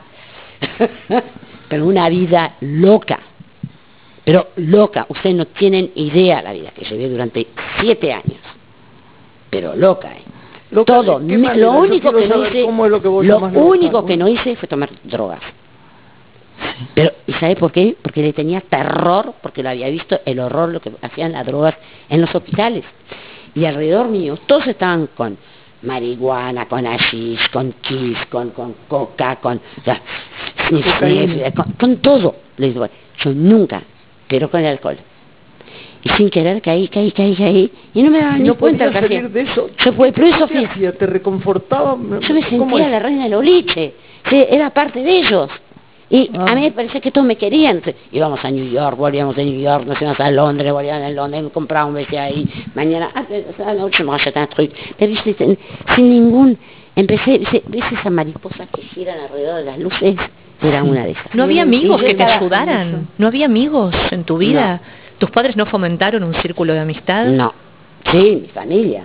pero 1.70 1.86
una 1.86 2.10
vida 2.10 2.56
loca. 2.62 3.20
Pero 4.24 4.50
loca, 4.58 5.06
ustedes 5.10 5.36
no 5.36 5.46
tienen 5.48 5.92
idea 5.96 6.42
la 6.42 6.52
vida 6.52 6.72
que 6.72 6.84
llevé 6.86 7.10
durante 7.10 7.48
siete 7.80 8.12
años. 8.12 8.42
Pero 9.50 9.76
loca, 9.76 10.10
¿eh? 10.10 10.24
Loca, 10.70 10.96
Todo. 10.96 11.20
lo 11.20 11.72
único 11.72 12.12
que 12.12 12.26
hice, 12.26 12.36
lo 12.36 13.02
que 13.02 13.08
lo 13.08 13.62
único 13.62 14.06
que 14.06 14.18
no 14.18 14.28
hice 14.28 14.58
fue 14.58 14.68
tomar 14.68 14.90
drogas. 15.04 15.40
Pero, 16.94 17.12
¿y 17.26 17.34
sabe 17.34 17.56
por 17.56 17.72
qué? 17.72 17.96
Porque 18.02 18.22
le 18.22 18.34
tenía 18.34 18.62
terror, 18.62 19.34
porque 19.42 19.64
lo 19.64 19.70
había 19.70 19.90
visto 19.90 20.20
el 20.26 20.40
horror, 20.40 20.70
lo 20.70 20.80
que 20.80 20.92
hacían 21.02 21.32
las 21.32 21.46
drogas 21.46 21.76
en 22.10 22.22
los 22.22 22.34
hospitales. 22.34 22.84
Y 23.56 23.66
alrededor 23.66 24.08
mío, 24.08 24.38
todos 24.46 24.68
estaban 24.68 25.08
con 25.16 25.38
marihuana, 25.82 26.68
con 26.68 26.86
hashish, 26.86 27.50
con 27.52 27.74
kiss, 27.82 28.18
con, 28.30 28.52
con 28.52 28.76
coca, 28.88 29.38
con, 29.38 29.60
con, 31.56 31.74
con 31.80 31.98
todo. 31.98 32.36
Les 32.58 32.74
digo, 32.74 32.88
yo 33.24 33.34
nunca, 33.34 33.82
pero 34.28 34.50
con 34.50 34.62
el 34.62 34.68
alcohol. 34.68 34.98
Y 36.04 36.10
sin 36.10 36.30
querer 36.30 36.62
caí, 36.62 36.88
caí, 36.88 37.12
caí, 37.12 37.36
caí. 37.36 37.72
Y 37.94 38.04
no 38.04 38.12
me 38.12 38.20
daba 38.20 38.38
ni 38.38 38.48
no 38.48 38.56
cuenta 38.56 38.88
que 38.90 38.94
salir 38.94 39.30
de 39.30 39.42
eso. 39.42 39.70
Yo 39.84 39.94
fue, 39.94 40.12
pero 40.12 40.28
eso 40.28 40.48
¿Qué 40.48 40.92
te 40.92 41.06
reconfortaba? 41.06 41.98
Yo 42.22 42.34
me 42.34 42.44
¿Cómo 42.50 42.78
sentía 42.78 42.90
la 42.90 43.00
reina 43.00 43.24
del 43.24 43.34
oliche, 43.34 43.94
era 44.32 44.70
parte 44.70 45.02
de 45.02 45.18
ellos. 45.18 45.50
Y 46.10 46.30
Ah. 46.34 46.46
a 46.52 46.56
mí 46.56 46.62
me 46.62 46.72
parecía 46.72 47.02
que 47.02 47.12
todos 47.12 47.28
me 47.28 47.36
querían. 47.36 47.82
Íbamos 48.12 48.44
a 48.44 48.50
New 48.50 48.70
York, 48.70 48.98
volvíamos 48.98 49.36
de 49.36 49.44
New 49.44 49.60
York, 49.60 49.86
nos 49.86 50.02
íbamos 50.02 50.20
a 50.20 50.32
Londres, 50.32 50.72
volvíamos 50.72 51.04
de 51.04 51.14
Londres, 51.14 51.44
comprábamos 51.54 51.90
un 51.92 51.96
vestido 51.98 52.22
ahí, 52.22 52.48
mañana, 52.76 53.10
ah, 53.14 53.24
eh, 53.30 53.46
la 53.60 53.74
noche 53.74 54.04
me 54.04 54.16
acheté 54.16 54.40
un 54.40 54.48
truc. 54.48 54.72
Pero 54.98 55.14
sin, 55.96 56.10
ningún, 56.10 56.58
empecé, 56.96 57.40
¿viste 57.68 57.96
esas 57.96 58.12
mariposas 58.12 58.70
que 58.74 58.82
giran 58.84 59.20
alrededor 59.20 59.58
de 59.58 59.66
las 59.66 59.80
luces? 59.80 60.16
Era 60.62 60.82
una 60.82 61.04
de 61.04 61.12
esas. 61.12 61.36
¿No 61.36 61.44
había 61.44 61.64
amigos 61.64 62.02
que 62.02 62.16
te 62.16 62.24
ayudaran? 62.24 63.10
¿No 63.18 63.28
había 63.28 63.46
amigos 63.46 63.94
en 64.12 64.24
tu 64.24 64.38
vida? 64.38 64.82
¿Tus 65.20 65.30
padres 65.30 65.56
no 65.56 65.66
fomentaron 65.66 66.24
un 66.24 66.34
círculo 66.36 66.74
de 66.74 66.80
amistad? 66.80 67.26
No, 67.26 67.54
sí, 68.12 68.40
mi 68.44 68.48
familia. 68.48 69.04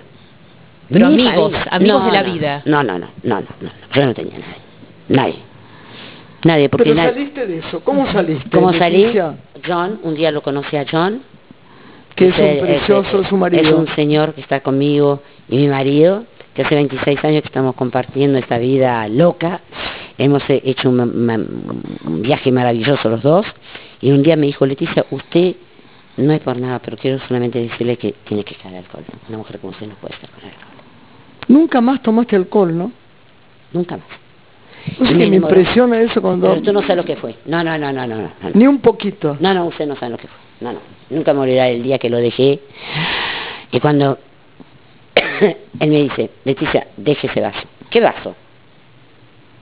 Pero 0.89 1.09
Mi 1.09 1.27
amigos, 1.27 1.53
amigos 1.69 2.01
No, 2.01 2.05
de 2.05 2.11
la 2.11 2.23
no, 2.23 2.33
vida. 2.33 2.61
No, 2.65 2.83
no, 2.83 2.97
no, 2.99 3.07
no, 3.23 3.39
no, 3.41 3.47
no, 3.61 3.69
yo 3.93 4.05
no 4.05 4.13
tenía 4.13 4.33
nadie. 4.37 4.55
Nadie. 5.09 5.35
Nadie, 6.43 6.69
porque 6.69 6.85
Pero 6.85 6.95
nadie- 6.95 7.13
saliste 7.13 7.47
de 7.47 7.57
eso. 7.59 7.79
¿Cómo 7.83 8.11
saliste? 8.11 8.49
¿Cómo 8.49 8.73
salí? 8.73 8.97
Leticia? 9.03 9.35
John, 9.65 9.99
un 10.03 10.15
día 10.15 10.31
lo 10.31 10.41
conocí 10.41 10.75
a 10.75 10.85
John. 10.89 11.21
Que 12.15 12.27
es 12.27 12.37
un 12.37 12.59
precioso 12.59 13.19
ese- 13.21 13.29
su 13.29 13.37
marido. 13.37 13.63
Es 13.63 13.71
un 13.71 13.87
señor 13.95 14.33
que 14.35 14.41
está 14.41 14.59
conmigo 14.59 15.21
y 15.49 15.57
mi 15.57 15.67
marido, 15.67 16.25
que 16.53 16.61
hace 16.61 16.75
26 16.75 17.23
años 17.25 17.41
que 17.41 17.47
estamos 17.47 17.73
compartiendo 17.75 18.37
esta 18.37 18.59
vida 18.59 19.07
loca. 19.07 19.61
Hemos 20.19 20.43
hecho 20.47 20.89
un, 20.89 21.81
viaje 22.21 22.51
maravilloso 22.51 23.09
los 23.09 23.23
dos. 23.23 23.45
Y 23.99 24.11
un 24.11 24.21
día 24.21 24.35
me 24.35 24.45
dijo, 24.45 24.65
Leticia, 24.65 25.05
usted 25.09 25.55
no 26.17 26.33
es 26.33 26.41
por 26.41 26.55
nada, 26.57 26.79
pero 26.79 26.97
quiero 26.97 27.17
solamente 27.27 27.57
decirle 27.59 27.97
que 27.97 28.13
tiene 28.25 28.43
que 28.43 28.53
dejar 28.55 28.73
el 28.73 28.79
alcohol. 28.79 29.03
Una 29.29 29.37
mujer 29.39 29.59
como 29.59 29.71
usted 29.71 29.87
no 29.87 29.95
puede 29.95 30.13
estar 30.13 30.29
con 30.29 30.41
el 30.41 30.49
alcohol. 30.49 30.67
Nunca 31.47 31.81
más 31.81 32.03
tomaste 32.03 32.35
alcohol, 32.35 32.77
¿no? 32.77 32.91
Nunca 33.71 33.97
más. 33.97 34.05
No 34.99 35.09
Y 35.11 35.13
me, 35.29 35.35
impresiona 35.37 36.01
eso 36.01 36.21
cuando... 36.21 36.49
Pero 36.49 36.61
tú 36.61 36.73
no 36.73 36.81
sabes 36.81 36.97
lo 36.97 37.05
que 37.05 37.15
fue. 37.15 37.35
No, 37.45 37.63
no, 37.63 37.77
no, 37.77 37.91
no, 37.93 38.05
no. 38.05 38.15
no, 38.17 38.21
no. 38.41 38.49
Ni 38.53 38.67
un 38.67 38.79
poquito. 38.79 39.37
No, 39.39 39.53
no, 39.53 39.65
usted 39.67 39.85
no 39.87 39.95
sabe 39.95 40.11
lo 40.11 40.17
que 40.17 40.27
fue. 40.27 40.37
No, 40.61 40.73
no. 40.73 40.79
Nunca 41.09 41.33
morirá 41.33 41.69
el 41.69 41.83
día 41.83 41.97
que 41.97 42.09
lo 42.09 42.17
dejé. 42.17 42.59
Y 43.71 43.79
cuando 43.79 44.17
él 45.15 45.89
me 45.89 46.01
dice, 46.03 46.29
Leticia, 46.45 46.87
deje 46.97 47.27
ese 47.27 47.41
vaso. 47.41 47.67
¿Qué 47.89 47.99
vaso? 48.01 48.35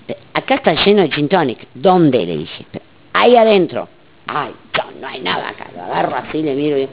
"Eh, 0.08 0.16
Acá 0.34 0.56
está 0.56 0.74
lleno 0.74 1.02
de 1.04 1.12
gin 1.12 1.28
tonic. 1.30 1.68
¿Dónde? 1.74 2.26
Le 2.26 2.38
dije. 2.38 2.66
Ahí 3.14 3.36
adentro. 3.36 3.88
Ay, 4.28 4.52
John, 4.76 5.00
no 5.02 5.08
hay 5.08 5.20
nada 5.22 5.50
acá. 5.50 5.68
Lo 5.76 5.84
agarro 5.84 6.16
así, 6.16 6.42
le 6.42 6.56
miro 6.56 6.78
y 6.78 6.88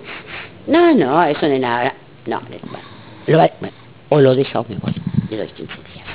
no, 0.67 0.93
no, 0.95 1.23
eso 1.25 1.47
no 1.49 1.55
es 1.55 1.61
nada. 1.61 1.95
No, 2.27 2.41
bueno, 2.41 2.85
lo 3.27 3.39
va- 3.39 3.51
bueno, 3.61 3.75
o 4.11 4.21
lo 4.21 4.35
deja 4.35 4.61
o 4.61 4.67
me 4.69 4.77
voy. 4.77 4.93
Le 5.31 5.37
doy 5.39 5.47
15 5.47 5.73
días. 5.95 6.07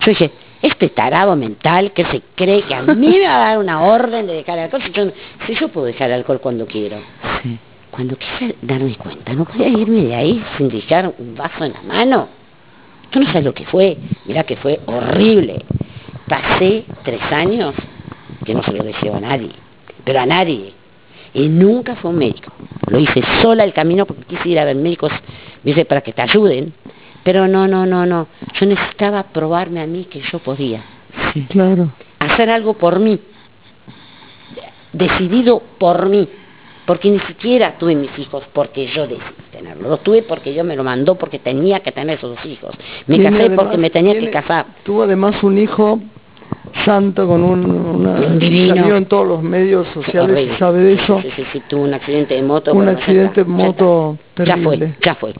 Yo 0.00 0.06
dije, 0.10 0.30
este 0.64 0.88
tarado 0.88 1.36
mental 1.36 1.92
que 1.92 2.06
se 2.06 2.22
cree 2.34 2.62
que 2.62 2.74
a 2.74 2.82
mí 2.82 3.18
me 3.18 3.26
va 3.26 3.36
a 3.36 3.48
dar 3.50 3.58
una 3.58 3.82
orden 3.82 4.26
de 4.26 4.32
dejar 4.32 4.58
el 4.58 4.64
alcohol, 4.64 4.82
si 4.82 4.92
yo, 4.92 5.04
si 5.46 5.54
yo 5.54 5.68
puedo 5.68 5.86
dejar 5.86 6.08
el 6.08 6.16
alcohol 6.16 6.40
cuando 6.40 6.66
quiero. 6.66 6.96
Sí. 7.42 7.58
Cuando 7.90 8.16
quise 8.16 8.56
darme 8.62 8.96
cuenta, 8.96 9.34
no 9.34 9.44
podía 9.44 9.68
irme 9.68 10.04
de 10.04 10.14
ahí 10.14 10.44
sin 10.56 10.68
dejar 10.68 11.12
un 11.18 11.34
vaso 11.34 11.64
en 11.64 11.74
la 11.74 11.82
mano. 11.82 12.28
Tú 13.10 13.20
no 13.20 13.26
sabes 13.26 13.44
lo 13.44 13.52
que 13.52 13.66
fue. 13.66 13.98
Mira 14.24 14.44
que 14.44 14.56
fue 14.56 14.80
horrible. 14.86 15.62
Pasé 16.26 16.84
tres 17.04 17.20
años 17.30 17.74
que 18.44 18.54
no 18.54 18.62
se 18.62 18.72
lo 18.72 18.82
deseo 18.82 19.14
a 19.14 19.20
nadie, 19.20 19.50
pero 20.02 20.20
a 20.20 20.26
nadie. 20.26 20.72
Y 21.34 21.48
nunca 21.48 21.94
fue 21.96 22.10
un 22.10 22.18
médico. 22.18 22.52
Lo 22.88 22.98
hice 22.98 23.22
sola 23.42 23.64
el 23.64 23.74
camino 23.74 24.06
porque 24.06 24.24
quise 24.24 24.48
ir 24.48 24.58
a 24.58 24.64
ver 24.64 24.76
médicos, 24.76 25.12
dice, 25.62 25.84
para 25.84 26.00
que 26.00 26.12
te 26.12 26.22
ayuden. 26.22 26.72
Pero 27.24 27.48
no, 27.48 27.66
no, 27.66 27.84
no, 27.86 28.06
no. 28.06 28.28
Yo 28.60 28.66
necesitaba 28.66 29.24
probarme 29.24 29.80
a 29.80 29.86
mí 29.86 30.04
que 30.04 30.20
yo 30.30 30.38
podía. 30.38 30.82
Sí, 31.32 31.46
claro. 31.48 31.90
Hacer 32.20 32.50
algo 32.50 32.74
por 32.74 33.00
mí. 33.00 33.18
Decidido 34.92 35.60
por 35.78 36.08
mí. 36.08 36.28
porque 36.86 37.10
ni 37.10 37.18
siquiera 37.20 37.78
tuve 37.78 37.94
mis 37.94 38.16
hijos 38.18 38.44
porque 38.52 38.86
yo 38.88 39.06
decidí 39.06 39.22
tenerlos, 39.50 39.88
los 39.88 40.02
tuve 40.02 40.22
porque 40.22 40.52
yo 40.52 40.64
me 40.64 40.76
lo 40.76 40.84
mandó 40.84 41.14
porque 41.14 41.38
tenía 41.38 41.80
que 41.80 41.92
tener 41.92 42.18
esos 42.18 42.36
dos 42.36 42.44
hijos. 42.44 42.74
Me 43.06 43.14
Tiene 43.16 43.30
casé 43.30 43.40
además- 43.46 43.58
porque 43.64 43.78
me 43.78 43.88
tenía 43.90 44.18
que 44.20 44.30
casar. 44.30 44.66
Tuvo 44.84 45.04
además 45.04 45.42
un 45.42 45.56
hijo 45.56 45.98
santo 46.84 47.26
con 47.26 47.42
un, 47.42 47.64
una, 47.64 48.18
salió 48.18 48.96
en 48.96 49.06
todos 49.06 49.26
los 49.26 49.42
medios 49.42 49.88
sociales 49.94 50.50
y 50.54 50.58
sabe 50.58 50.80
de 50.80 50.92
eso. 50.94 51.22
Sí, 51.22 51.30
sí, 51.36 51.44
sí, 51.54 51.62
tuvo 51.66 51.84
un 51.84 51.94
accidente 51.94 52.34
de 52.34 52.42
moto. 52.42 52.72
Un 52.72 52.76
bueno, 52.84 52.92
ya 52.92 52.98
accidente 52.98 53.44
de 53.44 53.50
ya 53.50 53.56
moto 53.56 54.18
está. 54.28 54.44
Ya 54.44 54.56
fue, 54.58 54.76
terrible. 54.76 54.96
ya 55.02 55.14
fue. 55.14 55.32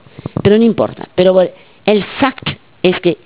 Pero 0.43 0.57
no 0.57 0.65
importa. 0.65 1.09
Pero 1.15 1.35
bueno, 1.35 1.51
el 1.87 2.05
fact 2.21 2.49
es 2.83 2.99
que 3.01 3.17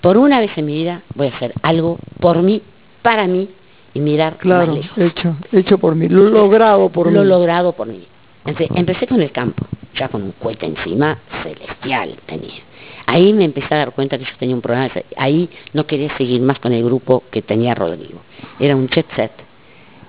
por 0.00 0.16
una 0.16 0.40
vez 0.40 0.50
en 0.56 0.66
mi 0.66 0.74
vida 0.74 1.02
voy 1.14 1.28
a 1.28 1.30
hacer 1.36 1.52
algo 1.62 1.98
por 2.20 2.42
mí, 2.42 2.60
para 3.02 3.26
mí 3.26 3.48
y 3.94 4.00
mirar 4.00 4.36
Claro, 4.38 4.66
más 4.66 4.76
lejos. 4.76 4.98
hecho, 4.98 5.36
hecho 5.52 5.78
por 5.78 5.94
mí, 5.94 6.08
lo 6.08 6.24
logrado 6.30 6.88
por 6.90 7.10
lo 7.12 7.22
mí. 7.22 7.28
logrado 7.28 7.72
por 7.72 7.86
mí. 7.86 8.04
Entonces, 8.44 8.68
empecé 8.76 9.06
con 9.06 9.22
el 9.22 9.30
campo, 9.32 9.64
ya 9.94 10.08
con 10.08 10.22
un 10.22 10.32
cohete 10.32 10.66
encima, 10.66 11.18
celestial 11.42 12.16
tenía. 12.26 12.60
Ahí 13.06 13.32
me 13.32 13.44
empecé 13.44 13.72
a 13.74 13.78
dar 13.78 13.92
cuenta 13.92 14.18
que 14.18 14.24
yo 14.24 14.30
tenía 14.38 14.54
un 14.54 14.60
problema. 14.60 14.90
Ahí 15.16 15.48
no 15.72 15.86
quería 15.86 16.14
seguir 16.18 16.42
más 16.42 16.58
con 16.58 16.72
el 16.72 16.84
grupo 16.84 17.22
que 17.30 17.40
tenía 17.40 17.74
Rodrigo. 17.74 18.20
Era 18.60 18.76
un 18.76 18.88
jet 18.88 19.06
set. 19.16 19.32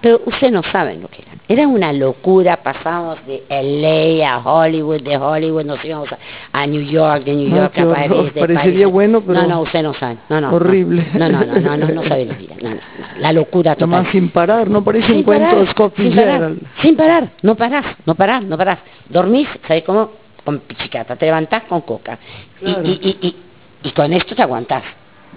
Pero 0.06 0.22
ustedes 0.28 0.54
no 0.54 0.62
saben 0.62 1.02
lo 1.02 1.08
que 1.08 1.24
era. 1.24 1.32
Era 1.48 1.68
una 1.68 1.92
locura. 1.92 2.58
Pasamos 2.58 3.18
de 3.26 3.42
LA 3.50 4.36
a 4.36 4.38
Hollywood, 4.38 5.02
de 5.02 5.18
Hollywood 5.18 5.66
nos 5.66 5.84
íbamos 5.84 6.12
a, 6.12 6.18
a 6.52 6.68
New 6.68 6.84
York, 6.84 7.24
de 7.24 7.34
New 7.34 7.52
Ah, 7.56 7.58
York 7.58 7.78
a 7.80 7.82
horror. 7.82 7.96
París. 7.96 8.34
de 8.36 8.40
Parecería 8.42 8.72
París- 8.86 8.92
bueno, 8.94 9.22
pero 9.22 9.42
No, 9.42 9.48
no, 9.48 9.62
usted 9.62 9.82
no 9.82 9.96
sabe. 9.96 10.18
No, 10.30 10.40
no, 10.42 10.54
horrible. 10.54 11.08
No, 11.16 11.28
no, 11.28 11.44
no, 11.44 11.56
no, 11.60 11.78
no, 11.78 11.88
no 11.88 12.04
sabe 12.04 12.26
la 12.26 12.36
vida. 12.36 12.54
No, 12.62 12.70
no, 12.70 12.76
no. 12.76 12.82
La 13.18 13.34
locura 13.34 13.74
total. 13.74 13.90
Nomás 13.90 14.12
sin 14.12 14.30
parar, 14.30 14.70
no 14.70 14.84
parece 14.84 15.08
un 15.08 15.16
Sin 15.16 15.24
cuento 15.24 15.46
parar, 15.50 15.66
de 15.66 15.72
Scott 15.72 15.94
sin 15.98 16.16
parar, 16.16 16.52
sin 16.84 16.96
parar, 16.96 17.30
no 17.42 17.56
parás, 17.56 17.86
no 18.06 18.14
parás, 18.14 18.44
no 18.44 18.58
parás. 18.60 18.80
Dormís, 19.10 19.48
¿sabes 19.68 19.84
cómo? 19.86 20.12
Con 20.44 20.60
pichicata, 20.60 21.16
te 21.16 21.26
levantás 21.26 21.64
con 21.64 21.82
coca. 21.82 22.20
Y- 22.62 22.66
Claro. 22.66 22.82
Y, 22.84 22.92
y, 22.92 23.28
y, 23.28 23.36
y 23.82 23.92
con 23.92 24.14
esto 24.14 24.36
te 24.36 24.44
aguantás. 24.44 24.84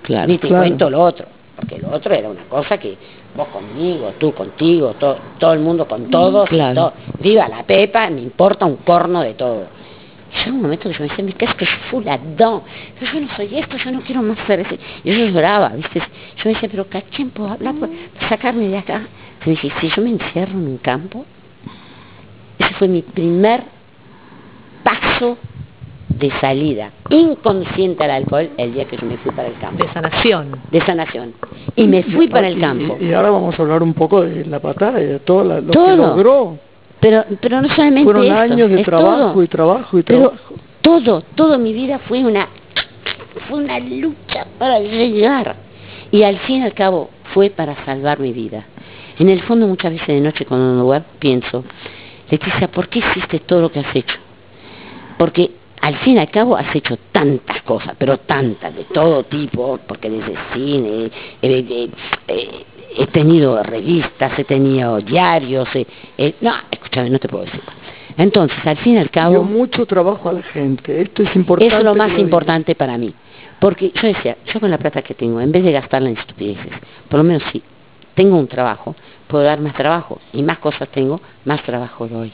Claro, 0.02 0.26
Ni 0.28 0.36
te 0.36 0.46
claro. 0.48 0.62
cuento 0.64 0.90
lo 0.90 1.00
otro, 1.00 1.24
porque 1.58 1.80
lo 1.80 1.90
otro 1.90 2.14
era 2.14 2.28
una 2.28 2.44
cosa 2.44 2.78
que 2.78 2.96
vos 3.34 3.48
conmigo, 3.48 4.12
tú 4.12 4.32
contigo, 4.32 4.94
to- 4.94 5.18
todo 5.38 5.52
el 5.54 5.58
mundo 5.58 5.88
con 5.88 6.08
todos, 6.08 6.48
Claro. 6.48 6.74
todo. 6.74 6.94
viva 7.18 7.48
la 7.48 7.64
pepa, 7.64 8.08
me 8.10 8.20
importa 8.20 8.64
un 8.64 8.76
corno 8.76 9.22
de 9.22 9.34
todo. 9.34 9.66
Y 10.30 10.44
llegó 10.44 10.56
un 10.56 10.62
momento 10.62 10.88
que 10.88 10.94
yo 10.94 11.00
me 11.02 11.08
decía, 11.08 11.34
¿qué 11.36 11.44
es 11.46 11.54
que 11.56 11.66
fous 11.90 12.04
là-dedans? 12.04 12.62
Pero 13.00 13.12
yo 13.12 13.20
no 13.22 13.28
soy 13.34 13.58
esto, 13.58 13.76
yo 13.76 13.90
no 13.90 14.02
quiero 14.02 14.22
más 14.22 14.38
ser 14.46 14.60
ese. 14.60 14.78
Y 15.02 15.10
yo 15.10 15.26
lloraba, 15.26 15.70
¿viste? 15.70 15.98
Yo 15.98 16.42
me 16.44 16.52
decía, 16.52 16.68
pero 16.70 16.86
¿a 16.92 17.00
quién 17.02 17.30
puedo 17.30 17.50
hablar 17.50 17.74
para 17.74 17.92
sacarme 18.28 18.68
de 18.68 18.78
acá? 18.78 19.02
Entonces 19.40 19.60
dije, 19.62 19.80
si 19.80 19.88
yo 19.88 20.00
me 20.02 20.10
encierro 20.10 20.52
en 20.52 20.66
un 20.68 20.78
campo, 20.78 21.24
ese 22.58 22.74
fue 22.74 22.86
mi 22.86 23.02
primer 23.02 23.64
paso 24.84 25.38
de 26.08 26.30
salida 26.40 26.90
inconsciente 27.10 28.02
al 28.04 28.10
alcohol 28.10 28.50
el 28.56 28.72
día 28.74 28.84
que 28.86 28.96
yo 28.96 29.06
me 29.06 29.16
fui 29.18 29.30
para 29.32 29.48
el 29.48 29.54
campo, 29.58 29.84
De 29.84 29.92
sanación. 29.92 30.50
de 30.70 30.80
sanación. 30.80 31.34
Y 31.76 31.86
me 31.86 32.02
fui 32.02 32.28
para 32.28 32.48
el 32.48 32.58
campo. 32.60 32.96
Y, 33.00 33.06
y 33.06 33.12
ahora 33.14 33.30
vamos 33.30 33.58
a 33.58 33.62
hablar 33.62 33.82
un 33.82 33.94
poco 33.94 34.22
de 34.22 34.44
la 34.46 34.58
patada 34.60 35.00
y 35.00 35.06
de 35.06 35.18
todo 35.20 35.44
la- 35.44 35.60
lo 35.60 35.66
que 35.68 35.72
Todo. 35.72 35.96
logró. 35.96 36.58
Pero, 37.00 37.24
pero 37.40 37.60
no 37.62 37.68
solamente 37.68 38.04
Fueron 38.04 38.24
esto, 38.24 38.36
años 38.38 38.70
de 38.70 38.80
es 38.80 38.84
trabajo 38.86 39.32
todo. 39.34 39.42
y 39.42 39.46
trabajo 39.48 39.98
y 39.98 40.02
Pero 40.02 40.20
trabajo. 40.30 40.54
todo, 40.80 41.20
toda 41.36 41.56
mi 41.58 41.72
vida 41.72 42.00
fue 42.00 42.24
una, 42.24 42.48
fue 43.48 43.58
una 43.58 43.78
lucha 43.78 44.46
para 44.58 44.80
llegar. 44.80 45.54
Y 46.10 46.22
al 46.24 46.38
fin 46.38 46.62
y 46.62 46.64
al 46.64 46.72
cabo 46.72 47.10
fue 47.34 47.50
para 47.50 47.76
salvar 47.84 48.18
mi 48.18 48.32
vida. 48.32 48.64
En 49.18 49.28
el 49.28 49.42
fondo 49.42 49.66
muchas 49.66 49.92
veces 49.92 50.08
de 50.08 50.20
noche 50.20 50.44
cuando 50.46 50.72
me 50.74 50.80
duermo 50.80 51.06
pienso, 51.18 51.64
Leticia, 52.30 52.68
¿por 52.68 52.88
qué 52.88 52.98
hiciste 53.00 53.38
todo 53.40 53.60
lo 53.60 53.70
que 53.70 53.80
has 53.80 53.94
hecho? 53.94 54.16
Porque 55.18 55.50
al 55.80 55.96
fin 55.98 56.16
y 56.16 56.18
al 56.18 56.30
cabo 56.30 56.56
has 56.56 56.74
hecho 56.74 56.96
tantas 57.12 57.62
cosas, 57.62 57.94
pero 57.98 58.18
tantas, 58.18 58.74
de 58.74 58.84
todo 58.84 59.24
tipo, 59.24 59.78
porque 59.86 60.10
desde 60.10 60.34
cine, 60.54 61.06
eh, 61.06 61.10
eh, 61.42 61.90
eh, 62.28 62.64
he 62.96 63.06
tenido 63.06 63.62
revistas, 63.62 64.38
he 64.38 64.44
tenido 64.44 65.00
diarios, 65.00 65.68
eh, 65.74 65.86
eh, 66.16 66.34
no, 66.40 66.52
escúchame, 66.70 67.10
no 67.10 67.18
te 67.18 67.28
puedo 67.28 67.44
decir. 67.44 67.60
Entonces, 68.16 68.58
al 68.66 68.76
fin 68.78 68.94
y 68.94 68.98
al 68.98 69.04
Dio 69.04 69.12
cabo, 69.12 69.42
mucho 69.44 69.86
trabajo 69.86 70.28
a 70.28 70.32
la 70.32 70.42
gente. 70.42 71.02
Esto 71.02 71.22
es 71.22 71.36
importante. 71.36 71.68
eso 71.68 71.78
es 71.78 71.84
lo 71.84 71.94
más 71.94 72.18
importante 72.18 72.74
para 72.74 72.98
mí. 72.98 73.14
Porque 73.60 73.92
yo 73.94 74.08
decía, 74.08 74.36
yo 74.52 74.60
con 74.60 74.70
la 74.70 74.78
plata 74.78 75.02
que 75.02 75.14
tengo, 75.14 75.40
en 75.40 75.52
vez 75.52 75.62
de 75.62 75.72
gastarla 75.72 76.08
en 76.10 76.16
estupideces, 76.16 76.72
por 77.08 77.18
lo 77.18 77.24
menos 77.24 77.42
si 77.52 77.62
tengo 78.14 78.36
un 78.36 78.48
trabajo, 78.48 78.96
puedo 79.28 79.44
dar 79.44 79.60
más 79.60 79.74
trabajo. 79.74 80.20
Y 80.32 80.42
más 80.42 80.58
cosas 80.58 80.88
tengo, 80.88 81.20
más 81.44 81.62
trabajo 81.62 82.08
doy. 82.08 82.32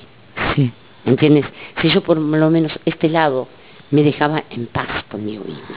Sí. 0.54 0.72
¿Entiendes? 1.06 1.44
Si 1.80 1.88
yo 1.90 2.02
por 2.02 2.16
lo 2.18 2.50
menos 2.50 2.72
este 2.84 3.08
lado 3.08 3.48
me 3.90 4.02
dejaba 4.02 4.44
en 4.50 4.66
paz 4.66 5.04
conmigo 5.10 5.44
misma. 5.44 5.76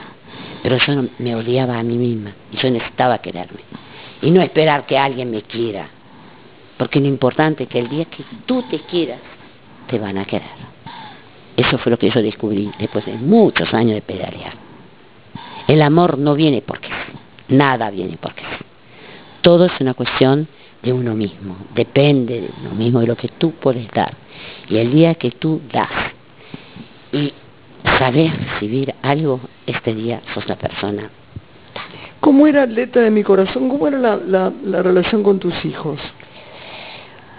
Pero 0.62 0.76
yo 0.78 0.94
no- 0.94 1.08
me 1.18 1.36
odiaba 1.36 1.78
a 1.78 1.82
mí 1.82 1.96
misma 1.96 2.32
y 2.52 2.56
yo 2.56 2.70
necesitaba 2.70 3.18
quererme. 3.18 3.60
Y 4.22 4.30
no 4.30 4.42
esperar 4.42 4.86
que 4.86 4.98
alguien 4.98 5.30
me 5.30 5.42
quiera. 5.42 5.88
Porque 6.76 7.00
lo 7.00 7.06
importante 7.06 7.64
es 7.64 7.68
que 7.68 7.78
el 7.78 7.88
día 7.88 8.04
que 8.06 8.24
tú 8.46 8.62
te 8.62 8.80
quieras, 8.80 9.20
te 9.88 9.98
van 9.98 10.18
a 10.18 10.24
querer. 10.24 10.68
Eso 11.56 11.78
fue 11.78 11.90
lo 11.90 11.98
que 11.98 12.10
yo 12.10 12.22
descubrí 12.22 12.70
después 12.78 13.04
de 13.06 13.14
muchos 13.14 13.72
años 13.74 13.94
de 13.94 14.02
pedalear. 14.02 14.54
El 15.66 15.82
amor 15.82 16.18
no 16.18 16.34
viene 16.34 16.62
porque 16.62 16.88
sí. 16.88 17.54
Nada 17.54 17.90
viene 17.90 18.16
porque 18.20 18.42
sí. 18.42 18.64
Todo 19.40 19.66
es 19.66 19.72
una 19.80 19.94
cuestión 19.94 20.48
de 20.82 20.92
uno 20.92 21.14
mismo. 21.14 21.56
Depende 21.74 22.42
de 22.42 22.50
uno 22.60 22.74
mismo, 22.74 23.00
de 23.00 23.06
lo 23.06 23.16
que 23.16 23.28
tú 23.28 23.52
puedes 23.52 23.88
dar. 23.90 24.14
Y 24.68 24.76
el 24.78 24.92
día 24.92 25.14
que 25.14 25.30
tú 25.30 25.60
das 25.72 25.88
y 27.12 27.32
sabes 27.98 28.32
recibir 28.36 28.94
algo, 29.02 29.40
este 29.66 29.94
día 29.94 30.20
sos 30.34 30.46
la 30.48 30.56
persona. 30.56 31.10
¿Cómo 32.20 32.46
era, 32.46 32.64
atleta 32.64 33.00
de 33.00 33.10
mi 33.10 33.22
corazón, 33.22 33.68
cómo 33.68 33.86
era 33.88 33.98
la, 33.98 34.16
la- 34.16 34.52
la 34.64 34.82
relación 34.82 35.22
con 35.22 35.38
tus 35.38 35.64
hijos? 35.64 35.98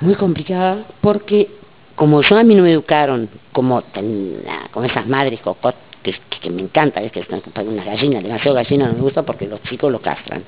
Muy 0.01 0.15
complicada 0.15 0.85
porque 1.01 1.49
como 1.95 2.21
yo 2.21 2.37
a 2.37 2.43
mí 2.43 2.55
no 2.55 2.63
me 2.63 2.71
educaron 2.71 3.29
como, 3.51 3.81
ten- 3.81 4.41
como 4.71 4.85
esas 4.85 5.05
madres 5.05 5.39
cocot 5.41 5.75
que, 6.01 6.49
me 6.49 6.61
encanta, 6.61 7.01
es 7.01 7.11
que 7.11 7.19
están 7.19 7.41
con 7.41 7.67
una 7.67 7.83
gallina, 7.83 8.21
demasiado 8.21 8.55
gallina 8.55 8.87
no 8.87 8.93
me 8.93 9.01
gusta 9.01 9.23
porque 9.23 9.45
los 9.47 9.61
chicos 9.63 9.91
lo 9.91 9.99
castran. 10.01 10.43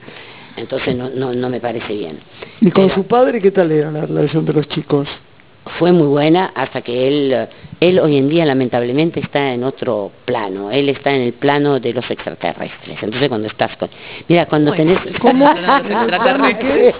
Entonces 0.56 0.96
no, 0.96 1.10
no, 1.10 1.34
no 1.34 1.50
me 1.50 1.60
parece 1.60 1.94
bien. 1.94 2.20
¿Y 2.62 2.72
con 2.72 2.86
Pero- 2.86 2.96
su 2.96 3.04
padre 3.08 3.42
qué 3.42 3.52
tal 3.52 3.70
era 3.72 3.92
la 3.92 4.02
relación 4.06 4.46
de 4.46 4.54
los 4.54 4.68
chicos? 4.70 5.08
Fue 5.80 5.92
muy 5.92 6.08
buena 6.08 6.52
hasta 6.56 6.82
que 6.82 7.08
él, 7.08 7.48
él 7.80 8.00
hoy 8.00 8.18
en 8.18 8.30
día 8.30 8.46
lamentablemente 8.46 9.20
está 9.20 9.54
en 9.54 9.64
otro 9.64 10.12
plano, 10.26 10.72
él 10.72 10.90
está 10.90 11.12
en 11.12 11.22
el 11.22 11.34
plano 11.34 11.80
de 11.80 11.94
los 11.94 12.10
extraterrestres. 12.10 13.02
Entonces 13.02 13.30
cuando 13.30 13.48
estás 13.48 13.76
con... 13.78 13.90
Mira, 14.28 14.46
cuando 14.48 14.72
¿Cómo 14.76 14.78
tenés... 14.78 15.00
¿Cómo? 15.20 15.52
Los. 15.54 16.96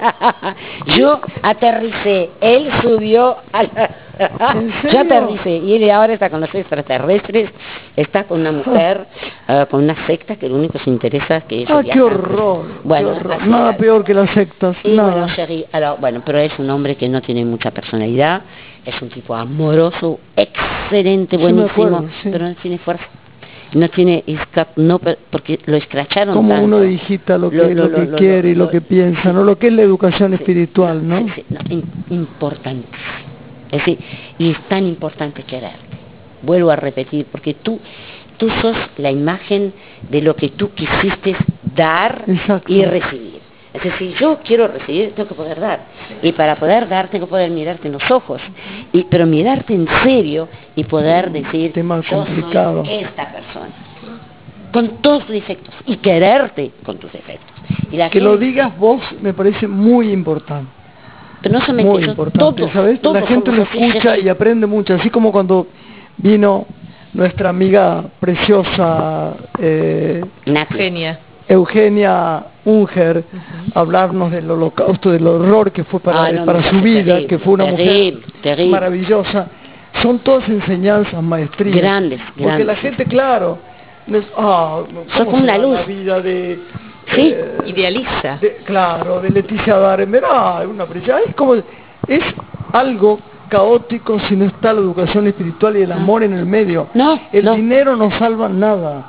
Yo 0.98 1.22
aterricé, 1.42 2.30
él 2.42 2.70
subió 2.82 3.38
a 3.52 3.64
la... 3.64 3.96
¿En 4.26 4.68
Yo 4.84 4.90
serio? 4.90 5.00
aterricé 5.02 5.58
y 5.58 5.74
él 5.76 5.90
ahora 5.92 6.14
está 6.14 6.30
con 6.30 6.42
los 6.42 6.54
extraterrestres, 6.54 7.50
está 7.96 8.24
con 8.26 8.42
una 8.42 8.52
mujer, 8.52 9.06
eh, 9.48 9.66
con 9.72 9.84
una 9.84 9.96
secta 10.06 10.36
que 10.36 10.48
lo 10.50 10.56
único 10.56 10.74
que 10.74 10.80
se 10.80 10.90
interesa 10.90 11.38
es 11.38 11.44
que 11.46 11.66
¡Ah, 11.68 11.82
qué 11.92 12.02
horror! 12.02 12.66
Bueno, 12.84 13.12
qué 13.14 13.18
horror. 13.20 13.34
así 13.42 13.50
Nada 13.50 13.78
peor 13.78 14.04
que 14.04 14.14
las 14.14 14.30
sectas, 14.32 14.76
Y 14.84 14.96
nada. 14.96 15.12
bueno, 15.12 15.28
Sherry, 15.30 15.66
alors, 15.72 16.00
bueno, 16.00 16.22
pero 16.26 16.38
es 16.40 16.58
un 16.60 16.70
hombre 16.70 16.96
que 16.96 17.08
no 17.10 17.22
tiene 17.22 17.44
mucha 17.46 17.72
personalidad, 17.72 18.42
es 18.86 19.02
un 19.02 19.10
tipo 19.10 19.34
amoroso, 19.36 20.20
excelente, 20.36 21.36
Sí, 21.38 21.42
buenísimo, 21.42 21.70
acuerdo, 21.72 22.06
sí. 22.24 22.30
pero 22.32 22.48
no 22.48 22.56
tiene 22.56 22.78
fuerza. 22.80 23.06
No 23.74 23.88
tiene, 23.88 24.22
no, 24.76 25.00
porque 25.00 25.58
lo 25.66 25.78
escracharon 25.78 26.36
como 26.36 26.50
tanto. 26.50 26.66
uno 26.66 26.82
digita 26.82 27.38
lo 27.38 27.50
que, 27.50 27.56
Lo- 27.56 27.70
lo, 27.70 27.88
lo- 27.88 27.96
que 27.96 28.16
quiere 28.18 28.50
y 28.50 28.56
lo- 28.56 28.70
que 28.70 28.82
piensa, 28.82 29.32
¿no? 29.32 29.46
Lo 29.46 29.58
que 29.58 29.68
es 29.68 29.74
la 29.74 29.84
educación 29.84 30.34
espiritual, 30.34 31.08
¿no? 31.08 31.20
Sí, 31.20 31.32
sí, 31.36 31.46
no, 31.50 31.60
importantísimo. 32.16 33.31
Es 33.72 33.80
decir, 33.80 34.00
y 34.38 34.52
es 34.52 34.60
tan 34.68 34.86
importante 34.86 35.44
quererte. 35.44 35.98
Vuelvo 36.42 36.72
a 36.72 36.76
repetir, 36.76 37.26
porque 37.32 37.54
tú, 37.54 37.80
tú 38.38 38.50
sos 38.62 38.76
la 38.98 39.12
imagen 39.12 39.74
de 40.10 40.22
lo 40.22 40.36
que 40.36 40.50
tú 40.50 40.72
quisiste 40.74 41.36
dar 41.76 42.24
Exacto. 42.28 42.72
y 42.72 42.84
recibir. 42.84 43.42
Es 43.74 43.84
decir, 43.84 44.14
yo 44.20 44.40
quiero 44.44 44.68
recibir, 44.68 45.14
tengo 45.14 45.30
que 45.30 45.36
poder 45.36 45.60
dar. 45.60 45.80
Y 46.22 46.34
para 46.34 46.58
poder 46.58 46.90
dar, 46.90 47.08
tengo 47.08 47.26
que 47.26 47.30
poder 47.30 47.50
mirarte 47.52 47.88
en 47.88 47.94
los 47.94 48.12
ojos. 48.12 48.42
Y, 48.92 49.04
pero 49.06 49.26
mirarte 49.26 49.74
en 49.74 49.88
serio 50.04 50.50
y 50.76 50.84
poder 50.84 51.32
decir, 51.32 51.72
tema 51.72 52.02
yo 52.02 52.18
complicado. 52.18 52.84
soy 52.84 52.96
esta 52.96 53.32
persona. 53.32 53.70
Con 54.74 55.02
todos 55.02 55.26
tus 55.26 55.36
defectos. 55.36 55.74
Y 55.86 55.98
quererte 55.98 56.72
con 56.84 56.98
tus 56.98 57.14
defectos. 57.14 57.50
Y 57.92 57.96
la 57.96 58.10
Que 58.10 58.20
lo 58.20 58.38
digas 58.38 58.78
vos 58.78 59.02
me 59.22 59.34
parece 59.34 59.68
muy 59.68 60.12
importante. 60.12 60.81
Pero 61.42 61.54
no 61.54 61.62
solamente 61.62 61.92
Muy 61.92 62.02
eso, 62.04 62.12
importante, 62.12 62.62
todos, 62.62 62.72
¿sabes? 62.74 63.02
todos 63.02 63.20
La 63.20 63.28
gente 63.28 63.52
lo 63.52 63.64
escucha 63.64 64.18
y 64.18 64.30
aprende 64.30 64.68
mucho, 64.68 64.94
así 64.94 65.10
como 65.10 65.32
cuando 65.32 65.68
vino 66.18 66.66
nuestra 67.14 67.50
amiga 67.50 68.04
preciosa 68.20 69.34
eh. 69.60 70.24
Eugenia 71.48 72.46
Unger 72.64 73.24
hablarnos 73.74 74.32
del 74.32 74.50
holocausto, 74.50 75.12
del 75.12 75.26
horror 75.28 75.72
que 75.72 75.84
fue 75.84 76.00
para, 76.00 76.26
Ah, 76.26 76.32
no, 76.32 76.46
para 76.46 76.60
me 76.60 76.70
su 76.70 76.82
vida, 76.82 77.04
terrible, 77.04 77.28
que 77.28 77.40
fue 77.40 77.54
una 77.54 77.66
terrible, 77.66 78.12
mujer 78.14 78.32
terrible. 78.42 78.72
maravillosa. 78.72 79.48
Son 80.02 80.20
todas 80.20 80.48
enseñanzas, 80.48 81.22
maestrías. 81.22 81.76
Grandes, 81.76 82.22
Porque 82.42 82.64
la 82.64 82.76
gente, 82.76 83.04
claro, 83.06 83.58
no 84.08 84.18
es, 84.20 84.26
ah, 84.38 84.84
¿cómo 84.88 85.04
Son 85.18 85.26
como 85.26 85.44
una 85.44 85.58
luz. 85.58 85.74
La 85.74 85.84
vida 85.84 86.22
de, 86.22 86.60
Sí. 87.14 87.34
eh, 87.36 87.58
Idealiza. 87.66 88.38
de- 88.38 88.58
claro, 88.66 89.20
de 89.22 89.30
Leticia 89.30 89.78
Daremer, 89.78 90.24
es 90.24 90.68
una 90.68 90.84
es 90.86 91.36
como, 91.36 91.56
es 91.56 92.24
algo 92.74 93.20
caótico 93.50 94.18
si 94.22 94.36
no 94.36 94.46
está 94.46 94.72
la 94.74 94.80
educación 94.80 95.28
espiritual 95.28 95.76
y 95.78 95.82
el 95.82 95.92
amor 95.92 96.24
en 96.24 96.34
el 96.34 96.46
medio. 96.46 96.88
No, 96.94 97.20
el 97.32 97.44
no. 97.46 97.56
dinero 97.56 97.96
no 97.98 98.10
salva 98.18 98.48
nada. 98.48 99.04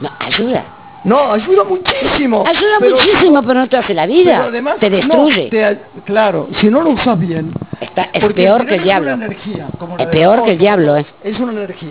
No, 0.00 0.10
ayuda. 0.18 0.64
No, 1.04 1.32
ayuda 1.32 1.64
muchísimo. 1.64 2.44
Ayuda 2.46 2.76
pero- 2.80 2.96
muchísimo, 2.96 3.42
pero 3.42 3.60
no 3.60 3.68
te 3.68 3.76
hace 3.76 3.92
la 3.92 4.04
pero 4.06 4.14
vida. 4.14 4.44
además, 4.44 4.76
te 4.80 4.88
no, 4.88 4.96
destruye. 4.96 5.50
te 5.50 5.78
claro, 6.06 6.48
si 6.60 6.68
no 6.70 6.80
lo 6.80 6.90
usas 6.90 7.18
bien. 7.18 7.52
Está- 7.78 8.08
es 8.10 8.24
peor 8.32 8.64
que 8.64 8.76
el 8.76 8.84
diablo. 8.84 9.10
Es 9.10 9.16
una 9.16 9.26
energía. 9.26 9.66
como 9.78 9.98
Es 9.98 10.06
peor 10.06 10.44
que 10.44 10.52
el 10.52 10.58
diablo, 10.58 10.96
¿eh? 10.96 11.04
Es 11.22 11.38
una 11.38 11.52
energía. 11.52 11.90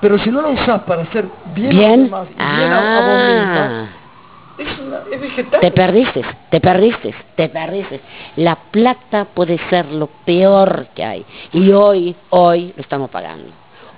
Pero 0.00 0.16
si 0.18 0.30
no 0.30 0.40
lo 0.40 0.52
usas 0.52 0.80
para 0.84 1.02
hacer 1.02 1.26
bien, 1.54 1.68
a 1.68 1.74
los 1.74 1.78
Bien. 1.86 2.04
demás 2.04 2.28
y 2.30 2.56
bien 2.56 2.72
a, 2.72 2.96
a 2.96 3.00
vos 3.00 3.20
Ah. 3.20 3.28
misma, 3.28 3.88
es, 4.60 4.78
una, 4.78 5.02
es 5.10 5.20
vegetal. 5.20 5.60
Te 5.60 5.70
perdiste, 5.70 6.22
te 6.50 6.60
perdiste, 6.60 7.14
te 7.34 7.48
perdiste. 7.48 8.00
La 8.36 8.56
plata 8.56 9.24
puede 9.24 9.58
ser 9.68 9.86
lo 9.86 10.08
peor 10.24 10.88
que 10.94 11.04
hay. 11.04 11.24
Y 11.52 11.70
hoy, 11.70 12.14
hoy 12.30 12.72
lo 12.76 12.82
estamos 12.82 13.10
pagando. 13.10 13.50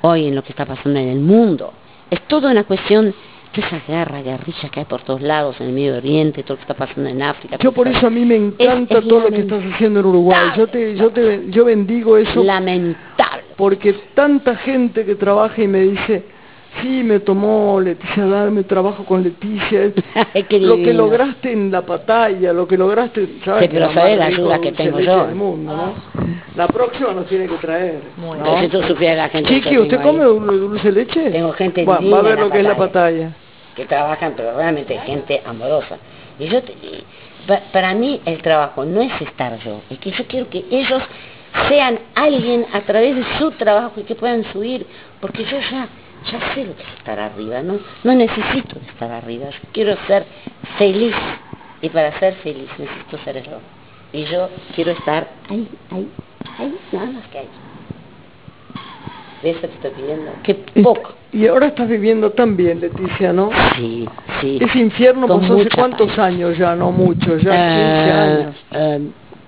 Hoy 0.03 0.29
en 0.29 0.35
lo 0.35 0.43
que 0.43 0.51
está 0.51 0.65
pasando 0.65 0.99
en 0.99 1.09
el 1.09 1.21
mundo. 1.21 1.73
Es 2.11 2.21
toda 2.23 2.51
una 2.51 2.65
cuestión 2.65 3.15
de 3.55 3.61
esa 3.61 3.81
guerra, 3.87 4.23
guerrilla 4.23 4.69
que 4.71 4.81
hay 4.81 4.87
por 4.87 5.03
todos 5.03 5.21
lados 5.21 5.61
en 5.61 5.69
el 5.69 5.73
Medio 5.73 5.97
Oriente, 5.97 6.43
todo 6.43 6.55
lo 6.55 6.57
que 6.59 6.73
está 6.73 6.75
pasando 6.75 7.09
en 7.11 7.23
África. 7.23 7.59
Yo 7.59 7.73
por 7.73 7.87
eso 7.89 8.07
a 8.07 8.11
mí 8.11 8.25
me 8.25 8.37
encanta 8.37 8.99
es 8.99 9.09
todo 9.09 9.21
lo 9.21 9.29
que 9.29 9.41
estás 9.41 9.63
haciendo 9.75 10.01
en 10.01 10.07
Uruguay. 10.07 10.51
Yo 10.57 10.67
te, 10.69 10.97
yo 10.97 11.11
te, 11.11 11.51
yo 11.51 11.65
bendigo 11.65 12.17
eso 12.17 12.43
Lamentable. 12.43 13.45
porque 13.57 13.93
tanta 14.15 14.57
gente 14.57 15.05
que 15.05 15.15
trabaja 15.15 15.63
y 15.63 15.69
me 15.69 15.81
dice, 15.81 16.25
sí, 16.81 17.03
me 17.03 17.21
tomó 17.21 17.81
Leticia 17.81 18.27
Darme, 18.27 18.63
trabajo 18.65 19.05
con 19.05 19.23
Leticia. 19.23 19.93
Qué 20.49 20.59
lo 20.61 20.77
que 20.77 20.93
lograste 20.95 21.53
en 21.53 21.71
la 21.71 21.83
batalla, 21.83 22.53
lo 22.53 22.67
que 22.67 22.77
lograste, 22.79 23.29
¿sabes? 23.45 23.65
Sí, 23.65 23.69
pero 23.73 23.87
más 23.91 24.17
la 24.17 24.25
ayuda 24.27 24.61
que 24.61 24.71
dulce 24.71 24.83
tengo 24.85 25.01
yo. 25.01 25.27
del 25.27 25.35
mundo, 25.35 25.77
¿no? 25.77 25.95
La 26.57 26.69
próxima 26.69 27.13
nos 27.13 27.27
tiene 27.27 27.47
que 27.47 27.57
traer. 27.57 28.01
¿no? 28.19 28.33
Pero 28.43 28.59
si 28.61 28.69
tú 28.69 28.83
supieras 28.83 29.17
la 29.19 29.29
gente 29.29 29.55
Chiqui, 29.55 29.79
¿usted 29.79 30.01
come 30.03 30.25
dul- 30.25 30.59
dulce 30.61 30.93
de 30.93 30.93
leche? 30.93 31.31
Tengo 31.31 31.53
gente 31.53 31.85
va, 31.85 31.99
divina 31.99 32.17
va 32.17 32.21
a 32.21 32.23
ver 32.31 32.39
lo 32.41 32.51
que 32.51 32.59
es 32.61 32.65
la 32.65 32.75
batalla. 32.75 33.31
que 33.75 33.85
trabajan, 33.87 34.35
pero 34.37 34.57
realmente 34.57 34.99
gente 35.01 35.41
amorosa. 35.47 35.97
Y 36.39 36.47
yo, 36.47 36.63
te- 36.63 36.75
para 37.73 37.95
mí 37.95 38.21
el 38.25 38.41
trabajo 38.43 38.85
no 38.85 39.01
es 39.03 39.13
estar 39.21 39.59
yo, 39.65 39.81
es 39.91 39.99
que 39.99 40.11
yo 40.11 40.25
quiero 40.27 40.49
que 40.49 40.65
ellos 40.71 41.03
sean 41.69 41.99
alguien 42.15 42.67
a 42.73 42.81
través 42.83 43.17
de 43.17 43.25
su 43.39 43.51
trabajo 43.53 43.93
y 44.01 44.05
que 44.05 44.15
puedan 44.15 44.45
subir, 44.53 44.87
porque 45.21 45.45
yo 45.45 45.57
ya, 45.71 45.89
ya 46.31 46.55
sé 46.55 46.65
lo 46.65 46.77
que 46.77 46.83
es 46.83 46.89
estar 46.99 47.19
arriba, 47.19 47.63
no, 47.63 47.79
no 48.05 48.15
necesito 48.15 48.79
estar 48.91 49.11
arriba, 49.11 49.47
quiero 49.73 49.97
ser 50.07 50.25
feliz 50.79 51.15
y 51.81 51.89
para 51.89 52.19
ser 52.19 52.35
feliz 52.37 52.69
necesito 52.79 53.19
ser 53.25 53.43
yo. 53.43 53.59
Y 54.13 54.25
yo 54.25 54.49
quiero 54.75 54.93
estar 54.93 55.27
ahí, 55.49 55.69
ahí, 55.91 56.09
ahí, 56.59 56.75
nada 56.93 57.07
más 57.07 57.27
que 57.29 57.39
ahí. 57.39 57.49
De 59.43 59.51
eso 59.51 59.61
te 59.61 59.67
estoy 59.75 59.91
pidiendo. 59.91 60.31
Qué 60.45 60.55
poco. 60.83 61.15
Y 61.33 61.47
ahora 61.47 61.67
estás 61.69 61.89
viviendo 61.89 62.31
tan 62.31 62.57
bien, 62.57 62.81
Leticia, 62.81 63.33
¿no? 63.33 63.51
Sí, 63.77 64.09
sí. 64.41 64.59
Ese 64.61 64.79
infierno 64.79 65.27
pasó 65.27 65.55
hace 65.55 65.69
cuántos 65.75 66.09
paz. 66.11 66.19
años 66.21 66.57
ya, 66.59 66.77
no 66.77 66.93
mucho, 66.93 67.37
ya 67.39 67.51
15 67.51 67.55
Eh, 67.55 68.13
años. 68.13 68.57
eh, 68.71 69.01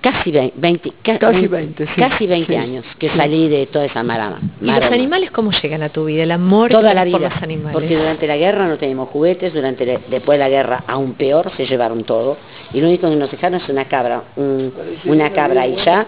casi 0.05 0.31
20, 0.31 0.93
ca- 1.03 1.19
Casi 1.19 1.47
20, 1.47 1.87
sí, 1.87 1.93
casi 1.97 2.27
20 2.27 2.53
sí, 2.53 2.57
años 2.59 2.85
que 2.99 3.09
sí. 3.09 3.17
salí 3.17 3.49
de 3.49 3.65
toda 3.67 3.87
esa 3.87 4.03
marama. 4.03 4.39
¿Y 4.61 4.67
los 4.67 4.83
animales 4.85 5.31
cómo 5.31 5.51
llegan 5.51 5.83
a 5.83 5.89
tu 5.89 6.05
vida? 6.05 6.23
El 6.25 6.31
amor 6.31 6.69
que 6.69 6.75
Toda 6.75 6.93
la 6.93 7.05
por 7.11 7.21
los 7.23 7.43
animales. 7.43 7.73
porque 7.73 7.97
durante 7.97 8.27
la 8.27 8.37
guerra 8.37 8.69
no 8.69 8.77
teníamos 8.77 9.09
juguetes, 9.09 9.55
durante 9.55 9.87
la- 9.87 10.01
después 10.11 10.37
de 10.39 10.45
la 10.45 10.51
guerra 10.51 10.85
aún 10.87 11.15
peor, 11.15 11.51
se 11.57 11.65
llevaron 11.67 12.05
todo, 12.05 12.37
y 12.75 12.81
lo 12.83 12.89
único 12.89 13.09
que 13.09 13.17
nos 13.17 13.31
dejaron 13.31 13.61
es 13.61 13.69
una 13.71 13.87
cabra, 13.87 14.25
un- 14.37 14.73
una 15.07 15.31
cabra 15.33 15.67
y 15.67 15.77
ya, 15.77 16.07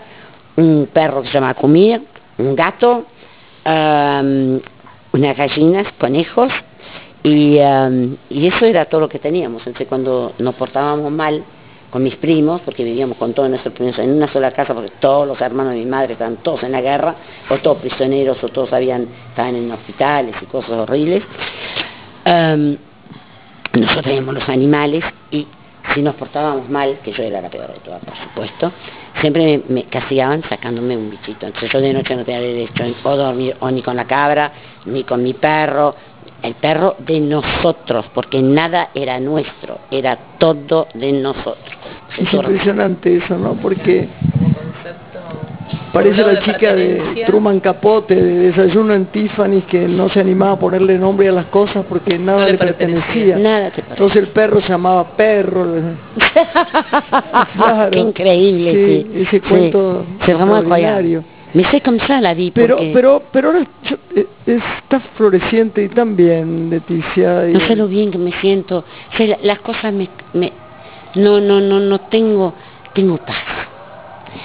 un 0.57 0.88
perro 0.92 1.22
que 1.22 1.28
se 1.28 1.34
llama 1.34 1.55
Kumir, 1.55 2.03
un 2.38 2.55
gato, 2.55 3.07
unas 3.64 5.36
gallinas, 5.36 5.86
conejos, 5.99 6.53
y, 7.22 7.57
y 8.30 8.47
eso 8.47 8.64
era 8.66 8.84
todo 8.84 9.01
lo 9.01 9.09
que 9.09 9.18
teníamos. 9.18 9.66
Entonces 9.66 9.88
cuando 9.88 10.32
nos 10.38 10.55
portábamos 10.55 11.11
mal 11.11 11.42
con 11.91 12.03
mis 12.03 12.16
primos, 12.16 12.61
porque 12.62 12.84
vivíamos 12.84 13.16
con 13.16 13.32
todos 13.32 13.49
nuestros 13.49 13.74
primos 13.74 13.99
en 13.99 14.11
una 14.11 14.32
sola 14.32 14.51
casa, 14.53 14.74
porque 14.74 14.93
todos 15.01 15.26
los 15.26 15.41
hermanos 15.41 15.72
de 15.72 15.80
mi 15.80 15.87
madre 15.87 16.14
estaban 16.14 16.37
todos 16.39 16.62
en 16.62 16.72
la 16.72 16.80
guerra, 16.80 17.14
o 17.49 17.59
todos 17.59 17.78
prisioneros, 17.78 18.43
o 18.43 18.49
todos 18.49 18.72
habían, 18.72 19.09
estaban 19.30 19.55
en 19.57 19.70
hospitales 19.70 20.34
y 20.41 20.47
cosas 20.47 20.70
horribles. 20.70 21.22
Am, 22.24 22.76
nosotros 23.72 24.05
teníamos 24.05 24.34
los 24.34 24.49
animales 24.49 25.05
y 25.30 25.47
si 25.95 26.03
nos 26.03 26.14
portábamos 26.16 26.68
mal, 26.68 26.99
que 27.05 27.12
yo 27.12 27.22
era 27.22 27.41
la 27.41 27.49
peor 27.49 27.72
de 27.72 27.80
todas, 27.80 28.05
por 28.05 28.16
supuesto, 28.16 28.72
siempre 29.20 29.62
me, 29.68 29.74
me 29.74 29.84
castigaban 29.84 30.43
sacándome 30.49 30.97
un 30.97 31.11
bichito. 31.11 31.47
Entonces 31.47 31.70
yo 31.70 31.80
de 31.80 31.93
noche 31.93 32.16
no 32.16 32.24
tenía 32.24 32.41
derecho 32.41 32.84
o 33.05 33.16
dormir 33.16 33.57
o 33.61 33.70
ni 33.70 33.82
con 33.82 33.97
la 33.97 34.05
cabra, 34.07 34.53
ni 34.84 35.05
con 35.05 35.22
mi 35.22 35.34
perro, 35.34 35.95
el 36.43 36.55
perro 36.55 36.97
de 36.99 37.20
nosotros, 37.20 38.07
porque 38.14 38.41
nada 38.43 38.91
era 38.95 39.18
nuestro, 39.20 39.78
era 39.91 40.16
todo 40.39 40.87
de 40.95 41.12
nosotros. 41.12 41.57
Es 42.18 42.32
impresionante 42.32 43.16
eso, 43.16 43.37
¿no? 43.37 43.55
Porque 43.55 44.09
parece 45.93 46.22
la 46.22 46.41
chica 46.41 46.74
de 46.74 47.24
Truman 47.26 47.61
Capote, 47.61 48.14
de 48.14 48.39
Desayuno 48.51 48.93
en 48.95 49.07
Tiffany, 49.07 49.62
que 49.62 49.89
no 49.89 50.09
se 50.09 50.20
animaba 50.20 50.53
a 50.53 50.59
ponerle 50.59 50.99
nombre 50.99 51.28
a 51.28 51.32
las 51.32 51.47
cosas 51.47 51.84
porque 51.89 52.18
nada 52.18 52.41
No 52.41 52.45
le 52.47 52.53
le 52.53 52.59
pertenecía. 52.59 53.03
pertenecía. 53.05 53.39
Nada 53.39 53.70
te 53.70 53.82
pertenecía. 53.82 53.95
Entonces 53.95 54.16
el 54.22 54.28
perro 54.28 54.61
se 54.61 54.68
llamaba 54.68 55.05
perro. 55.16 55.66
Claro. 57.57 57.91
Qué 57.91 57.99
increíble, 57.99 58.72
Sí, 58.72 59.07
sí. 59.14 59.22
ese 59.22 59.30
Sí. 59.30 59.41
cuento 59.41 60.05
vraiment 60.26 60.59
extraordinario. 60.59 61.24
Mais 61.57 61.64
c'est 61.70 61.80
comme 61.82 61.98
ça 62.00 62.20
la 62.20 62.34
vie. 62.34 62.50
Pero, 62.50 62.76
porque- 62.76 62.90
pero, 62.92 63.22
pero 63.32 63.48
ahora 63.48 63.61
eh, 64.14 64.26
está 64.46 65.00
floreciente 65.16 65.82
y 65.84 65.88
también, 65.88 66.68
Leticia. 66.70 67.48
y- 67.48 67.54
No 67.54 67.61
sé 67.61 67.74
lo 67.76 67.88
bien 67.88 68.11
que 68.11 68.18
me 68.18 68.32
siento. 68.40 68.84
sé, 69.16 69.26
la- 69.26 69.38
las 69.42 69.61
cosas 69.61 69.90
me, 69.92 70.07
me- 70.34 70.52
no, 71.14 71.40
no, 71.40 71.61
no, 71.61 71.80
no 71.80 71.98
tengo, 72.00 72.52
tengo 72.92 73.16
paz. 73.16 73.42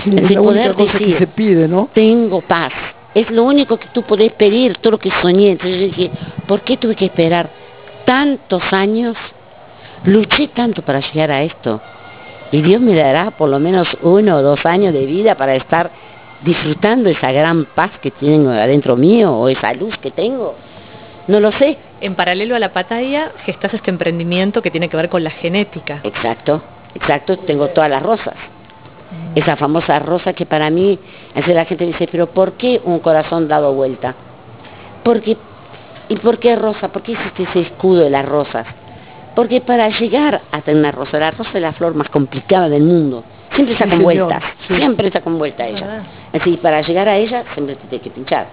sí, 0.06 0.10
es 0.16 0.32
la 0.32 0.42
única 0.42 0.74
que 0.76 0.84
decir. 0.86 1.18
se 1.18 1.28
pide, 1.28 1.68
¿no? 1.68 1.90
Tengo 1.94 2.40
paz. 2.42 2.72
Es 3.14 3.30
lo 3.30 3.44
único 3.44 3.78
que 3.78 3.88
tú 3.94 4.04
podés 4.04 4.32
pedir, 4.34 4.78
todo 4.78 4.92
lo 4.92 4.98
que 4.98 5.12
soñé. 5.22 5.52
Entonces 5.52 5.80
yo 5.82 5.86
dije, 5.88 6.12
¿por 6.48 6.62
qué 6.62 6.78
tuve 6.78 6.96
que 6.96 7.06
esperar 7.06 7.50
tantos 8.06 8.64
años? 8.72 9.18
Luché 10.06 10.48
tanto 10.48 10.82
para 10.82 11.02
llegar 11.02 11.30
a 11.32 11.44
esto. 11.44 11.82
Y 12.54 12.62
Dios 12.62 12.80
me 12.80 12.96
dará 12.96 13.32
por 13.32 13.50
lo 13.50 13.60
menos 13.60 13.88
uno 14.02 14.38
o 14.38 14.42
dos 14.42 14.66
años 14.66 14.94
de 14.94 15.06
vida 15.06 15.36
para 15.36 15.56
estar 15.56 15.92
disfrutando 16.44 17.10
esa 17.10 17.32
gran 17.32 17.66
paz 17.66 17.92
que 18.02 18.12
tengo 18.12 18.50
adentro 18.50 18.96
mío 18.96 19.34
o 19.34 19.48
esa 19.50 19.74
luz 19.74 19.98
que 19.98 20.12
tengo. 20.12 20.56
No 21.28 21.40
lo 21.40 21.52
sé. 21.54 21.78
En 22.02 22.16
paralelo 22.16 22.56
a 22.56 22.60
la 22.60 22.70
batalla, 22.70 23.32
gestás 23.46 23.74
este 23.74 23.92
emprendimiento 23.92 24.62
que 24.62 24.72
tiene 24.72 24.90
que 24.90 24.98
ver 24.98 25.10
con 25.10 25.24
la 25.24 25.30
genética. 25.30 26.00
Exacto, 26.04 26.62
exacto, 26.96 27.38
tengo 27.38 27.68
todas 27.70 27.90
las 27.90 28.02
rosas. 28.02 28.36
Esa 29.36 29.56
famosa 29.56 30.00
rosa 30.00 30.34
que 30.34 30.46
para 30.46 30.70
mí, 30.70 30.98
veces 31.36 31.56
la 31.56 31.66
gente 31.66 31.86
dice, 31.86 32.08
pero 32.12 32.28
¿por 32.28 32.54
qué 32.54 32.82
un 32.84 33.00
corazón 33.00 33.48
dado 33.48 33.74
vuelta? 33.74 34.16
Porque, 35.04 35.38
¿Y 36.10 36.16
por 36.18 36.40
qué 36.40 36.56
rosa? 36.56 36.90
¿Por 36.90 37.04
qué 37.04 37.14
existe 37.14 37.44
ese 37.44 37.62
escudo 37.62 38.04
de 38.04 38.10
las 38.10 38.26
rosas? 38.26 38.66
Porque 39.36 39.62
para 39.62 39.90
llegar 39.90 40.42
a 40.52 40.62
tener 40.62 40.80
una 40.80 40.92
rosa, 40.92 41.20
la 41.20 41.32
rosa 41.32 41.52
es 41.54 41.62
la 41.62 41.72
flor 41.74 41.94
más 41.94 42.10
complicada 42.10 42.68
del 42.68 42.84
mundo. 42.84 43.24
Siempre 43.54 43.74
está 43.74 43.88
con 43.88 44.04
vueltas, 44.04 44.44
sí. 44.68 44.76
siempre 44.76 45.08
está 45.08 45.22
con 45.22 45.38
vuelta 45.38 45.64
Ah. 45.64 46.02
Así, 46.34 46.58
para 46.58 46.82
llegar 46.82 47.10
a 47.10 47.18
ella 47.18 47.44
siempre 47.54 47.76
te 47.76 47.88
tienes 47.88 48.02
que 48.02 48.10
pinchar. 48.10 48.48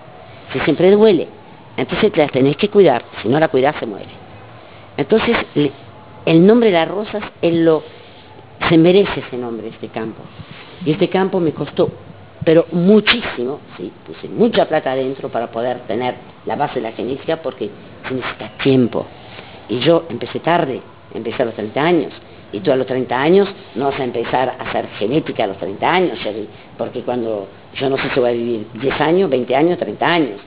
Si 0.53 0.61
siempre 0.61 0.91
duele. 0.91 1.29
Entonces 1.77 2.11
te 2.11 2.19
la 2.19 2.29
tenés 2.29 2.57
que 2.57 2.69
cuidar, 2.69 3.05
si 3.23 3.29
no 3.29 3.39
la 3.39 3.49
cuidas 3.49 3.77
se 3.79 3.87
muere. 3.87 4.09
Entonces, 4.97 5.37
el 6.25 6.47
nombre 6.47 6.71
de 6.71 6.79
las 6.79 6.89
rosas 6.89 7.23
es 7.41 7.55
lo, 7.55 7.85
se 8.69 8.77
merece 8.77 9.21
ese 9.21 9.37
nombre, 9.37 9.69
este 9.69 9.89
campo. 9.89 10.21
Y 10.85 10.91
este 10.91 11.09
campo 11.09 11.39
me 11.39 11.53
costó, 11.53 11.89
pero 12.45 12.67
muchísimo, 12.73 13.61
puse 14.05 14.29
mucha 14.29 14.67
plata 14.67 14.93
adentro 14.93 15.29
para 15.29 15.53
poder 15.53 15.81
tener 15.87 16.17
la 16.47 16.57
base 16.57 16.77
de 16.77 16.81
la 16.83 16.93
genética 16.93 17.37
porque 17.37 17.71
se 18.09 18.15
necesita 18.15 18.49
tiempo. 18.63 19.07
Y 19.69 19.79
yo 19.79 20.05
empecé 20.09 20.41
tarde, 20.41 20.81
empecé 21.15 21.43
a 21.43 21.47
los 21.47 21.55
30 21.55 21.81
años. 21.81 22.13
Y 22.51 22.61
tú 22.61 22.73
a 22.73 22.77
los 22.77 22.87
30 22.87 23.21
años 23.21 23.49
no 23.75 23.87
vas 23.87 24.01
a 24.01 24.05
empezar 24.05 24.49
a 24.49 24.69
hacer 24.69 24.89
genética 24.99 25.45
a 25.45 25.49
los 25.49 25.59
30 25.59 25.93
años, 25.93 26.19
porque 26.79 27.03
cuando 27.03 27.47
yo 27.81 27.89
no 27.91 27.97
sé 27.99 28.09
si 28.13 28.21
voy 28.21 28.29
a 28.31 28.33
vivir 28.33 28.67
10 28.75 29.01
años, 29.01 29.31
20 29.31 29.55
años, 29.57 29.79
30 29.79 30.07
años. 30.07 30.41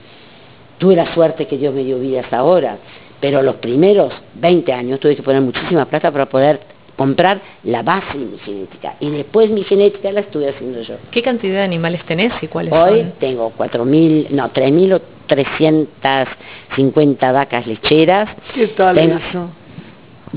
tuve 0.77 0.95
la 0.95 1.13
suerte 1.13 1.45
que 1.47 1.57
Dios 1.57 1.73
me 1.75 1.83
dio 1.83 1.99
vida 1.99 2.21
hasta 2.21 2.37
ahora, 2.39 2.77
pero 3.19 3.41
los 3.43 3.55
primeros 3.57 4.11
20 4.33 4.73
años 4.73 4.99
tuve 4.99 5.15
que 5.15 5.21
poner 5.21 5.39
muchísima 5.41 5.85
plata 5.85 6.11
para 6.11 6.25
poder 6.27 6.59
comprar 6.97 7.39
la 7.63 7.83
base 7.83 8.17
de 8.17 8.25
mi 8.25 8.37
genética. 8.39 8.95
Y 8.99 9.09
después 9.11 9.49
mi 9.51 9.63
genética 9.63 10.11
la 10.11 10.21
estuve 10.21 10.49
haciendo 10.49 10.81
yo. 10.81 10.95
¿Qué 11.11 11.21
cantidad 11.21 11.57
de 11.59 11.63
animales 11.63 12.03
tenés 12.05 12.33
y 12.41 12.47
cuáles 12.47 12.73
Hoy 12.73 13.01
son? 13.01 13.11
tengo 13.19 13.51
4.000, 13.57 14.27
no, 14.31 14.49
3.350 14.51 17.31
vacas 17.33 17.67
lecheras. 17.67 18.29
¿Qué 18.53 18.67
tal 18.69 18.95
Tengo- 18.95 19.17
eso? 19.17 19.49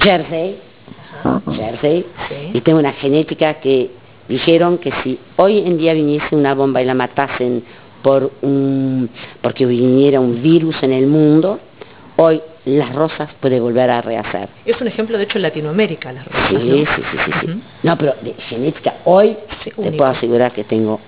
Jersey, 0.01 0.57
Jersey, 1.57 2.07
Sí. 2.29 2.51
y 2.55 2.61
tengo 2.61 2.79
una 2.81 2.93
genética 2.95 3.55
que 3.55 3.91
dijeron 4.29 4.79
que 4.79 4.93
si 5.03 5.19
hoy 5.37 5.59
en 5.59 5.79
día 5.79 5.93
viniese 5.95 6.35
una 6.35 6.55
bomba 6.55 6.81
y 6.83 6.85
la 6.85 6.95
matasen 6.95 7.63
por 8.03 8.31
un, 8.43 9.09
porque 9.41 9.65
viniera 9.67 10.21
un 10.21 10.43
virus 10.43 10.83
en 10.83 10.93
el 10.93 11.07
mundo, 11.07 11.59
hoy 12.17 12.41
las 12.67 12.95
rosas 12.95 13.29
puede 13.41 13.61
volver 13.61 13.91
a 13.91 14.01
rehacer. 14.03 14.49
Es 14.65 14.81
un 14.81 14.89
ejemplo, 14.89 15.19
de 15.19 15.25
hecho, 15.25 15.39
en 15.39 15.43
Latinoamérica, 15.43 16.13
las 16.13 16.25
rosas, 16.27 16.49
Sí, 16.49 16.55
¿no? 16.55 16.63
sí, 16.63 16.85
sí, 16.97 17.03
sí, 17.27 17.33
sí. 17.47 17.61
No, 17.83 17.97
pero 17.99 18.15
de 18.23 18.35
genética, 18.49 18.95
hoy 19.05 19.37
Sí, 19.63 19.71
te 19.71 19.93
puedo 19.93 20.11
asegurar 20.11 20.53
que 20.53 20.65
tengo 20.65 21.01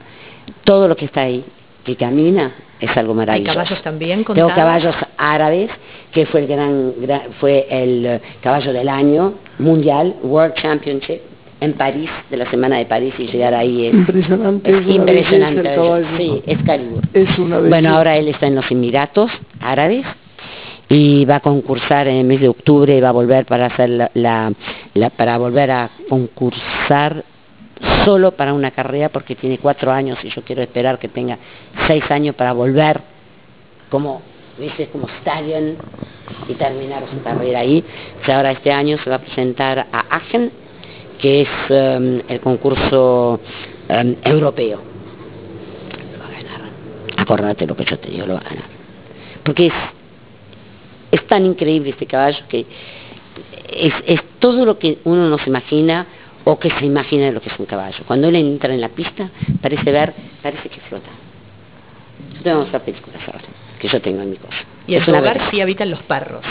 todo 0.65 0.87
lo 0.89 0.97
que 0.97 1.07
está 1.07 1.23
ahí, 1.23 1.45
que 1.85 1.97
camina, 1.97 2.53
es 2.81 2.95
algo 2.97 3.15
maravilloso. 3.15 3.55
caballos 3.55 3.83
también 3.83 4.19
Tengo 4.25 4.27
contados? 4.49 4.53
caballos 4.55 4.95
árabes, 5.17 5.71
que 6.13 6.27
fue 6.27 6.41
el 6.41 6.47
gran, 6.47 6.93
gran- 7.01 7.33
fue 7.41 7.67
el 7.71 8.21
caballo 8.43 8.73
del 8.73 8.89
año 8.89 9.35
mundial, 9.59 10.15
World 10.23 10.55
Championship, 10.55 11.21
en 11.61 11.73
París, 11.75 12.11
de 12.31 12.37
la 12.37 12.51
semana 12.51 12.77
de 12.79 12.87
París, 12.87 13.15
y 13.19 13.27
llegar 13.29 13.55
ahí 13.55 13.87
es, 13.87 13.95
Impresionante, 13.95 14.71
es 14.79 14.87
impresionante. 14.87 15.75
Sí, 16.19 16.43
es 16.47 16.63
Calibur. 16.65 17.03
Es 17.15 17.39
una 17.39 17.57
belleza. 17.57 17.69
Bueno, 17.69 17.97
ahora 17.97 18.17
él 18.17 18.29
está 18.29 18.47
en 18.47 18.55
los 18.57 18.71
Emiratos 18.71 19.31
Árabes 19.61 20.05
y 20.89 21.25
va 21.25 21.37
a 21.37 21.41
concursar 21.41 22.09
en 22.09 22.17
el 22.17 22.25
mes 22.25 22.41
de 22.41 22.49
octubre 22.49 22.97
y 22.97 23.01
va 23.01 23.09
a 23.09 23.13
volver 23.13 23.47
para 23.47 23.67
hacer 23.67 23.89
la, 23.91 24.11
la- 24.15 24.53
la- 24.95 25.11
para 25.11 25.39
volver 25.39 25.71
a 25.71 25.91
concursar 26.09 27.25
solo 28.05 28.33
para 28.33 28.53
una 28.55 28.71
carrera 28.71 29.09
porque 29.09 29.35
tiene 29.35 29.59
cuatro 29.59 29.91
años 29.93 30.19
y 30.25 30.29
yo 30.31 30.43
quiero 30.43 30.63
esperar 30.63 30.99
que 30.99 31.09
tenga 31.09 31.39
seis 31.87 32.05
años 32.11 32.35
para 32.35 32.53
volver 32.53 33.01
como 33.91 34.23
dices 34.59 34.89
como 34.93 35.07
stallion 35.21 35.77
y 36.49 36.55
terminar 36.55 37.05
su 37.11 37.23
carrera 37.23 37.61
ahí. 37.61 37.85
O 38.23 38.25
sea, 38.25 38.37
ahora 38.39 38.53
este 38.53 38.73
año 38.73 38.97
se 38.99 39.11
va 39.11 39.17
a 39.17 39.21
presentar 39.21 39.87
a 39.93 40.05
Aachen, 40.17 40.51
que 41.19 41.43
es 41.43 41.49
em, 41.69 42.23
el 42.29 42.41
concurso 42.41 43.41
em, 43.89 44.17
europeo. 44.25 44.81
Lo 46.13 46.19
va 46.19 46.27
a 46.27 46.43
ganar. 46.43 46.71
Acordate 47.17 47.67
lo 47.67 47.77
que 47.77 47.85
yo 47.85 47.99
te 47.99 48.11
digo, 48.11 48.27
lo 48.27 48.35
va 48.35 48.41
a 48.41 48.49
ganar. 48.49 48.65
Porque 49.45 49.67
es, 49.67 49.75
es 51.13 51.27
tan 51.27 51.47
increíble 51.47 51.91
este 51.91 52.07
caballo 52.07 52.41
que 52.49 52.67
es, 53.71 53.95
es 54.07 54.21
todo 54.39 54.65
lo 54.65 54.79
que 54.79 54.99
uno 55.05 55.29
no 55.29 55.39
se 55.39 55.49
imagina 55.49 56.07
o 56.45 56.59
que 56.59 56.71
se 56.71 56.87
imagina 56.87 57.27
de 57.27 57.33
lo 57.33 57.41
que 57.41 57.49
es 57.49 57.59
un 57.59 57.67
caballo. 57.67 57.99
Cuando 58.07 58.29
él 58.29 58.37
entra 58.37 58.73
en 58.73 58.81
la 58.81 58.91
pista, 58.91 59.31
parece 59.61 59.91
ver, 59.91 60.15
parece 60.43 60.69
que 60.69 60.81
flota. 60.83 61.09
Yo 62.37 62.43
te 62.43 62.51
vamos 62.51 62.67
a 62.67 62.69
hacer 62.69 62.83
películas 62.83 63.21
ahora, 63.27 63.45
que 63.81 63.89
yo 63.89 64.01
tengo 64.01 64.23
en 64.23 64.31
mi 64.31 64.37
cosa. 64.37 64.57
Y 64.87 64.95
Es 64.95 65.05
tu 65.05 65.11
una 65.11 65.21
hogar 65.21 65.51
sí 65.51 65.61
habitan 65.61 65.91
los 65.91 66.03
perros. 66.03 66.45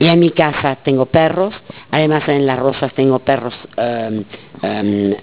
Y 0.00 0.06
en 0.06 0.18
mi 0.18 0.30
casa 0.30 0.76
tengo 0.82 1.06
perros, 1.06 1.54
además 1.90 2.28
en 2.28 2.46
las 2.46 2.58
rosas 2.58 2.92
tengo 2.94 3.18
perros 3.20 3.54
um, 3.76 5.14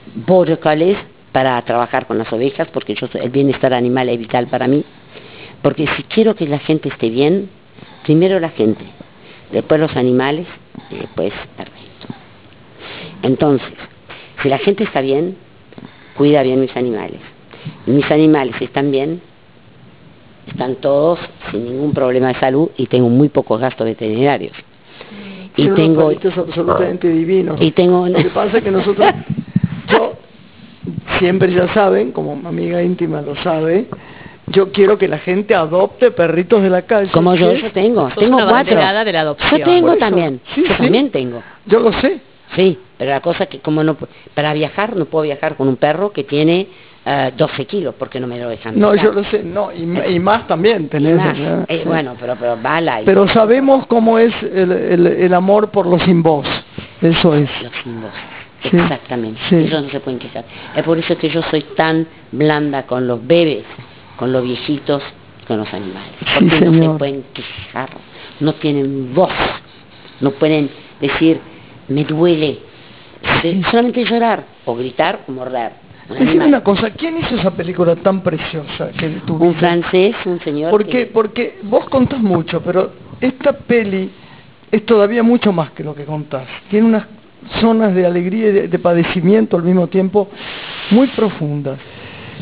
para 1.32 1.61
trabajar 1.64 2.05
con 2.05 2.18
las 2.18 2.32
ovejas, 2.32 2.68
porque 2.72 2.95
el 3.14 3.30
bienestar 3.30 3.74
animal 3.74 4.09
es 4.09 4.20
vital 4.20 4.47
para 4.47 4.68
mí. 4.68 4.84
Porque 5.61 5.88
si 5.95 6.03
quiero 6.03 6.36
que 6.36 6.47
la 6.47 6.59
gente 6.59 6.89
esté 6.89 7.09
bien, 7.09 7.49
primero 8.03 8.39
la 8.39 8.49
gente, 8.49 8.84
después 9.51 9.80
los 9.80 9.95
animales 9.95 10.45
y 10.91 10.95
después 10.95 11.34
el 11.57 11.66
resto. 11.66 12.07
Entonces, 13.24 13.74
si 14.41 14.49
la 14.49 14.59
gente 14.59 14.84
está 14.84 15.01
bien, 15.01 15.38
cuida 16.18 16.43
bien 16.43 16.61
mis 16.61 16.76
animales. 16.76 17.20
Mis 17.86 18.09
animales 18.11 18.55
están 18.61 18.91
bien, 18.91 19.22
están 20.47 20.76
todos 20.76 21.20
sin 21.49 21.66
ningún 21.66 21.93
problema 21.93 22.28
de 22.28 22.39
salud 22.39 22.70
y 22.78 22.88
tengo 22.88 23.09
muy 23.09 23.30
pocos 23.30 23.59
gastos 23.59 23.86
veterinarios. 23.86 24.53
Y 25.56 25.66
Son 25.68 25.76
tengo, 25.76 26.10
absolutamente 26.10 27.08
divinos. 27.08 27.62
y 27.62 27.72
tengo, 27.72 28.08
Lo 28.08 28.18
que 28.18 28.30
pasa 28.30 28.58
es 28.58 28.64
que 28.64 28.72
nosotros, 28.72 29.08
yo 29.91 30.14
siempre 31.20 31.52
ya 31.54 31.72
saben, 31.74 32.12
como 32.12 32.34
amiga 32.48 32.82
íntima 32.82 33.22
lo 33.22 33.36
sabe, 33.38 33.86
yo 34.48 34.72
quiero 34.72 34.98
que 34.98 35.08
la 35.08 35.20
gente 35.20 35.54
adopte 35.56 36.12
perritos 36.12 36.62
de 36.64 36.70
la 36.70 36.82
calle. 36.84 37.12
como 37.12 37.36
yo, 37.36 37.52
tengo, 37.72 38.10
tengo 38.18 38.38
cuatro. 38.48 38.76
de 38.76 39.12
la 39.14 39.22
adopción. 39.22 39.60
Yo 39.60 39.66
tengo 39.66 39.96
también, 39.98 40.41
Sí, 40.56 40.64
yo 40.68 40.74
sí. 40.76 40.84
también 40.84 41.12
tengo. 41.12 41.41
Yo 41.66 41.80
lo 41.80 41.94
sé. 41.94 42.20
Sí, 42.56 42.78
pero 42.98 43.12
la 43.12 43.22
cosa 43.22 43.44
es 43.46 43.50
que 43.50 43.60
como 43.60 43.84
no, 43.84 43.98
para 44.34 44.54
viajar 44.54 44.96
no 44.96 45.06
puedo 45.06 45.24
viajar 45.24 45.56
con 45.56 45.68
un 45.68 45.76
perro 45.78 46.12
que 46.12 46.24
tiene 46.24 46.68
eh, 47.06 47.32
12 47.36 47.66
kilos 47.66 47.95
porque 47.99 48.20
no 48.20 48.28
me 48.28 48.39
lo 48.39 48.49
dejan. 48.49 48.80
No, 48.80 48.95
yo 48.95 49.12
lo 49.12 49.24
sé. 49.26 49.43
No, 49.43 49.72
y, 49.72 49.84
y 50.16 50.20
más 50.20 50.47
también 50.47 50.88
tenés. 50.89 51.20
eh, 51.68 51.84
bueno, 51.86 52.16
pero, 52.20 52.36
pero 52.39 52.58
bala 52.62 53.01
y 53.01 53.06
Pero 53.06 53.28
sabemos 53.28 53.86
cómo 53.88 54.18
es 54.20 54.34
el, 54.43 54.72
el- 54.72 55.08
el 55.08 55.34
amor 55.34 55.70
por 55.72 55.86
los 55.86 56.01
sin 56.04 56.24
voz. 56.24 56.47
Eso 57.01 57.36
es. 57.36 57.49
los 57.62 57.72
sin 57.84 58.01
voz. 58.01 58.12
Sí, 58.64 58.78
Exactamente, 58.78 59.41
sí. 59.49 59.56
ellos 59.58 59.84
no 59.84 59.89
se 59.89 59.99
pueden 59.99 60.20
quejar. 60.20 60.45
Es 60.74 60.84
por 60.84 60.97
eso 60.97 61.18
que 61.18 61.30
yo 61.30 61.41
soy 61.51 61.64
tan 61.76 62.08
blanda 62.32 62.84
con 62.84 63.06
los 63.06 63.26
bebés, 63.28 63.66
con 64.16 64.32
los 64.32 64.41
viejitos, 64.41 65.04
con 65.45 65.58
los 65.58 65.74
animales. 65.74 66.14
Sí, 66.39 66.45
Porque 66.45 66.66
no 66.70 66.93
se 66.93 66.97
pueden 66.97 67.24
quejar, 67.34 67.89
no 68.39 68.54
tienen 68.54 69.14
voz, 69.14 69.34
no 70.22 70.32
pueden 70.32 70.70
decir, 71.01 71.41
me 71.89 72.06
duele, 72.06 72.60
solamente 73.70 74.06
llorar, 74.06 74.45
o 74.64 74.76
gritar, 74.76 75.20
o 75.28 75.32
morder. 75.34 75.83
Decime 76.10 76.45
una 76.47 76.62
cosa, 76.64 76.89
¿quién 76.91 77.18
hizo 77.18 77.36
esa 77.36 77.51
película 77.51 77.95
tan 77.95 78.22
preciosa 78.22 78.89
que 78.91 79.10
tu 79.26 79.36
Un 79.36 79.56
francés, 79.56 80.16
un 80.26 80.39
señor 80.41 80.70
Porque, 80.72 80.89
que- 80.91 81.06
porque 81.08 81.60
vos 81.64 81.86
contás 81.89 82.20
mucho, 82.22 82.62
pero 82.62 82.91
esta 83.22 83.54
peli 83.54 84.10
es 84.72 84.86
todavía 84.86 85.24
mucho 85.24 85.54
más 85.54 85.72
que 85.72 85.84
lo 85.84 85.95
que 85.95 86.04
contás. 86.04 86.45
Tiene 86.70 86.88
unas 86.88 87.06
zonas 87.62 87.95
de 87.95 88.06
alegría 88.06 88.49
y 88.49 88.51
de, 88.51 88.68
de 88.68 88.80
padecimiento 88.80 89.56
al 89.58 89.64
mismo 89.64 89.88
tiempo 89.88 90.30
muy 90.91 91.08
profundas. 91.08 91.80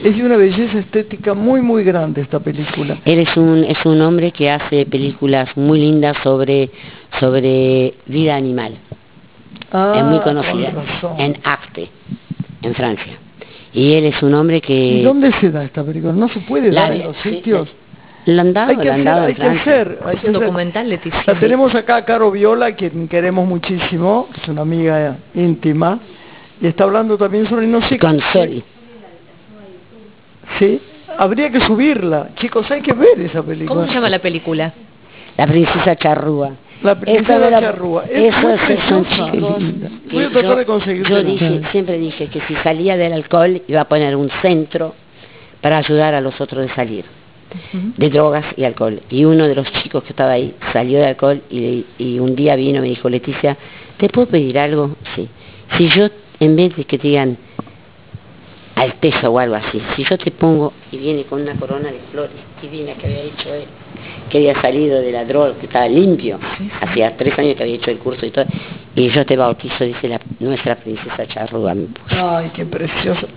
Es 0.03 0.15
de 0.17 0.23
una 0.23 0.37
belleza 0.37 0.79
estética 0.79 1.33
muy, 1.35 1.61
muy 1.61 1.83
grande 1.83 2.21
esta 2.21 2.39
película. 2.39 2.97
Él 3.05 3.19
es 3.19 3.37
un, 3.37 3.63
es 3.63 3.85
un 3.85 4.01
hombre 4.01 4.31
que 4.31 4.49
hace 4.49 4.85
películas 4.87 5.55
muy 5.55 5.79
lindas 5.79 6.17
sobre, 6.23 6.71
sobre 7.19 7.93
vida 8.07 8.35
animal. 8.35 8.73
Ah, 9.71 9.93
es 9.97 10.03
muy 10.03 10.19
con 10.19 10.33
conocida 10.35 10.73
en 11.19 11.37
Acte, 11.43 11.89
en 12.63 12.73
Francia. 12.73 13.13
Y 13.73 13.93
él 13.93 14.05
es 14.05 14.21
un 14.21 14.33
hombre 14.33 14.59
que... 14.61 14.73
¿Y 14.73 15.01
dónde 15.03 15.31
se 15.39 15.49
da 15.49 15.63
esta 15.63 15.83
película? 15.83 16.11
¿No 16.13 16.27
se 16.29 16.39
puede 16.41 16.71
La 16.71 16.81
dar 16.81 16.91
en 16.93 17.03
los 17.03 17.15
sí, 17.17 17.29
sitios? 17.35 17.69
la- 18.25 18.33
la 18.35 18.41
han 18.43 18.53
dado, 18.53 18.69
Hay 18.71 18.77
que 18.77 18.83
la 18.85 18.93
han 18.93 18.99
hacer, 19.01 19.05
dado 19.13 19.23
en 19.23 19.29
hay 19.29 19.35
que 19.35 19.43
hacer. 19.61 19.99
hay 20.05 20.15
Es 20.15 20.21
que 20.21 20.27
un 20.29 20.35
hacer. 20.35 20.45
documental, 20.47 20.89
Leticia. 20.89 21.23
La 21.25 21.39
tenemos 21.39 21.73
acá 21.73 21.95
a 21.95 22.05
Caro 22.05 22.29
Viola, 22.31 22.75
quien 22.75 23.07
queremos 23.07 23.47
muchísimo, 23.47 24.27
es 24.39 24.47
una 24.47 24.61
amiga 24.61 25.17
íntima, 25.33 25.99
y 26.61 26.67
está 26.67 26.83
hablando 26.83 27.17
también 27.17 27.47
sobre, 27.47 27.65
no 27.65 27.81
sé, 27.87 27.97
Con 27.97 28.19
Soli. 28.33 28.63
Sí, 30.59 30.81
habría 31.17 31.49
que 31.49 31.61
subirla. 31.61 32.29
Chicos, 32.35 32.69
hay 32.71 32.81
que 32.81 32.93
ver 32.93 33.19
esa 33.21 33.41
película. 33.41 33.69
¿Cómo 33.75 33.87
se 33.87 33.93
llama 33.93 34.09
la 34.09 34.19
película? 34.19 34.73
La 35.37 35.47
princesa 35.47 35.95
charrúa. 35.95 36.51
La 36.83 36.97
Esa 37.05 37.37
de 37.39 37.51
la- 37.51 37.59
charrúa. 37.59 38.05
Es 38.09 38.33
Esos 38.35 38.43
muy 38.43 38.77
son 38.89 39.05
chicos. 39.05 39.63
Voy 40.11 40.23
a 40.23 40.29
tratar 40.31 40.57
de 40.57 40.65
conseguirte 40.65 41.09
Yo 41.11 41.23
dije, 41.23 41.61
siempre 41.71 41.97
dije 41.97 42.27
que 42.27 42.41
si 42.41 42.55
salía 42.63 42.97
del 42.97 43.13
alcohol 43.13 43.61
iba 43.67 43.81
a 43.81 43.85
poner 43.85 44.15
un 44.15 44.29
centro 44.41 44.95
para 45.61 45.77
ayudar 45.77 46.15
a 46.15 46.21
los 46.21 46.39
otros 46.41 46.67
de 46.67 46.73
salir. 46.73 47.05
De 47.97 48.09
drogas 48.09 48.45
y 48.55 48.63
alcohol. 48.63 49.01
Y 49.09 49.25
uno 49.25 49.45
de 49.47 49.55
los 49.55 49.69
chicos 49.83 50.03
que 50.03 50.09
estaba 50.11 50.31
ahí 50.31 50.55
salió 50.71 50.99
de 50.99 51.05
alcohol 51.07 51.41
y, 51.49 51.85
y 51.99 52.17
un 52.17 52.33
día 52.35 52.55
vino 52.55 52.77
y 52.79 52.81
me 52.81 52.87
dijo, 52.87 53.09
Leticia, 53.09 53.57
¿te 53.97 54.07
puedo 54.09 54.27
pedir 54.27 54.57
algo? 54.57 54.95
Sí. 55.15 55.27
Si 55.77 55.89
yo, 55.89 56.07
en 56.39 56.55
vez 56.55 56.75
de 56.77 56.85
que 56.85 56.97
te 56.97 57.09
digan 57.09 57.37
Alteza 58.81 59.29
o 59.29 59.37
algo 59.37 59.53
así, 59.55 59.79
si 59.95 60.03
yo 60.03 60.17
te 60.17 60.31
pongo 60.31 60.73
y 60.91 60.97
viene 60.97 61.23
con 61.25 61.39
una 61.41 61.53
corona 61.53 61.91
de 61.91 61.99
flores 62.11 62.31
divina 62.61 62.93
que 62.95 63.05
había 63.05 63.21
hecho 63.23 63.53
él, 63.53 63.65
que 64.29 64.39
había 64.39 64.59
salido 64.59 64.99
de 64.99 65.11
la 65.11 65.23
droga, 65.23 65.53
que 65.59 65.67
estaba 65.67 65.87
limpio, 65.87 66.39
hacía 66.81 67.15
tres 67.15 67.37
años 67.37 67.55
que 67.57 67.61
había 67.63 67.75
hecho 67.75 67.91
el 67.91 67.99
curso 67.99 68.25
y 68.25 68.31
todo, 68.31 68.45
y 68.95 69.09
yo 69.09 69.23
te 69.23 69.37
bautizo, 69.37 69.83
dice 69.83 70.07
la, 70.07 70.19
nuestra 70.39 70.75
princesa 70.77 71.27
charrúa, 71.27 71.75
me 71.75 71.83
puso. 71.85 72.15
Ay, 72.37 72.49
qué 72.55 72.65
precioso. 72.65 73.27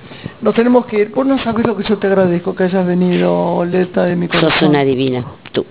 Nos 0.41 0.55
tenemos 0.55 0.87
que 0.87 1.01
ir. 1.03 1.11
Vos 1.11 1.27
no 1.27 1.39
sabés 1.39 1.67
lo 1.67 1.77
que 1.77 1.85
yo 1.85 1.99
te 1.99 2.07
agradezco 2.07 2.55
que 2.55 2.65
hayas 2.65 2.87
venido, 2.87 3.65
Leta, 3.67 4.05
de 4.05 4.17
mi 4.17 4.29
corazón. 4.29 4.51
Sos 4.51 4.63
una 4.71 4.83
divina, 4.83 5.27
tú, 5.53 5.67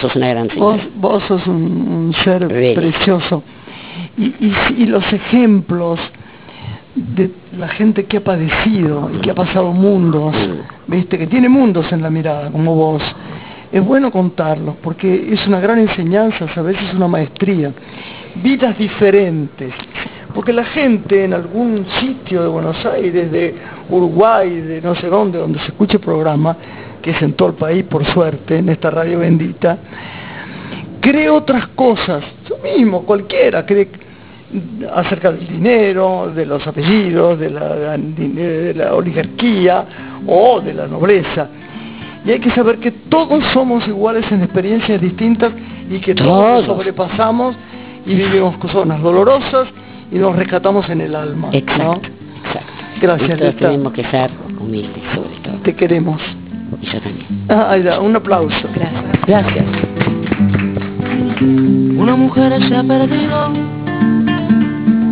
sos 0.00 0.16
una 0.16 0.28
gran 0.30 0.48
Vos, 0.56 0.76
señora. 0.80 0.88
vos 0.96 1.22
sos 1.24 1.46
un, 1.46 1.54
un 1.62 2.14
ser 2.24 2.48
precioso. 2.48 3.42
Y, 4.16 4.24
y, 4.40 4.54
y 4.78 4.86
los 4.86 5.04
ejemplos 5.12 6.00
de 6.94 7.30
la 7.56 7.68
gente 7.68 8.04
que 8.06 8.18
ha 8.18 8.24
padecido 8.24 9.10
y 9.14 9.18
que 9.18 9.30
ha 9.30 9.34
pasado 9.34 9.72
mundos, 9.72 10.34
viste, 10.86 11.18
que 11.18 11.26
tiene 11.26 11.48
mundos 11.48 11.90
en 11.92 12.02
la 12.02 12.10
mirada, 12.10 12.50
como 12.50 12.74
vos. 12.74 13.02
es 13.70 13.84
bueno 13.84 14.10
contarlos 14.10 14.76
porque 14.82 15.32
es 15.32 15.46
una 15.46 15.60
gran 15.60 15.78
enseñanza, 15.78 16.46
a 16.54 16.62
veces 16.62 16.82
es 16.88 16.94
una 16.94 17.08
maestría. 17.08 17.72
Vidas 18.42 18.78
diferentes. 18.78 19.72
Porque 20.34 20.52
la 20.52 20.64
gente 20.64 21.24
en 21.24 21.32
algún 21.32 21.86
sitio 22.00 22.42
de 22.42 22.48
Buenos 22.48 22.84
Aires, 22.84 23.32
de 23.32 23.54
Uruguay, 23.88 24.60
de 24.60 24.80
no 24.80 24.94
sé 24.94 25.08
dónde, 25.08 25.38
donde 25.38 25.58
se 25.60 25.66
escuche 25.66 25.96
el 25.96 26.02
programa, 26.02 26.56
que 27.02 27.10
es 27.10 27.22
en 27.22 27.32
todo 27.32 27.48
el 27.48 27.54
país 27.54 27.84
por 27.84 28.04
suerte, 28.04 28.58
en 28.58 28.68
esta 28.68 28.90
radio 28.90 29.20
bendita, 29.20 29.78
cree 31.00 31.30
otras 31.30 31.68
cosas. 31.68 32.22
Yo 32.48 32.58
mismo, 32.58 33.04
cualquiera, 33.04 33.64
cree 33.64 33.88
acerca 34.94 35.30
del 35.32 35.46
dinero, 35.46 36.30
de 36.34 36.46
los 36.46 36.66
apellidos, 36.66 37.38
de 37.38 37.50
la, 37.50 37.96
de 37.98 38.72
la 38.74 38.94
oligarquía 38.94 39.84
o 40.26 40.60
de 40.60 40.74
la 40.74 40.86
nobleza. 40.86 41.48
Y 42.24 42.30
hay 42.32 42.40
que 42.40 42.50
saber 42.50 42.78
que 42.78 42.90
todos 42.90 43.44
somos 43.52 43.86
iguales 43.86 44.30
en 44.32 44.42
experiencias 44.42 45.00
distintas 45.00 45.52
y 45.88 45.98
que 46.00 46.14
todos, 46.14 46.64
Todos. 46.64 46.66
sobrepasamos 46.66 47.56
y 48.06 48.14
vivimos 48.14 48.56
cosas 48.58 49.00
dolorosas 49.02 49.68
y 50.10 50.16
nos 50.18 50.34
rescatamos 50.34 50.88
en 50.90 51.00
el 51.02 51.14
alma. 51.14 51.48
¿no? 51.48 51.54
Exacto, 51.56 52.08
exacto. 52.44 52.72
Gracias, 53.00 53.28
Y 53.28 53.38
todos 53.38 53.54
Lita. 53.54 53.66
tenemos 53.70 53.92
que 53.92 54.04
ser 54.04 54.30
humildes, 54.60 55.02
sobre 55.14 55.36
todo. 55.42 55.54
Te 55.62 55.74
queremos. 55.74 56.20
Y 56.82 56.86
yo 56.86 57.00
también. 57.00 57.26
Ah, 57.48 57.68
ahí 57.70 57.82
da, 57.82 58.00
un 58.00 58.16
aplauso. 58.16 58.68
Gracias. 58.74 59.04
Gracias. 59.26 59.64
Una 61.40 62.16
mujer 62.16 62.60
se 62.68 62.76
ha 62.76 62.82
perdido, 62.82 63.48